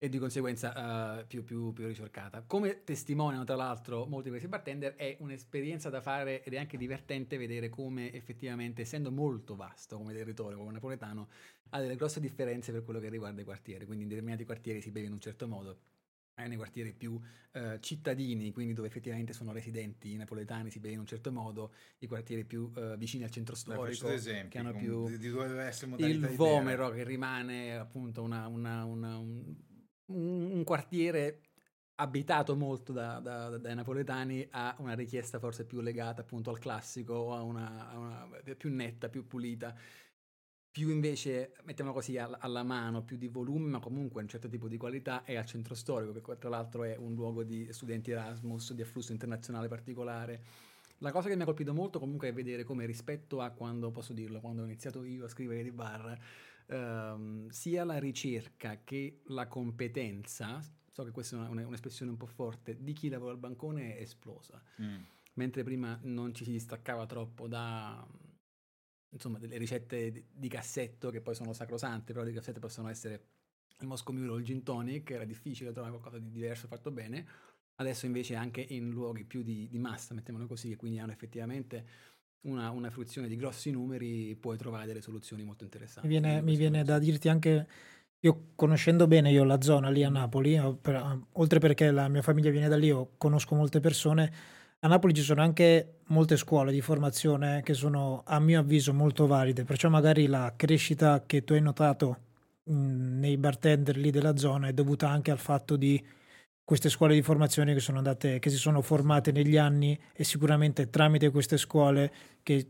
[0.03, 2.43] e di conseguenza uh, più, più, più, ricercata.
[2.43, 6.77] Come testimoniano tra l'altro molti di questi bartender è un'esperienza da fare ed è anche
[6.77, 11.29] divertente vedere come effettivamente, essendo molto vasto come territorio, come napoletano,
[11.69, 14.91] ha delle grosse differenze per quello che riguarda i quartieri, quindi in determinati quartieri si
[14.91, 15.79] beve in un certo modo,
[16.35, 20.95] e nei quartieri più uh, cittadini, quindi dove effettivamente sono residenti i napoletani, si beve
[20.95, 24.59] in un certo modo, i quartieri più uh, vicini al centro storico, Beh, esempi, che
[24.59, 29.55] hanno più di, di il vomero che rimane appunto una, una, una un,
[30.15, 31.41] un quartiere
[31.97, 37.35] abitato molto da, da, dai napoletani ha una richiesta forse più legata appunto al classico
[37.35, 39.75] a una, a una più netta, più pulita,
[40.73, 44.69] più invece, mettiamolo così, alla, alla, mano, più di volume, ma comunque un certo tipo
[44.69, 48.73] di qualità è al centro storico, che tra l'altro è un luogo di studenti Erasmus,
[48.73, 50.43] di afflusso internazionale particolare.
[50.99, 54.15] La cosa che mi ha colpito molto comunque è vedere come rispetto a quando, posso
[54.15, 56.19] dirlo, quando ho iniziato io a scrivere di bar,
[56.73, 62.27] ehm, sia la ricerca che la competenza, so che questa è una, un'espressione un po'
[62.27, 64.63] forte, di chi lavora al bancone è esplosa.
[64.81, 65.03] Mm.
[65.35, 68.07] Mentre prima non ci si distaccava troppo da
[69.13, 73.29] insomma, delle ricette di cassetto che poi sono sacrosante, però le cassette possono essere
[73.79, 77.27] il Moscow Mule o il Gin Tonic, era difficile trovare qualcosa di diverso fatto bene.
[77.77, 81.87] Adesso invece anche in luoghi più di, di massa, mettiamolo così, che quindi hanno effettivamente
[82.43, 86.09] una, una, fruizione di grossi numeri puoi trovare delle soluzioni molto interessanti.
[86.09, 87.67] Mi viene, mi viene da dirti anche,
[88.21, 92.51] io conoscendo bene io la zona lì a Napoli, per, oltre perché la mia famiglia
[92.51, 94.33] viene da lì, io conosco molte persone,
[94.81, 99.27] a Napoli ci sono anche molte scuole di formazione che sono a mio avviso molto
[99.27, 102.19] valide, perciò magari la crescita che tu hai notato
[102.65, 106.05] mh, nei bartender lì della zona è dovuta anche al fatto di
[106.65, 110.91] queste scuole di formazione che sono andate, che si sono formate negli anni e sicuramente
[110.91, 112.13] tramite queste scuole
[112.43, 112.69] che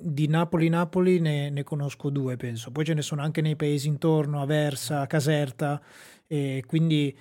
[0.00, 2.70] di Napoli-Napoli ne, ne conosco due, penso.
[2.70, 5.80] Poi ce ne sono anche nei paesi intorno, Aversa, Caserta,
[6.26, 7.14] e quindi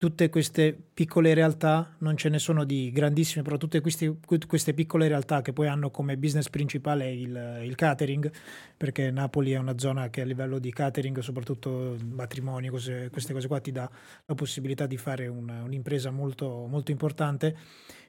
[0.00, 4.16] tutte queste piccole realtà, non ce ne sono di grandissime, però tutte queste,
[4.46, 8.32] queste piccole realtà che poi hanno come business principale il, il, catering,
[8.78, 13.46] perché Napoli è una zona che a livello di catering, soprattutto matrimoni, cose, queste cose
[13.46, 13.90] qua, ti dà
[14.24, 17.54] la possibilità di fare una, un'impresa molto, molto importante,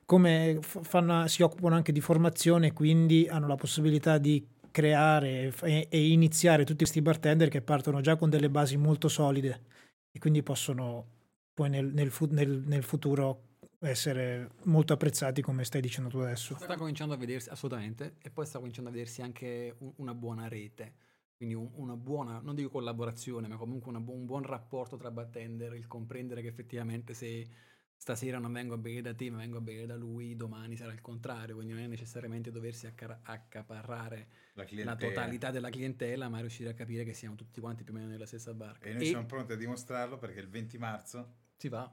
[0.06, 6.08] come fanno, si occupano anche di formazione, quindi hanno la possibilità di creare e, e
[6.08, 9.64] iniziare tutti questi bartender che partono già con delle basi molto solide
[10.10, 11.20] e quindi possono
[11.54, 13.52] poi nel, nel, nel, nel futuro
[13.88, 16.56] essere molto apprezzati come stai dicendo tu adesso.
[16.56, 20.48] Sta cominciando a vedersi assolutamente e poi sta cominciando a vedersi anche un, una buona
[20.48, 20.94] rete,
[21.36, 25.74] quindi un, una buona, non dico collaborazione, ma comunque bu- un buon rapporto tra bartender,
[25.74, 27.48] il comprendere che effettivamente se
[27.96, 30.92] stasera non vengo a bere da te, ma vengo a bere da lui, domani sarà
[30.92, 36.40] il contrario, quindi non è necessariamente doversi accar- accaparrare la, la, totalità della clientela, ma
[36.40, 38.90] riuscire a capire che siamo tutti quanti più o meno nella stessa barca.
[38.90, 41.88] E noi e siamo pronti a dimostrarlo perché il 20 marzo si va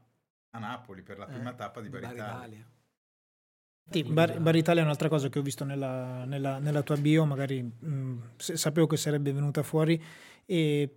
[0.51, 2.71] a Napoli per la prima eh, tappa di Bar, Bar Italia.
[3.91, 7.27] Sì, Bar, Bar, Italia è un'altra cosa che ho visto nella, nella, nella tua bio,
[7.27, 10.03] magari mh, mm, sapevo che sarebbe venuta fuori
[10.47, 10.97] e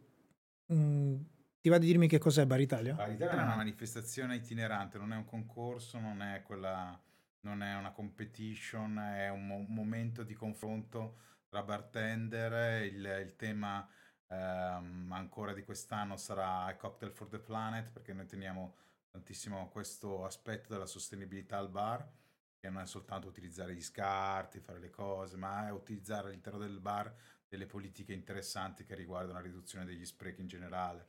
[0.67, 1.15] mh, mm,
[1.59, 2.93] ti va di dirmi che cos'è Bar Italia?
[2.93, 6.97] Bar Italia è una manifestazione itinerante, non è un concorso, non è, quella,
[7.41, 11.17] non è una competition, è un mo- momento di confronto
[11.49, 12.83] tra bartender.
[12.83, 13.85] Il, il tema
[14.31, 18.75] ehm, ancora di quest'anno sarà Cocktail for the Planet, perché noi teniamo
[19.11, 22.09] tantissimo questo aspetto della sostenibilità al bar,
[22.57, 26.79] che non è soltanto utilizzare gli scarti, fare le cose, ma è utilizzare all'interno del
[26.79, 27.13] bar
[27.47, 31.07] delle politiche interessanti che riguardano la riduzione degli sprechi in generale.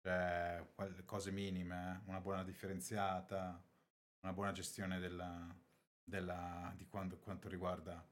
[0.00, 0.66] Cioè
[1.04, 3.62] cose minime, una buona differenziata,
[4.20, 5.54] una buona gestione della,
[6.02, 8.04] della, di quanto, quanto, riguarda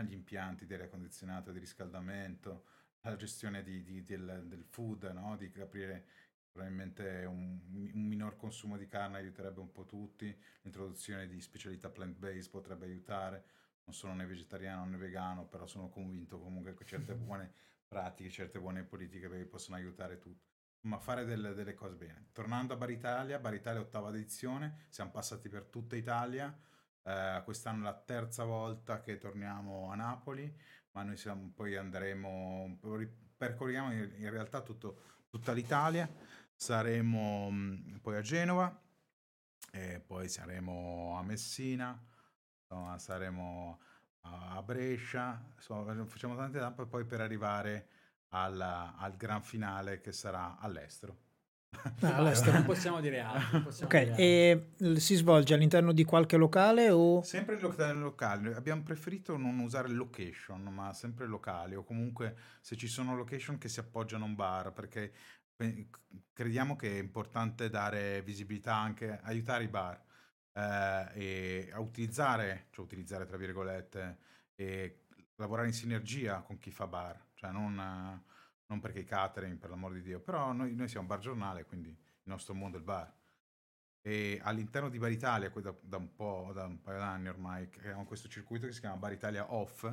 [0.00, 2.64] gli impianti di aria condizionata, di riscaldamento,
[3.10, 5.36] la gestione di, di, del, del, food, no?
[5.36, 6.06] di aprire
[6.50, 7.60] probabilmente un,
[7.92, 13.44] un, minor consumo di carne aiuterebbe un po' tutti, l'introduzione di specialità plant-based potrebbe aiutare,
[13.84, 17.52] non sono né vegetariano né vegano, però sono convinto comunque che certe buone
[17.86, 20.44] pratiche, certe buone politiche possono aiutare tutti.
[20.82, 22.28] ma fare delle, delle cose bene.
[22.32, 26.56] Tornando a Bar Italia, Bar Italia ottava edizione, siamo passati per tutta Italia,
[27.06, 30.52] eh, quest'anno è la terza volta che torniamo a Napoli,
[30.92, 32.78] ma noi siamo, poi andremo,
[33.36, 36.08] percorriamo in, in realtà tutto, tutta l'Italia,
[36.54, 38.82] saremo mh, poi a Genova,
[40.06, 42.02] poi saremo a Messina,
[42.62, 43.80] insomma, saremo
[44.22, 47.88] a Brescia, insomma, facciamo tante tappe poi per arrivare
[48.28, 51.25] alla, al gran finale che sarà all'estero.
[52.00, 52.52] Ah, all'estero.
[52.52, 53.62] non possiamo dire altro.
[53.62, 54.94] Possiamo ok, dire altro.
[54.94, 57.22] e si svolge all'interno di qualche locale o...
[57.22, 62.86] Sempre in locali, abbiamo preferito non usare location, ma sempre locali o comunque se ci
[62.86, 65.12] sono location che si appoggiano a un bar, perché
[66.32, 70.02] crediamo che è importante dare visibilità anche, aiutare i bar
[70.52, 74.18] eh, e a utilizzare, cioè utilizzare tra virgolette,
[74.54, 75.00] e
[75.36, 78.22] lavorare in sinergia con chi fa bar, cioè non,
[78.66, 81.64] non perché i catering, per l'amor di Dio, però noi, noi, siamo un bar giornale,
[81.64, 83.12] quindi il nostro mondo è il bar.
[84.00, 88.04] E all'interno di Bar Italia, da, da, un po', da un paio d'anni ormai, creiamo
[88.04, 89.92] questo circuito che si chiama Bar Italia Off,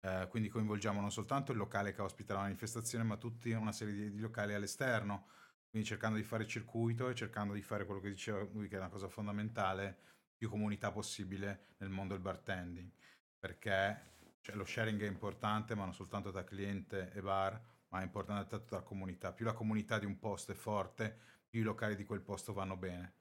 [0.00, 3.94] eh, quindi coinvolgiamo non soltanto il locale che ospita la manifestazione, ma tutti una serie
[3.94, 5.28] di, di locali all'esterno,
[5.70, 8.78] quindi cercando di fare circuito e cercando di fare quello che diceva lui, che è
[8.78, 9.98] una cosa fondamentale,
[10.36, 12.90] più comunità possibile nel mondo del bartending,
[13.38, 17.58] perché cioè, lo sharing è importante, ma non soltanto da cliente e bar,
[17.96, 19.32] ma è importante tutta la comunità.
[19.32, 21.18] Più la comunità di un posto è forte,
[21.48, 23.14] più i locali di quel posto vanno bene.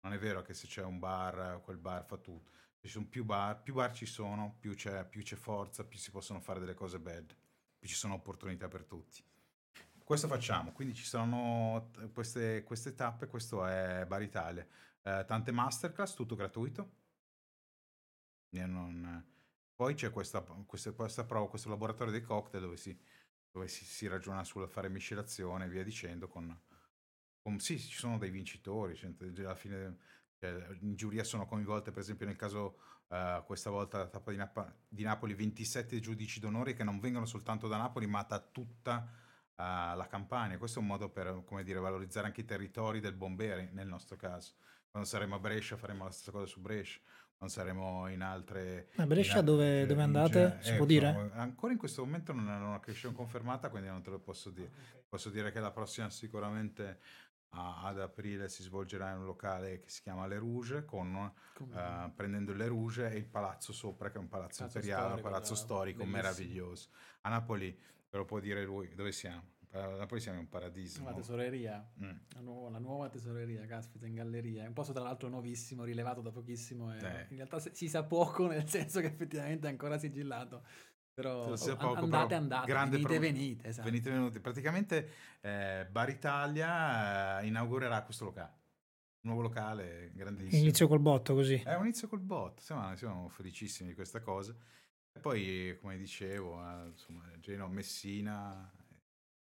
[0.00, 2.50] Non è vero che se c'è un bar, quel bar fa tutto.
[2.78, 6.10] Ci sono più bar, più bar ci sono, più c'è, più c'è forza, più si
[6.10, 7.36] possono fare delle cose bad,
[7.78, 9.22] più ci sono opportunità per tutti.
[10.02, 14.66] Questo facciamo, quindi ci sono queste, queste tappe, questo è Bar Italia.
[15.02, 16.96] Eh, tante masterclass, tutto gratuito.
[18.50, 19.22] Non,
[19.74, 22.98] poi c'è questa, questa, questa prova, questo laboratorio dei cocktail dove si,
[23.50, 26.28] dove si, si ragiona sul fare miscelazione e via dicendo.
[26.28, 26.56] Con,
[27.42, 29.98] con, sì, ci sono dei vincitori, cioè, alla fine
[30.38, 34.36] cioè, in giuria sono coinvolte, per esempio nel caso uh, questa volta la tappa di,
[34.36, 39.08] Nap- di, Napoli, 27 giudici d'onore che non vengono soltanto da Napoli ma da tutta
[39.54, 40.58] uh, la campagna.
[40.58, 44.54] Questo è un modo per dire, valorizzare anche i territori del Bombere nel nostro caso.
[44.90, 47.00] Quando saremo a Brescia faremo la stessa cosa su Brescia
[47.38, 48.88] non saremo in altre...
[48.96, 50.58] A Brescia in dove, dove, andate?
[50.60, 51.30] Si ecco, può dire?
[51.34, 54.68] Ancora in questo momento non è una crescita confermata, quindi non te lo posso dire.
[54.68, 55.02] Okay.
[55.08, 56.98] Posso dire che la prossima sicuramente
[57.50, 62.14] a, ad aprile si svolgerà in un locale che si chiama Le Rouge, con, uh,
[62.14, 65.54] prendendo Le Rouge e il palazzo sopra, che è un palazzo, palazzo imperiale, un palazzo
[65.54, 66.22] storico bellissimo.
[66.22, 66.88] meraviglioso.
[67.22, 67.70] A Napoli,
[68.10, 69.56] ve lo può dire lui, dove siamo?
[69.70, 71.04] Napoli siamo in un paradiso.
[71.04, 72.10] La tesoreria, mm.
[72.34, 74.64] la, nuova, la, nuova, tesoreria, caspita, in galleria.
[74.64, 76.94] È un posto tra l'altro nuovissimo, rilevato da pochissimo.
[76.94, 77.26] E eh.
[77.30, 80.64] In realtà si sa poco, nel senso che effettivamente è ancora sigillato.
[81.12, 83.18] Però oh, poco, andate, però andate, venite, pro...
[83.18, 83.68] venite.
[83.68, 83.88] Esatto.
[83.88, 84.40] Venite, venuti.
[84.40, 88.56] Praticamente eh, Bar Italia eh, inaugurerà questo locale.
[89.20, 90.62] Un nuovo locale grandissimo.
[90.62, 91.56] Inizio col botto così.
[91.56, 94.54] È un inizio col botto, siamo, siamo felicissimi di questa cosa.
[95.12, 98.70] E poi, come dicevo, eh, insomma, Geno, Messina,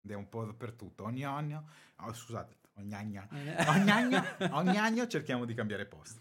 [0.06, 1.04] andiamo un po' dappertutto.
[1.04, 3.28] Ogni anno, oh, scusate, ogni anno,
[3.68, 4.24] ogni anno,
[4.56, 6.20] ogni anno cerchiamo di cambiare posto.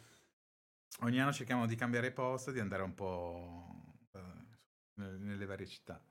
[1.02, 3.68] Ogni anno cerchiamo di cambiare posto, di andare un po'
[4.14, 4.20] eh,
[4.96, 6.02] nelle varie città.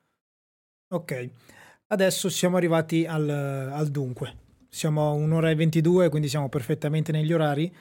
[0.88, 1.30] Ok,
[1.88, 4.42] adesso siamo arrivati al, al dunque.
[4.68, 7.74] Siamo a un'ora e 22, quindi siamo perfettamente negli orari.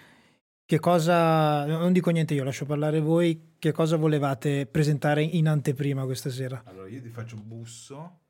[0.65, 6.05] Che cosa, non dico niente io, lascio parlare voi, che cosa volevate presentare in anteprima
[6.05, 6.63] questa sera?
[6.65, 8.21] Allora, io ti faccio un busso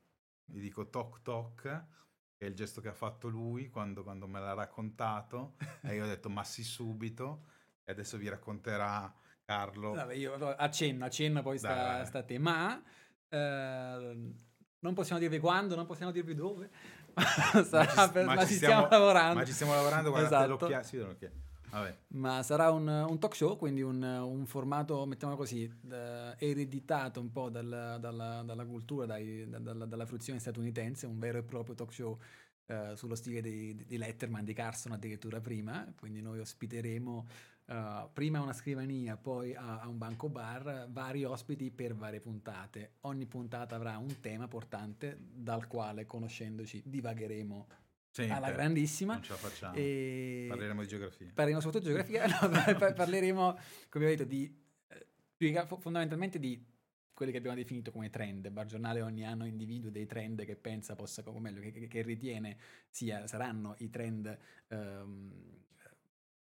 [0.46, 4.40] gli dico toc toc, che è il gesto che ha fatto lui quando, quando me
[4.40, 7.46] l'ha raccontato, e io ho detto ma sì subito,
[7.84, 9.14] e adesso vi racconterà
[9.46, 9.94] Carlo.
[9.94, 12.82] Vabbè, io accenno, accenno poi sta, sta, a te, ma
[13.28, 14.34] eh,
[14.80, 16.70] non possiamo dirvi quando, non possiamo dirvi dove,
[17.14, 19.34] ma, ci, per, ma, ma ci, stiamo, stiamo, lavorando.
[19.36, 20.66] Ma ci stiamo lavorando, guardate esatto.
[20.66, 21.30] l'occhiato, sì.
[21.74, 21.96] Vabbè.
[22.10, 27.32] Ma sarà un, un, talk show, quindi un, un formato, mettiamolo così, da, ereditato un
[27.32, 31.92] po' dal, dalla, dalla, cultura, dai, dalla, dalla, fruizione statunitense, un vero e proprio talk
[31.92, 32.20] show
[32.68, 37.28] uh, sullo stile di, di, Letterman, di Carson addirittura prima, quindi noi ospiteremo
[37.66, 37.76] uh,
[38.14, 42.98] prima una scrivania, poi a, a un banco bar, vari ospiti per varie puntate.
[43.02, 47.68] Ogni puntata avrà un tema portante dal quale, conoscendoci, divagheremo
[48.14, 49.14] sì, alla grandissima.
[49.14, 49.76] Non ce la facciamo.
[49.76, 50.46] E...
[50.48, 51.32] Parleremo di geografia.
[51.34, 52.28] Parleremo soprattutto di geografia,
[52.78, 53.58] no, parleremo,
[53.90, 54.56] come ho detto, di,
[55.40, 56.64] eh, fondamentalmente di
[57.12, 58.50] quelli che abbiamo definito come trend.
[58.50, 62.58] Bar Giornale ogni anno individua dei trend che pensa possa, o meglio, che, che ritiene
[62.88, 64.38] sia, saranno i trend
[64.68, 65.64] ehm,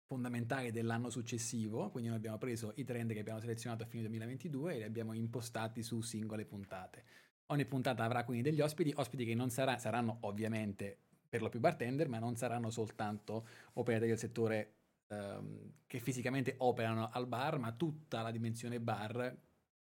[0.08, 1.92] fondamentali dell'anno successivo.
[1.92, 5.14] Quindi noi abbiamo preso i trend che abbiamo selezionato a fine 2022 e li abbiamo
[5.14, 7.04] impostati su singole puntate.
[7.48, 11.62] Ogni puntata avrà quindi degli ospiti, ospiti che non sarà, saranno ovviamente per lo più
[11.62, 14.74] bartender, ma non saranno soltanto operatori del settore
[15.08, 19.34] ehm, che fisicamente operano al bar, ma tutta la dimensione bar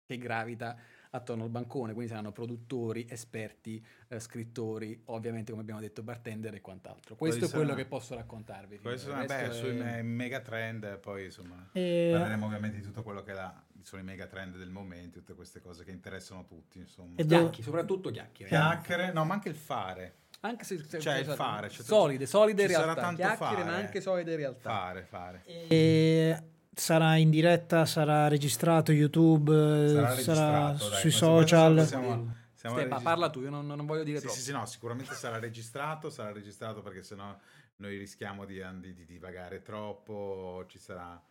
[0.06, 0.78] che gravita
[1.10, 6.61] attorno al bancone, quindi saranno produttori, esperti, eh, scrittori, ovviamente come abbiamo detto bartender e
[6.61, 7.15] quant'altro.
[7.18, 8.80] Questo Quali è quello saranno- che posso raccontarvi.
[8.80, 13.03] Questo è, beh, sui è- me- mega trend, poi insomma E- parleremo ovviamente di tutto
[13.03, 16.45] quello che è la- sono i mega trend del momento, tutte queste cose che interessano
[16.45, 17.15] tutti, insomma.
[17.18, 18.49] E dove- Chiacchi, soprattutto chiacchiere.
[18.49, 20.15] Chiacchiere, no, ma anche il fare.
[20.44, 23.84] Anche se, se- Cioè, il se- fare, cioè, solide, solide realtà, chiacchiere, ma fare.
[23.86, 24.70] anche solide in realtà.
[24.70, 25.44] Fare, fare.
[25.46, 26.44] e
[26.74, 31.86] sarà in diretta, sarà registrato YouTube, eh, Sarà sarà, dai, sui social.
[31.86, 34.38] siamo- siamo Ste, ma regis- parla tu, io non, non voglio dire Sì, troppo.
[34.40, 37.36] sì, sì, no, sicuramente sarà registrato, sarà registrato perché sennò
[37.78, 41.22] noi rischiamo di, di, di divagare troppo, ci sarà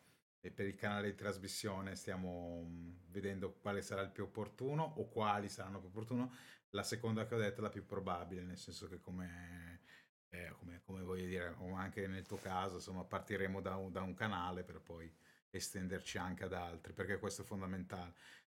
[0.43, 5.09] e per il canale di trasmissione stiamo mh, vedendo quale sarà il più opportuno o
[5.09, 6.33] quali saranno più opportuno.
[6.71, 9.81] La seconda che ho detto è la più probabile, nel senso che come,
[10.29, 14.03] eh, come, come voglio dire, o anche nel tuo caso, insomma, partiremo da un, da
[14.03, 15.13] un canale per poi
[15.51, 18.15] estenderci anche ad altri, perché questo è fondamentale.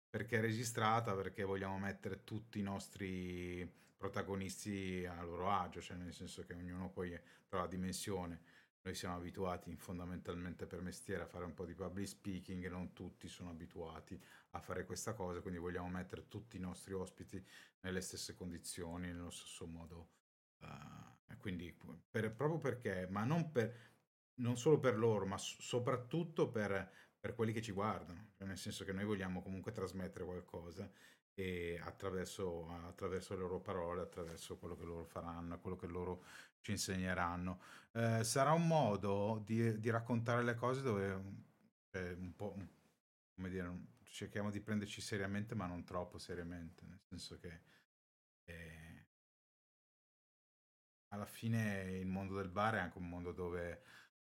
[0.10, 6.14] Perché è registrata, perché vogliamo mettere tutti i nostri protagonisti a loro agio, cioè nel
[6.14, 8.42] senso che ognuno poi trova dimensione.
[8.84, 12.94] Noi siamo abituati fondamentalmente per mestiere a fare un po' di public speaking e non
[12.94, 14.22] tutti sono abituati
[14.56, 17.44] a fare questa cosa, quindi vogliamo mettere tutti i nostri ospiti
[17.82, 20.10] nelle stesse condizioni, nello stesso modo.
[20.62, 21.72] eh, quindi
[22.10, 23.74] per- proprio perché, ma non, per,
[24.36, 28.58] non solo per loro, ma s- soprattutto per, per quelli che ci guardano, cioè nel
[28.58, 30.90] senso che noi vogliamo comunque trasmettere qualcosa
[31.34, 36.24] e attraverso, attraverso le loro parole, attraverso quello che loro faranno, quello che loro
[36.62, 37.60] ci insegneranno.
[37.92, 41.22] Eh, sarà un modo di, di raccontare le cose dove
[41.92, 42.56] eh, un po',
[43.36, 47.62] come dire, cerchiamo di prenderci seriamente, ma non troppo seriamente, nel senso che
[48.46, 49.08] eh,
[51.10, 53.84] alla fine il mondo del bar è anche un mondo dove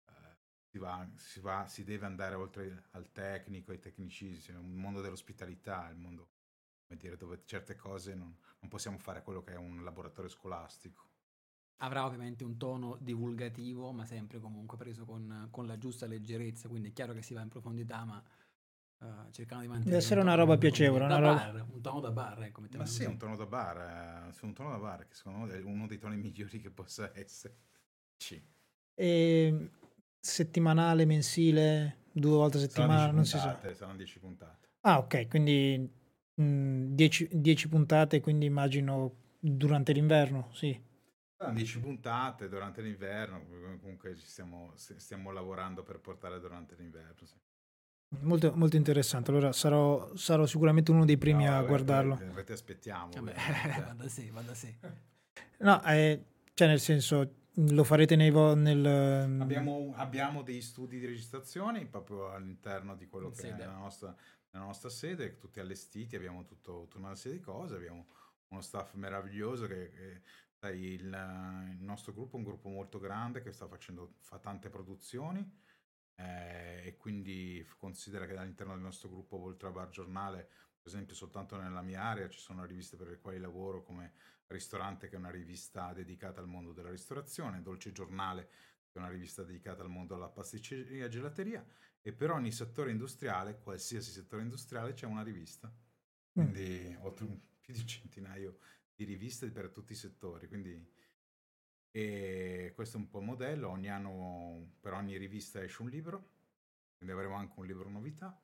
[0.07, 0.37] eh,
[0.71, 5.01] si, va, si, va, si deve andare oltre al tecnico, ai tecnicismi, è un mondo
[5.01, 6.31] dell'ospitalità, il mondo
[6.87, 11.09] dire, dove certe cose non, non possiamo fare quello che è un laboratorio scolastico.
[11.79, 16.89] Avrà ovviamente un tono divulgativo, ma sempre comunque preso con, con la giusta leggerezza, quindi
[16.89, 18.23] è chiaro che si va in profondità, ma
[19.01, 19.83] eh, cercando di mantenere...
[19.83, 22.85] Deve essere un una roba piacevole, una roba- bar, un tono da bar, ecco, Ma
[22.85, 23.77] sì, un tono da bar,
[24.31, 27.11] eh, un tono da bar che secondo me è uno dei toni migliori che possa
[27.13, 27.57] essere.
[28.17, 28.41] Sì.
[28.93, 29.69] E
[30.19, 33.73] settimanale, mensile, due volte a settimana, non 10 si sa.
[33.73, 34.69] saranno 10 puntate.
[34.81, 35.91] Ah, ok, quindi
[36.33, 40.79] 10 puntate, quindi immagino durante l'inverno, sì.
[41.37, 43.43] Saranno 10 puntate durante l'inverno,
[43.79, 47.25] comunque ci stiamo, stiamo lavorando per portare durante l'inverno.
[47.25, 47.35] Sì.
[48.21, 49.31] Molto, molto interessante.
[49.31, 52.15] Allora sarò, sarò sicuramente uno dei primi No, a vabbè, guardarlo.
[52.33, 53.09] poi Ti aspettiamo.
[53.13, 53.81] Vabbè, ovviamente.
[53.85, 54.75] va da sé, va da sé.
[55.59, 56.23] No, eh,
[56.53, 58.85] cioè nel senso, lo farete nei vo- nel...
[59.41, 63.63] Abbiamo, abbiamo dei studi di registrazione proprio all'interno di quello In che sede.
[63.63, 64.15] è la nostra,
[64.51, 68.07] la nostra sede, tutti allestiti, abbiamo tutto, tutta una serie di cose, abbiamo
[68.49, 70.21] uno staff meraviglioso che, che
[70.71, 71.03] il,
[71.77, 75.63] il nostro gruppo è un gruppo molto grande che sta facendo, fa tante produzioni
[76.15, 80.47] eh, e quindi considera che all'interno del nostro gruppo, oltre a Bar Giornale,
[80.81, 84.13] per esempio soltanto nella mia area ci sono riviste per le quali lavoro come
[84.47, 88.47] Ristorante che è una rivista dedicata al mondo della ristorazione, Dolce Giornale
[88.95, 91.65] che è una rivista dedicata al mondo della pasticceria e gelateria
[92.01, 95.73] e per ogni settore industriale, qualsiasi settore industriale, c'è una rivista.
[96.31, 98.59] Quindi ho più di un centinaio
[98.93, 100.47] di riviste per tutti i settori.
[100.47, 100.93] Quindi
[101.95, 103.69] e questo è un po' il modello.
[103.69, 106.29] Ogni anno per ogni rivista esce un libro,
[106.97, 108.37] quindi avremo anche un libro novità.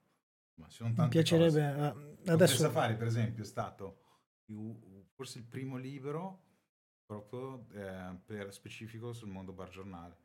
[0.54, 1.50] Ma ci sono Mi tante piacerebbe...
[1.50, 1.94] cose.
[1.94, 2.56] Confessa Adesso...
[2.56, 4.00] Safari, per esempio, è stato
[5.12, 6.46] forse il primo libro
[7.06, 10.18] proprio eh, per specifico sul mondo bar giornale.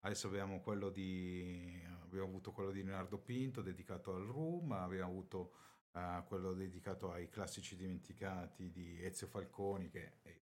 [0.00, 5.52] Adesso abbiamo quello di abbiamo avuto quello di Leonardo Pinto dedicato al room, abbiamo avuto
[5.92, 10.40] eh, quello dedicato ai classici dimenticati di Ezio Falconi che è,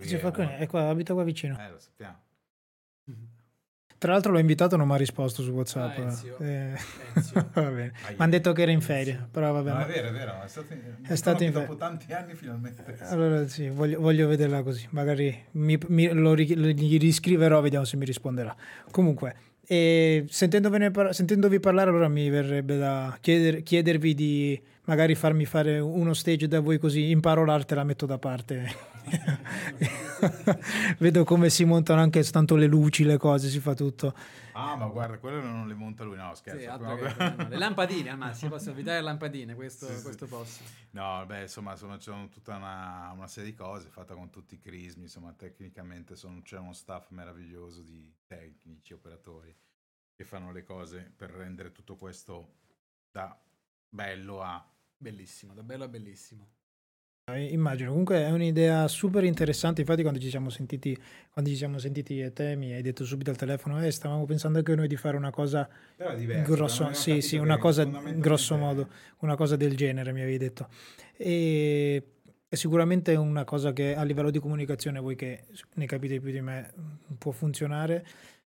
[0.00, 1.58] lui Sì, è Falcone, è qua, abita qua vicino.
[1.60, 2.18] eh, lo sappiamo.
[3.98, 5.98] Tra l'altro l'ho invitato, non mi ha risposto su WhatsApp.
[5.98, 6.38] Ah, Ezio.
[6.38, 6.72] Eh,
[7.14, 7.50] Ezio.
[7.52, 7.92] va bene.
[8.06, 9.92] Ai- Mi hanno detto che era in ferie, però va No, è bene.
[9.92, 10.68] vero, è vero, è stato,
[11.06, 12.96] È stato in- dopo tanti anni finalmente.
[13.00, 18.06] Allora sì, voglio, voglio vederla così, magari mi, mi- lo gli riscriverò, vediamo se mi
[18.06, 18.56] risponderà.
[18.90, 19.36] Comunque,
[20.28, 26.14] sentendovene par- sentendovi parlare allora mi verrebbe da chieder- chiedervi di magari farmi fare uno
[26.14, 28.68] stage da voi così imparo l'arte e la metto da parte.
[30.98, 34.14] Vedo come si montano anche tanto le luci, le cose, si fa tutto.
[34.60, 36.60] Ah, ma guarda, quello non le monta lui, no, scherzo.
[36.60, 40.02] Sì, che- no, le lampadine al massimo, possono evitare le lampadine, questo, Sì, sì.
[40.02, 40.62] questo posso.
[40.92, 44.58] No, beh, insomma, sono, c'è tutta una, una serie di cose fatta con tutti i
[44.58, 49.56] crismi, insomma, tecnicamente sono- c'è uno staff meraviglioso di tecnici, operatori
[50.14, 52.56] che fanno le cose per rendere tutto questo
[53.10, 53.40] da
[53.88, 54.62] bello a...
[54.96, 56.58] Bellissimo, da bello a bellissimo.
[57.34, 60.96] Eh, Immagino, comunque è un'idea super interessante, infatti quando ci siamo sentiti,
[61.30, 64.58] quando ci siamo sentiti e te mi hai detto subito al telefono, eh, stavamo pensando
[64.58, 68.88] anche noi di fare una cosa Però diverso, grosso, sì, sì, una cosa grosso modo,
[69.18, 70.68] una cosa del genere mi avevi detto.
[71.16, 72.02] E
[72.48, 75.44] è sicuramente una cosa che a livello di comunicazione, voi che
[75.74, 76.72] ne capite più di me,
[77.16, 78.04] può funzionare,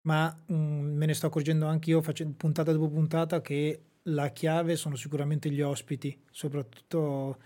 [0.03, 4.77] ma mm, me ne sto accorgendo anche io facendo puntata dopo puntata che la chiave
[4.77, 7.39] sono sicuramente gli ospiti, soprattutto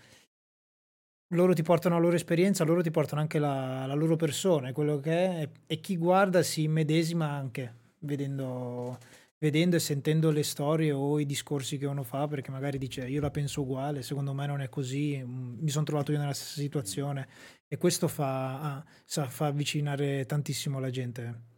[1.29, 4.71] loro ti portano la loro esperienza, loro ti portano anche la, la loro persona, e
[4.73, 8.97] quello che è, e chi guarda si immedesima anche vedendo,
[9.37, 13.21] vedendo e sentendo le storie o i discorsi che uno fa, perché magari dice io
[13.21, 16.59] la penso uguale, secondo me non è così, mm, mi sono trovato io nella stessa
[16.61, 17.27] situazione
[17.67, 21.55] e questo fa, ah, sa- fa avvicinare tantissimo la gente.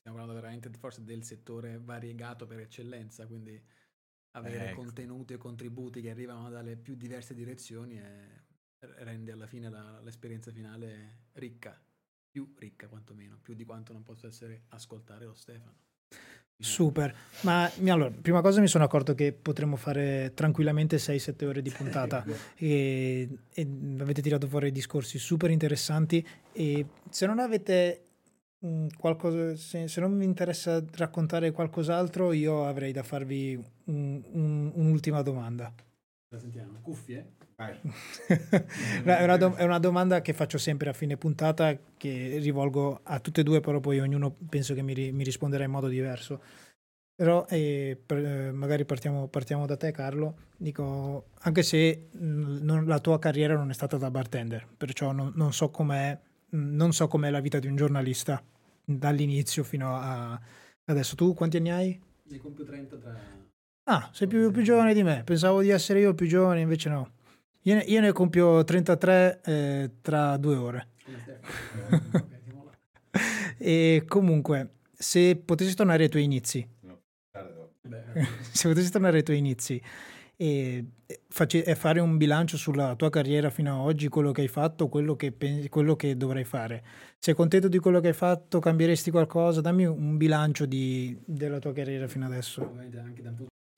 [0.00, 3.62] Stiamo parlando veramente forse del settore variegato per eccellenza, quindi
[4.32, 4.80] avere Ecco.
[4.80, 8.39] contenuti e contributi che arrivano dalle più diverse direzioni è-
[8.80, 11.78] rende alla fine la- l'esperienza finale ricca,
[12.30, 15.76] più ricca quantomeno, più di quanto non possa essere ascoltare lo Stefano.
[16.62, 21.70] Super, ma allora, prima cosa mi sono accorto che potremmo fare tranquillamente 6-7 ore di
[21.70, 22.22] puntata
[22.56, 28.08] e, e avete tirato fuori discorsi super interessanti e se non avete
[28.66, 33.54] mm, qualcosa, se, se non vi interessa raccontare qualcos'altro io avrei da farvi
[33.84, 35.72] un- un- un'ultima domanda.
[36.28, 37.36] La sentiamo, cuffie?
[39.04, 43.20] È, una do- è una domanda che faccio sempre a fine puntata, che rivolgo a
[43.20, 46.40] tutte e due, però poi ognuno penso che mi, ri- mi risponderà in modo diverso.
[47.14, 50.36] Però eh, per- eh, magari partiamo, partiamo da te, Carlo.
[50.56, 55.32] Dico, anche se mh, non- la tua carriera non è stata da bartender, perciò non,
[55.34, 56.18] non so com'è,
[56.50, 58.42] mh, non so com'è la vita di un giornalista
[58.84, 60.40] dall'inizio fino a
[60.86, 61.14] adesso.
[61.14, 62.00] Tu quanti anni hai?
[62.30, 63.14] Ne compio 30 tra...
[63.84, 65.22] Ah, sei più, più giovane di me.
[65.24, 67.10] Pensavo di essere io più giovane, invece no.
[67.62, 70.88] Io ne, io ne compio 33 eh, tra due ore.
[73.62, 76.66] E comunque, se potessi tornare ai tuoi inizi,
[78.52, 79.82] se potessi tornare ai tuoi inizi
[80.36, 84.42] e, e face- e fare un bilancio sulla tua carriera fino ad oggi, quello che
[84.42, 86.82] hai fatto, quello che, pensi, quello che dovrai fare,
[87.18, 88.60] sei contento di quello che hai fatto?
[88.60, 89.60] Cambieresti qualcosa?
[89.60, 92.62] Dammi un bilancio di- della tua carriera fino adesso.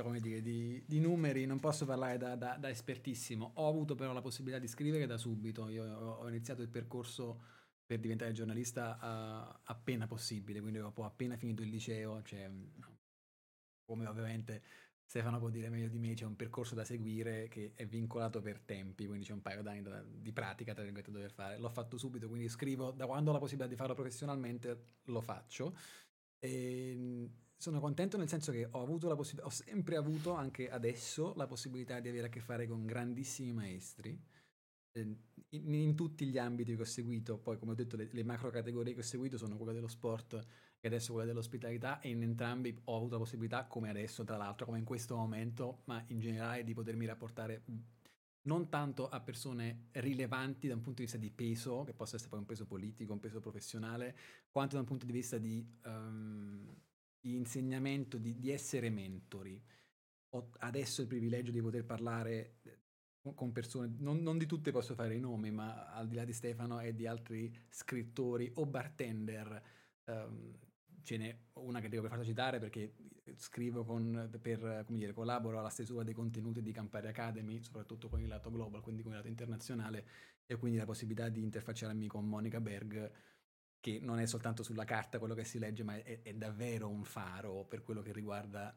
[0.02, 3.52] Come dire, di, di numeri non posso parlare da, da- da espertissimo.
[3.56, 5.68] Ho avuto però la possibilità di scrivere da subito.
[5.68, 7.42] Io ho, iniziato il percorso
[7.84, 12.22] per diventare giornalista ah, appena possibile, quindi ho appena finito il liceo.
[12.22, 12.50] Cioè,
[13.84, 14.62] come ovviamente
[15.04, 18.60] Stefano può dire meglio di me, c'è un percorso da seguire che è vincolato per
[18.60, 21.58] tempi, quindi c'è un paio d'anni da- di pratica tra da dover fare.
[21.58, 25.76] L'ho fatto subito, quindi scrivo da quando ho la possibilità di farlo professionalmente, lo faccio.
[26.38, 27.30] E
[27.62, 28.84] sono contento nel senso che ho
[29.14, 33.52] possibilità, ho sempre avuto anche adesso la possibilità di avere a che fare con grandissimi
[33.52, 34.20] maestri
[34.90, 35.16] eh,
[35.50, 37.38] in, in tutti gli ambiti che ho seguito.
[37.38, 40.44] Poi, come ho detto, le, le macro categorie che ho seguito sono quella dello sport
[40.80, 44.66] e adesso quella dell'ospitalità e in entrambi ho avuto la possibilità, come adesso tra l'altro,
[44.66, 47.62] come in questo momento, ma in generale di potermi rapportare
[48.46, 52.30] non tanto a persone rilevanti da un punto di vista di peso, che possa essere
[52.30, 54.16] poi un peso politico, un peso professionale,
[54.50, 56.76] quanto da un punto di vista di, ehm,
[57.22, 59.62] insegnamento, di, di essere mentori.
[60.30, 62.78] Ho adesso il privilegio di poter parlare eh,
[63.34, 66.32] con- persone, non, non di tutte posso fare i nomi, ma al di là di
[66.32, 69.62] Stefano e di altri scrittori o bartender,
[70.04, 70.58] ehm,
[71.02, 72.94] ce n'è una che devo per forza citare perché
[73.36, 78.20] scrivo con, per, come dire, collaboro alla stesura dei contenuti di Campari Academy, soprattutto con
[78.20, 80.06] il lato global, quindi con il lato internazionale,
[80.46, 83.10] e quindi la possibilità di interfacciarmi con Monica Berg,
[83.82, 87.02] che non è soltanto sulla carta quello che si legge, ma è, è davvero un
[87.02, 88.72] faro per quello che riguarda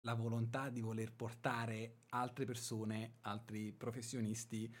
[0.00, 4.74] la volontà di voler portare altre persone, altri professionisti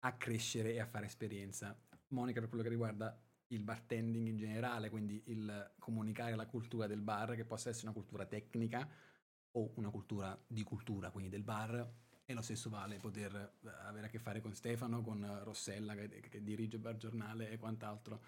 [0.00, 1.74] a crescere e a fare esperienza.
[2.08, 7.00] Monica per quello che riguarda il bartending in generale, quindi il comunicare la cultura del
[7.00, 8.86] bar, che possa essere una cultura tecnica
[9.52, 11.90] o una cultura di cultura, quindi del bar,
[12.26, 16.08] e lo stesso vale poter eh, avere a che fare con Stefano, con Rossella che,
[16.20, 18.20] che dirige Bar Giornale e quant'altro.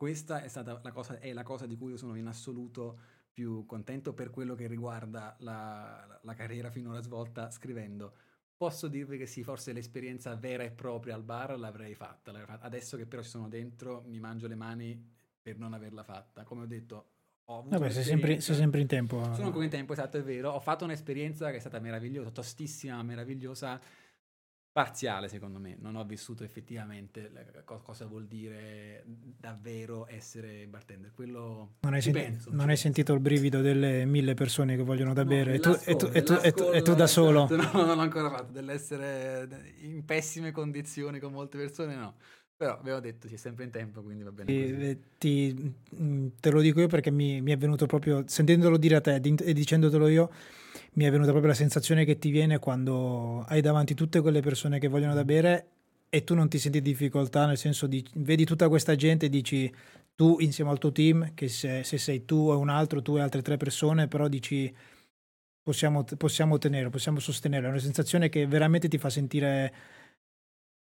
[0.00, 2.98] Questa è stata la cosa, è la cosa di cui io sono in assoluto
[3.30, 8.14] più contento per quello che riguarda la, la carriera finora svolta scrivendo.
[8.56, 12.32] Posso dirvi che sì, forse l'esperienza vera e propria al bar l'avrei fatta.
[12.32, 12.64] l'avrei fatta.
[12.64, 15.06] Adesso che però ci sono dentro, mi mangio le mani
[15.38, 16.44] per non averla fatta.
[16.44, 17.10] Come ho detto,
[17.44, 19.22] ho avuto Vabbè, sei sempre, sei sempre in tempo.
[19.34, 20.52] sono ancora in tempo, esatto, è vero.
[20.52, 23.78] Ho fatto un'esperienza che è stata meravigliosa, tostissima, meravigliosa,
[24.72, 25.76] parziale secondo me.
[25.80, 27.30] Non ho vissuto effettivamente
[27.64, 31.12] cosa vuol dire davvero essere bartender.
[31.12, 35.12] Quello Non hai, senti- penso, non hai sentito il brivido delle mille persone che vogliono
[35.12, 37.06] da No, bere e tu, e, tu, dell'ascol- e, tu, e, tu, e tu da
[37.06, 37.44] solo.
[37.44, 38.52] esatto, No, non l'ho ancora fatto.
[38.52, 39.48] Dell'essere
[39.80, 42.14] in pessime condizioni con molte persone, no.
[42.56, 44.98] Però abbiamo detto, si è sempre in tempo, quindi va bene così.
[45.16, 49.00] Ti- mh, te lo dico io perché mi, mi è venuto proprio, sentendolo dire a
[49.00, 50.30] te e dicendotelo io,
[50.92, 54.78] mi è venuta proprio la sensazione che ti viene quando hai davanti tutte quelle persone
[54.78, 55.66] che vogliono da bere
[56.08, 59.28] e tu non ti senti in difficoltà, nel senso di vedi tutta questa gente e
[59.28, 59.72] dici
[60.16, 63.20] tu insieme al tuo team, che se, se sei tu o un altro, tu e
[63.20, 64.74] altre tre persone, però dici
[65.62, 69.72] possiamo, possiamo ottenere, possiamo sostenere, è una sensazione che veramente ti fa sentire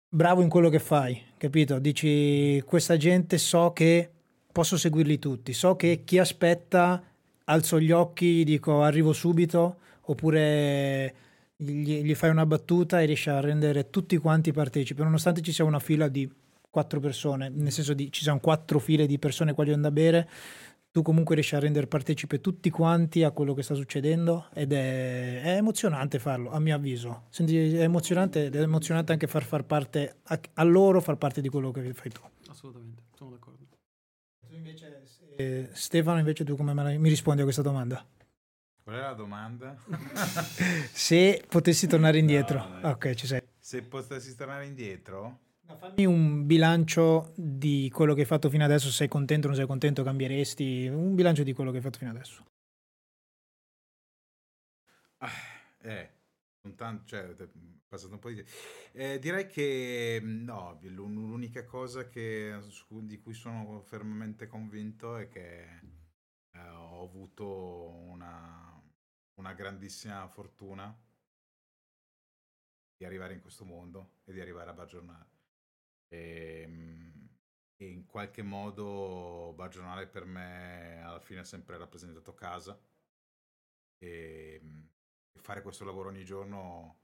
[0.08, 1.78] bravo in quello che fai, capito?
[1.78, 4.10] Dici questa gente so che
[4.50, 7.02] posso seguirli tutti, so che chi aspetta
[7.44, 9.76] alzo gli occhi, dico arrivo subito,
[10.08, 11.14] oppure
[11.56, 15.64] gli, gli fai una battuta e riesci a rendere tutti quanti partecipi, nonostante ci sia
[15.64, 16.30] una fila di
[16.70, 20.28] quattro persone, nel senso di ci sono quattro file di persone qua da bere,
[20.90, 25.42] tu comunque riesci a rendere partecipe tutti quanti a quello che sta succedendo ed è,
[25.42, 27.24] è emozionante farlo, a mio avviso.
[27.28, 31.40] Senti, è emozionante ed è emozionante anche far far parte a, a loro far parte
[31.40, 32.22] di quello che fai tu.
[32.48, 33.66] Assolutamente, sono d'accordo.
[35.36, 38.04] Eh, Stefano, invece tu come mi rispondi a questa domanda?
[38.88, 39.76] Qual è la domanda?
[40.92, 43.42] Se potessi tornare indietro, No, ok, ci sei.
[43.58, 45.40] Se potessi tornare indietro?
[45.76, 50.02] Fammi un bilancio di quello che hai fatto fino adesso, sei contento, non sei contento,
[50.02, 52.46] cambieresti, un bilancio di quello che hai fatto fino adesso.
[55.82, 56.10] Eh,
[56.62, 57.48] non tanto, cioè, è
[57.86, 58.50] passato un po' di tempo.
[58.92, 62.58] Eh, direi che no, l'un- l'unica cosa che,
[63.02, 65.60] di cui sono fermamente convinto è che
[66.52, 68.67] eh, ho avuto una,
[69.38, 70.94] una grandissima fortuna
[72.96, 75.30] di arrivare in questo mondo e di arrivare a Bar Giornale.
[76.08, 77.28] E, mh,
[77.76, 82.78] e in qualche modo Bar Giornale per me alla fine ha sempre rappresentato casa.
[83.98, 84.88] E, mh,
[85.32, 87.02] e fare questo lavoro ogni giorno,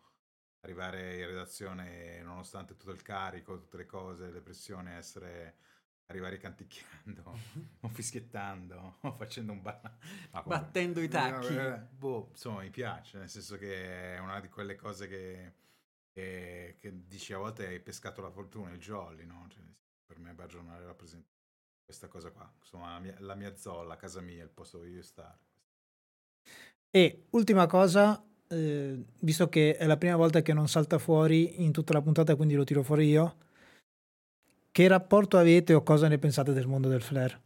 [0.61, 5.57] arrivare in redazione nonostante tutto il carico, tutte le cose, le pressioni, essere
[6.07, 7.23] arrivare canticchiando
[7.81, 9.81] o fischiettando o facendo un ba-
[10.45, 11.55] Battendo i tacchi.
[11.55, 15.53] Eh, boh, insomma, mi piace, nel senso che è una di quelle cose che,
[16.13, 19.47] che, che dici a volte hai pescato la fortuna, il jolly, no?
[19.49, 19.63] Cioè,
[20.07, 21.29] per me Bar Giornale rappresenta
[21.85, 25.03] questa cosa qua, insomma, la mia, la mia zolla, casa mia, il posto dove io
[25.03, 25.39] stare.
[26.91, 31.73] E ultima cosa, eh, visto che è la prima volta che non salta fuori in
[31.73, 33.37] tutta la puntata, quindi lo tiro fuori io,
[34.75, 37.41] che rapporto avete o cosa ne pensate del mondo del flare?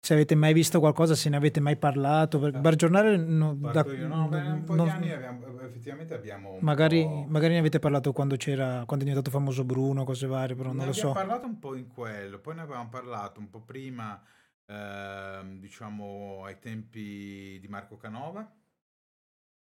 [0.00, 3.86] Se avete mai visto qualcosa, se ne avete mai parlato, per Bar Giornale no, da-
[3.86, 6.58] io, no, beh, un po' non- di anni abbiamo, effettivamente abbiamo...
[6.58, 10.70] magari, magari ne avete parlato quando c'era, quando è diventato famoso Bruno, cose varie, però
[10.70, 11.14] non ne lo abbiamo so.
[11.14, 14.20] parlato un po' in quello, poi ne avevamo parlato un po' prima,
[14.66, 18.52] ehm, diciamo, ai tempi di Marco Canova.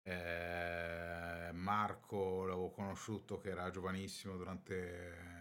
[0.01, 5.40] Eh, Marco l'avevo conosciuto che era giovanissimo durante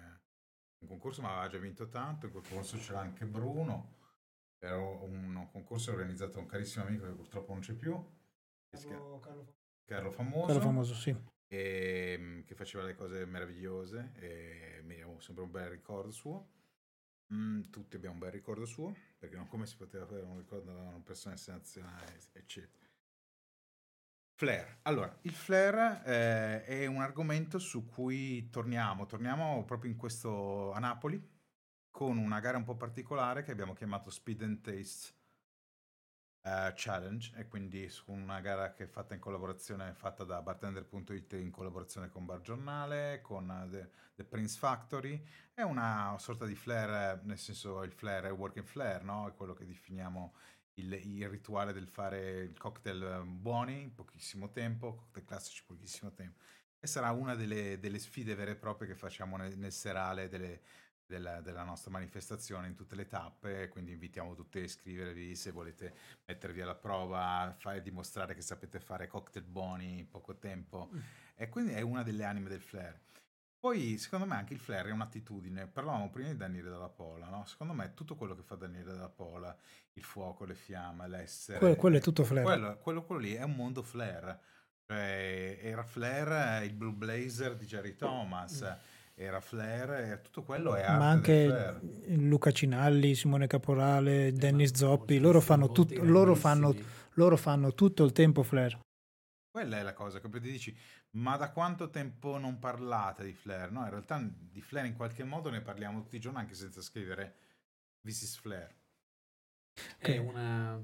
[0.80, 2.26] un concorso, ma aveva già vinto tanto.
[2.26, 3.98] In quel concorso c'era anche Bruno.
[4.58, 7.98] Era un concorso organizzato da un carissimo amico che purtroppo non c'è più,
[8.76, 9.18] si chiama
[9.84, 11.16] Carlo Famoso Quello famoso, sì.
[11.48, 16.50] e, mm, che faceva le cose meravigliose e mi ho sempre un bel ricordo suo.
[17.32, 20.72] Mm, tutti abbiamo un bel ricordo suo, perché non come si poteva fare un ricordo
[20.72, 22.89] da una persona nazionale, eccetera.
[24.40, 24.78] Flare.
[24.84, 30.78] Allora, il flare eh, è un argomento su cui torniamo, torniamo proprio in questo a
[30.78, 31.22] Napoli
[31.90, 35.12] con una gara un po' particolare che abbiamo chiamato Speed and Taste
[36.40, 41.34] eh, Challenge e quindi su una gara che è fatta in collaborazione fatta da bartender.it
[41.34, 45.22] in collaborazione con Bar Giornale, con eh, The, The Prince Factory
[45.52, 49.28] è una sorta di flare, nel senso il flare è working flare, no?
[49.28, 50.32] È quello che definiamo
[50.74, 55.74] il, il rituale del fare il cocktail eh, buoni in pochissimo tempo, cocktail classici in
[55.74, 56.38] pochissimo tempo.
[56.78, 60.60] E sarà una delle, delle sfide vere e proprie che facciamo nel, nel serale delle,
[61.04, 65.94] della, della nostra manifestazione in tutte le tappe, quindi invitiamo tutti a iscrivervi se volete
[66.24, 70.88] mettervi alla prova, fare, dimostrare che sapete fare cocktail buoni in poco tempo.
[71.34, 73.08] E quindi è una delle anime del flare.
[73.60, 75.66] Poi, secondo me, anche il flare è un'attitudine.
[75.66, 77.44] Parlavamo prima di Daniele Dalla Pola, no?
[77.46, 79.54] Secondo me tutto quello che fa Daniele Dalla Pola,
[79.92, 81.58] il fuoco, le fiamme, l'essere...
[81.58, 82.44] Que- quello è tutto flare.
[82.44, 84.40] Quello, quello- quello lì è un mondo flare.
[84.86, 88.62] Cioè, era flare il Blue Blazer di Jerry Thomas.
[89.14, 91.80] era Flair, tutto quello è Ma anche Flair.
[92.16, 96.74] Luca Cinalli, Simone Caporale, Dennis ma Zoppi, loro fanno, tut- loro, fanno,
[97.14, 98.78] loro fanno tutto il tempo flare.
[99.50, 100.76] Quella è la cosa che poi ti dici,
[101.12, 103.72] ma da quanto tempo non parlate di Flair?
[103.72, 106.80] No, in realtà di Flair in qualche modo ne parliamo tutti i giorni anche senza
[106.80, 107.36] scrivere
[108.00, 108.72] This is Flair.
[109.98, 110.80] È, una,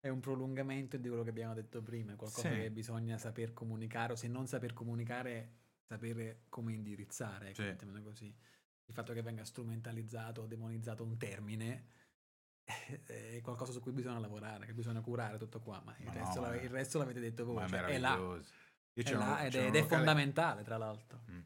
[0.00, 2.54] è un prolungamento di quello che abbiamo detto prima, è qualcosa Sì.
[2.54, 5.52] che bisogna saper comunicare, o se non saper comunicare,
[5.86, 7.68] sapere come indirizzare, ecco, Sì.
[7.68, 8.34] mettiamola così.
[8.86, 11.88] Il fatto che venga strumentalizzato o demonizzato un termine
[12.64, 16.40] è qualcosa su cui bisogna lavorare, che bisogna curare tutto qua, ma il, no, resto,
[16.40, 18.14] ma- la- il resto l'avete detto voi, cioè, è là,
[18.92, 21.24] è c'ero un- là ed, è, ed è fondamentale, tra l'altro.
[21.30, 21.40] Mm.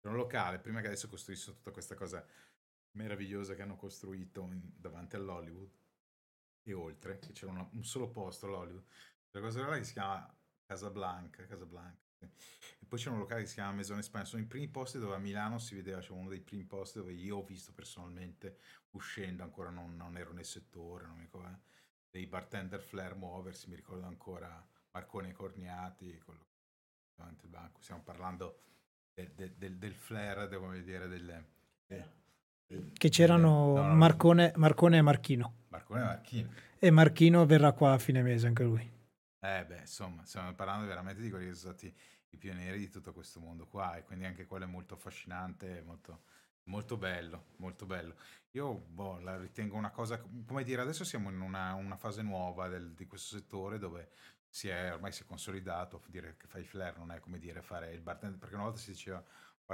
[0.00, 2.24] C'era un locale, prima che adesso costruissero tutta questa cosa
[2.92, 5.70] meravigliosa che hanno costruito in- davanti all'Hollywood
[6.64, 8.84] e oltre, che c'era una- un solo posto all'Hollywood.
[9.30, 10.34] Quella cosa là che si chiama
[10.66, 12.01] Casablanca, Casablanca.
[12.80, 14.26] E poi c'era un locale che si chiama Maison Espagne.
[14.26, 17.12] Sono i primi posti dove a Milano si vedeva, c'era uno dei primi posti dove
[17.12, 18.58] io ho visto personalmente
[18.90, 21.58] uscendo, ancora non, non ero nel settore, non mi ricordo, eh,
[22.10, 26.46] dei bartender flare muoversi, mi ricordo ancora Marconi e Corniati, quello
[27.14, 27.80] davanti al banco.
[27.80, 28.60] Stiamo parlando
[29.14, 31.46] del, del, del, del flare, devo dire, delle...
[31.86, 32.20] de-
[32.66, 35.54] del- Che c'erano no, no, Marcone, Marcone e Marchino.
[35.68, 36.54] Marconi e Marchini.
[36.78, 38.90] E Marchino verrà qua a fine mese anche lui.
[39.44, 41.92] Eh beh, insomma, stiamo parlando veramente di quelli che sono stati
[42.30, 46.22] i pionieri di tutto questo mondo qua e quindi anche quello è molto affascinante, molto,
[46.64, 48.14] molto bello, molto bello.
[48.52, 52.68] Io boh, la ritengo una cosa, come dire, adesso siamo in una, una fase nuova
[52.68, 54.10] del- di questo settore dove
[54.48, 57.92] si è, ormai si è consolidato, dire che fai flare non è come dire fare
[57.92, 59.22] il bartender, perché una volta si diceva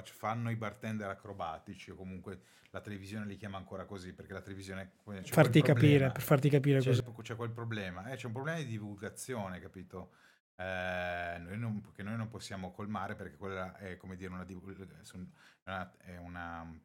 [0.05, 4.93] fanno i bartender acrobatici o comunque la televisione li chiama ancora così perché la televisione...
[5.25, 7.23] Farti capire, per farti capire C'è, cosa.
[7.23, 10.13] c'è quel problema, eh, c'è un problema di divulgazione, capito?
[10.57, 14.45] Eh, noi non, che noi non possiamo colmare perché quella è come dire una,
[15.65, 16.81] una, è una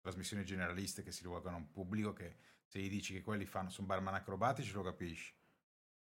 [0.00, 3.68] trasmissione generalista che si rivolgono a un pubblico che se gli dici che quelli fanno,
[3.70, 5.34] sono barman acrobatici lo capisci,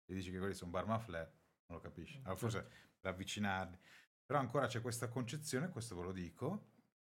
[0.00, 1.32] se gli dici che quelli sono barman flare
[1.66, 2.66] non lo capisci, allora forse
[3.00, 3.78] per avvicinarli,
[4.24, 6.70] però ancora c'è questa concezione, questo ve lo dico,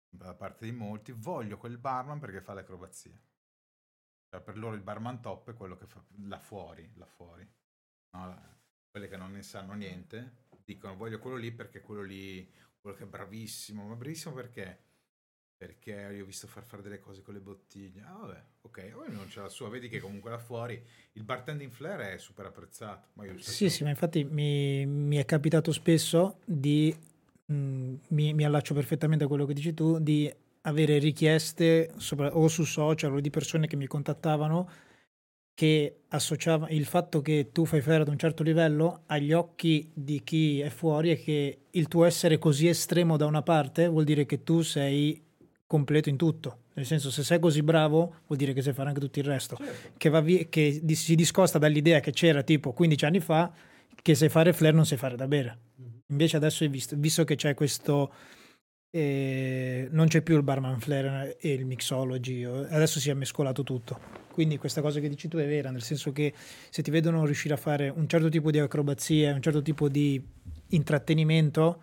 [0.09, 3.23] da parte di molti, voglio quel barman perché fa le acrobazie.
[4.29, 7.49] Cioè, per loro il barman top è quello che fa là fuori, là fuori.
[8.11, 8.59] No,
[8.91, 13.05] quelle che non ne sanno niente dicono voglio quello lì perché quello lì, quello che
[13.05, 14.86] è bravissimo, ma bravissimo perché?
[15.59, 18.03] Perché io ho visto far fare delle cose con le bottiglie.
[18.03, 19.71] Ah, vabbè, ok, ognuno c'è la sua.
[19.71, 20.81] Vedi che comunque là fuori
[21.13, 23.09] il bartending flare è super apprezzato.
[23.15, 26.95] Ma io Sì, sì, ma infatti mi, mi è capitato spesso di,
[27.47, 30.31] mh, mi, mi allaccio perfettamente a quello che dici tu, di
[30.63, 34.69] avere richieste sopra- o su social o di persone che mi contattavano
[35.55, 40.23] che associava il fatto che tu fai flare ad un certo livello agli occhi di
[40.23, 44.27] chi è fuori e che il tuo essere così estremo da una parte vuol dire
[44.27, 45.25] che tu sei
[45.67, 46.65] completo in tutto.
[46.75, 49.57] Nel senso, se sei così bravo, vuol dire che sai fare anche tutto il resto.
[49.57, 49.91] Certo.
[49.97, 53.53] Che, va vi- che di- si discosta dall'idea che c'era tipo 15 anni fa,
[54.03, 55.59] che sai fare flare non sai fare da bere.
[56.09, 58.13] Invece adesso hai visto, visto che c'è questo...
[58.91, 63.99] eh, non c'è più il barman flare e il mixology, adesso si è mescolato tutto.
[64.31, 66.33] Quindi questa cosa che dici tu è vera, nel senso che
[66.71, 70.23] se ti vedono riuscire a fare un certo tipo di acrobazie, un certo tipo di
[70.69, 71.83] intrattenimento,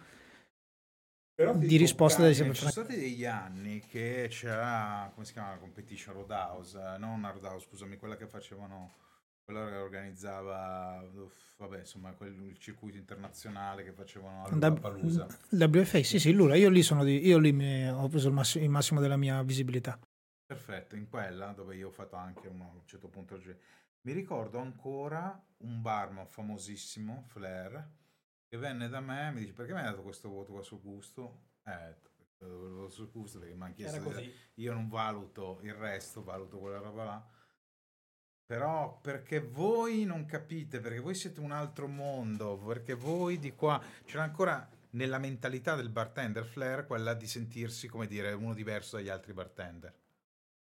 [1.35, 5.49] Però di risposta devi sempre ci sono stati degli anni che c'era come si chiama
[5.51, 8.93] la competition Roadhouse eh, non una Roadhouse scusami quella che facevano
[9.43, 15.27] quella che organizzava uff, vabbè insomma quel, il circuito internazionale che facevano a Da- Lollapalooza.
[15.49, 18.61] WFA, sì, sì, Lula, io lì sono di, io lì mi- ho preso il, massi-
[18.61, 19.99] il massimo della mia visibilità.
[20.45, 23.41] perfetto in quella dove io ho fatto anche uno, a un certo punto
[24.01, 27.85] mi ricordo ancora un barman famosissimo Flair
[28.53, 30.79] che venne da me e mi dice perché mi hai dato questo voto qua sul
[30.79, 31.95] gusto eh
[32.41, 36.59] il voto sul gusto perché mi hanno chiesto di- io non valuto il resto, valuto
[36.59, 37.29] quella roba là.
[38.45, 43.81] Però perché voi non capite, perché voi siete un altro mondo, perché voi di qua
[44.03, 49.09] c'era ancora nella mentalità del bartender flair quella di sentirsi, come dire, uno diverso dagli
[49.09, 49.97] altri bartender.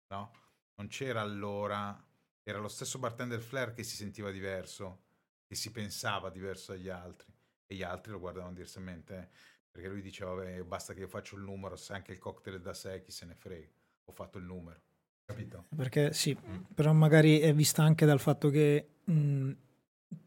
[0.10, 0.32] No?
[0.76, 2.00] Non c'era allora,
[2.44, 5.02] era lo stesso bartender flair che si sentiva diverso,
[5.48, 7.31] che si pensava diverso dagli altri
[7.72, 9.16] e gli altri lo guardavano diversamente.
[9.18, 9.28] eh.
[9.72, 12.60] Perché lui diceva, vabbè, basta che io faccio il numero, se anche il cocktail è
[12.60, 13.68] da sé, chi se ne frega.
[14.06, 14.80] Ho fatto il numero.
[15.24, 15.66] Capito?
[15.74, 16.64] Perché sì, Mm.
[16.76, 19.52] però magari è vista anche dal fatto che mh,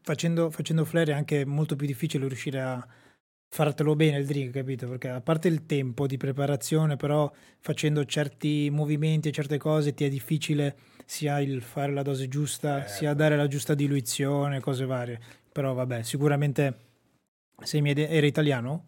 [0.01, 2.87] facendo, facendo flare è anche molto più difficile riuscire a
[3.47, 4.87] fartelo bene il drink, capito?
[4.89, 10.03] Perché a parte il tempo di preparazione, però facendo certi movimenti e certe cose ti
[10.05, 14.85] è difficile sia il fare la dose giusta, Eh, sia dare la giusta diluizione, cose
[14.85, 15.21] varie.
[15.51, 16.84] Però vabbè, sicuramente
[17.63, 18.85] sei mi ed- era italiano?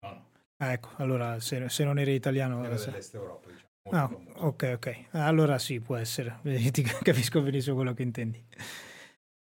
[0.00, 0.24] No, no.
[0.58, 2.64] Ah, ecco, allora se, se non eri italiano...
[2.64, 3.66] Era se- dell'est Europa, diciamo.
[3.90, 5.04] Ah, ok, ok.
[5.12, 6.38] Allora sì, può essere.
[6.42, 8.44] Ti capisco benissimo quello che intendi.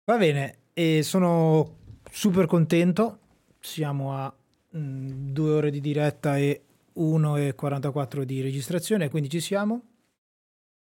[0.05, 1.77] Va bene, e sono
[2.09, 3.19] super contento.
[3.59, 4.33] Siamo a
[4.77, 6.63] mm, due ore di diretta e
[6.93, 9.83] 1 e 44 di registrazione, quindi ci siamo.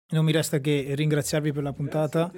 [0.08, 2.32] Non mi resta che ringraziarvi per la puntata.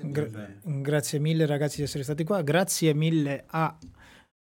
[0.00, 0.28] Gra-
[0.64, 2.42] grazie mille ragazzi di essere stati qua.
[2.42, 3.76] Grazie mille a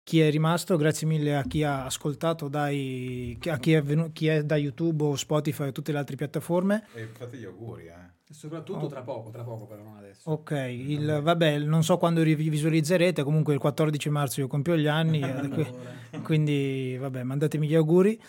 [0.03, 4.27] chi è rimasto, grazie mille a chi ha ascoltato dai, a chi è, venu- chi
[4.27, 6.85] è da YouTube o Spotify o tutte le altre piattaforme.
[6.93, 8.11] E fate gli auguri, eh.
[8.29, 10.29] Soprattutto tra poco, tra poco però, non adesso.
[10.29, 14.87] Ok, il, vabbè, non so quando ri- visualizzerete, comunque il 14 marzo io compio gli
[14.87, 15.67] anni, eh, qui-
[16.23, 18.19] quindi vabbè, mandatemi gli auguri.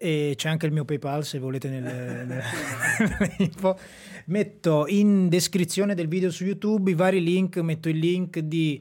[0.00, 2.42] E c'è anche il mio PayPal se volete nelle, nelle
[3.38, 3.76] info.
[4.26, 8.80] Metto in descrizione del video su YouTube i vari link, metto il link di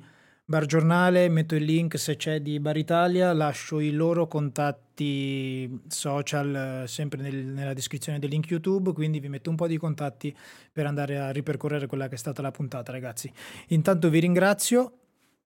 [0.49, 6.83] Bar Giornale, metto il link se c'è di Bar Italia, lascio i loro contatti social
[6.83, 10.33] eh, sempre nel- nella descrizione del link YouTube, quindi vi metto un po' di contatti
[10.71, 13.29] per andare a ripercorrere quella che è stata la puntata, ragazzi.
[13.67, 14.99] Intanto vi ringrazio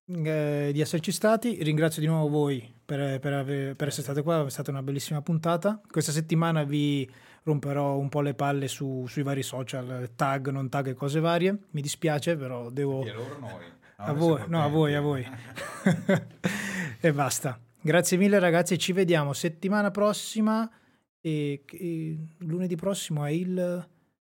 [0.05, 4.45] eh, di esserci stati, ringrazio di nuovo voi per, per ave- per essere state qua,
[4.45, 5.81] è stata una bellissima puntata.
[5.89, 7.09] Questa settimana vi
[7.41, 11.57] romperò un po' le palle su- sui vari social, tag, non tag e cose varie.
[11.71, 13.03] Mi dispiace, però devo...
[13.03, 13.79] E loro noi.
[14.03, 15.25] A voi, no, a voi, a voi.
[16.99, 17.59] e basta.
[17.79, 20.69] Grazie mille ragazzi, ci vediamo settimana prossima
[21.19, 23.87] e, e lunedì prossimo è il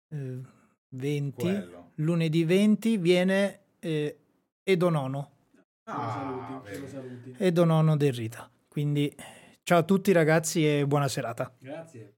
[0.10, 0.42] eh,
[0.90, 1.42] 20.
[1.42, 1.92] Quello.
[1.96, 4.18] Lunedì 20 viene eh,
[4.64, 5.32] Edo Nono,
[5.86, 6.88] Ah, vedi.
[6.88, 7.36] saluti.
[7.38, 8.50] Edo Nono del Rita.
[8.68, 9.14] Quindi
[9.64, 11.54] ciao a tutti ragazzi e buona serata.
[11.60, 12.14] Grazie.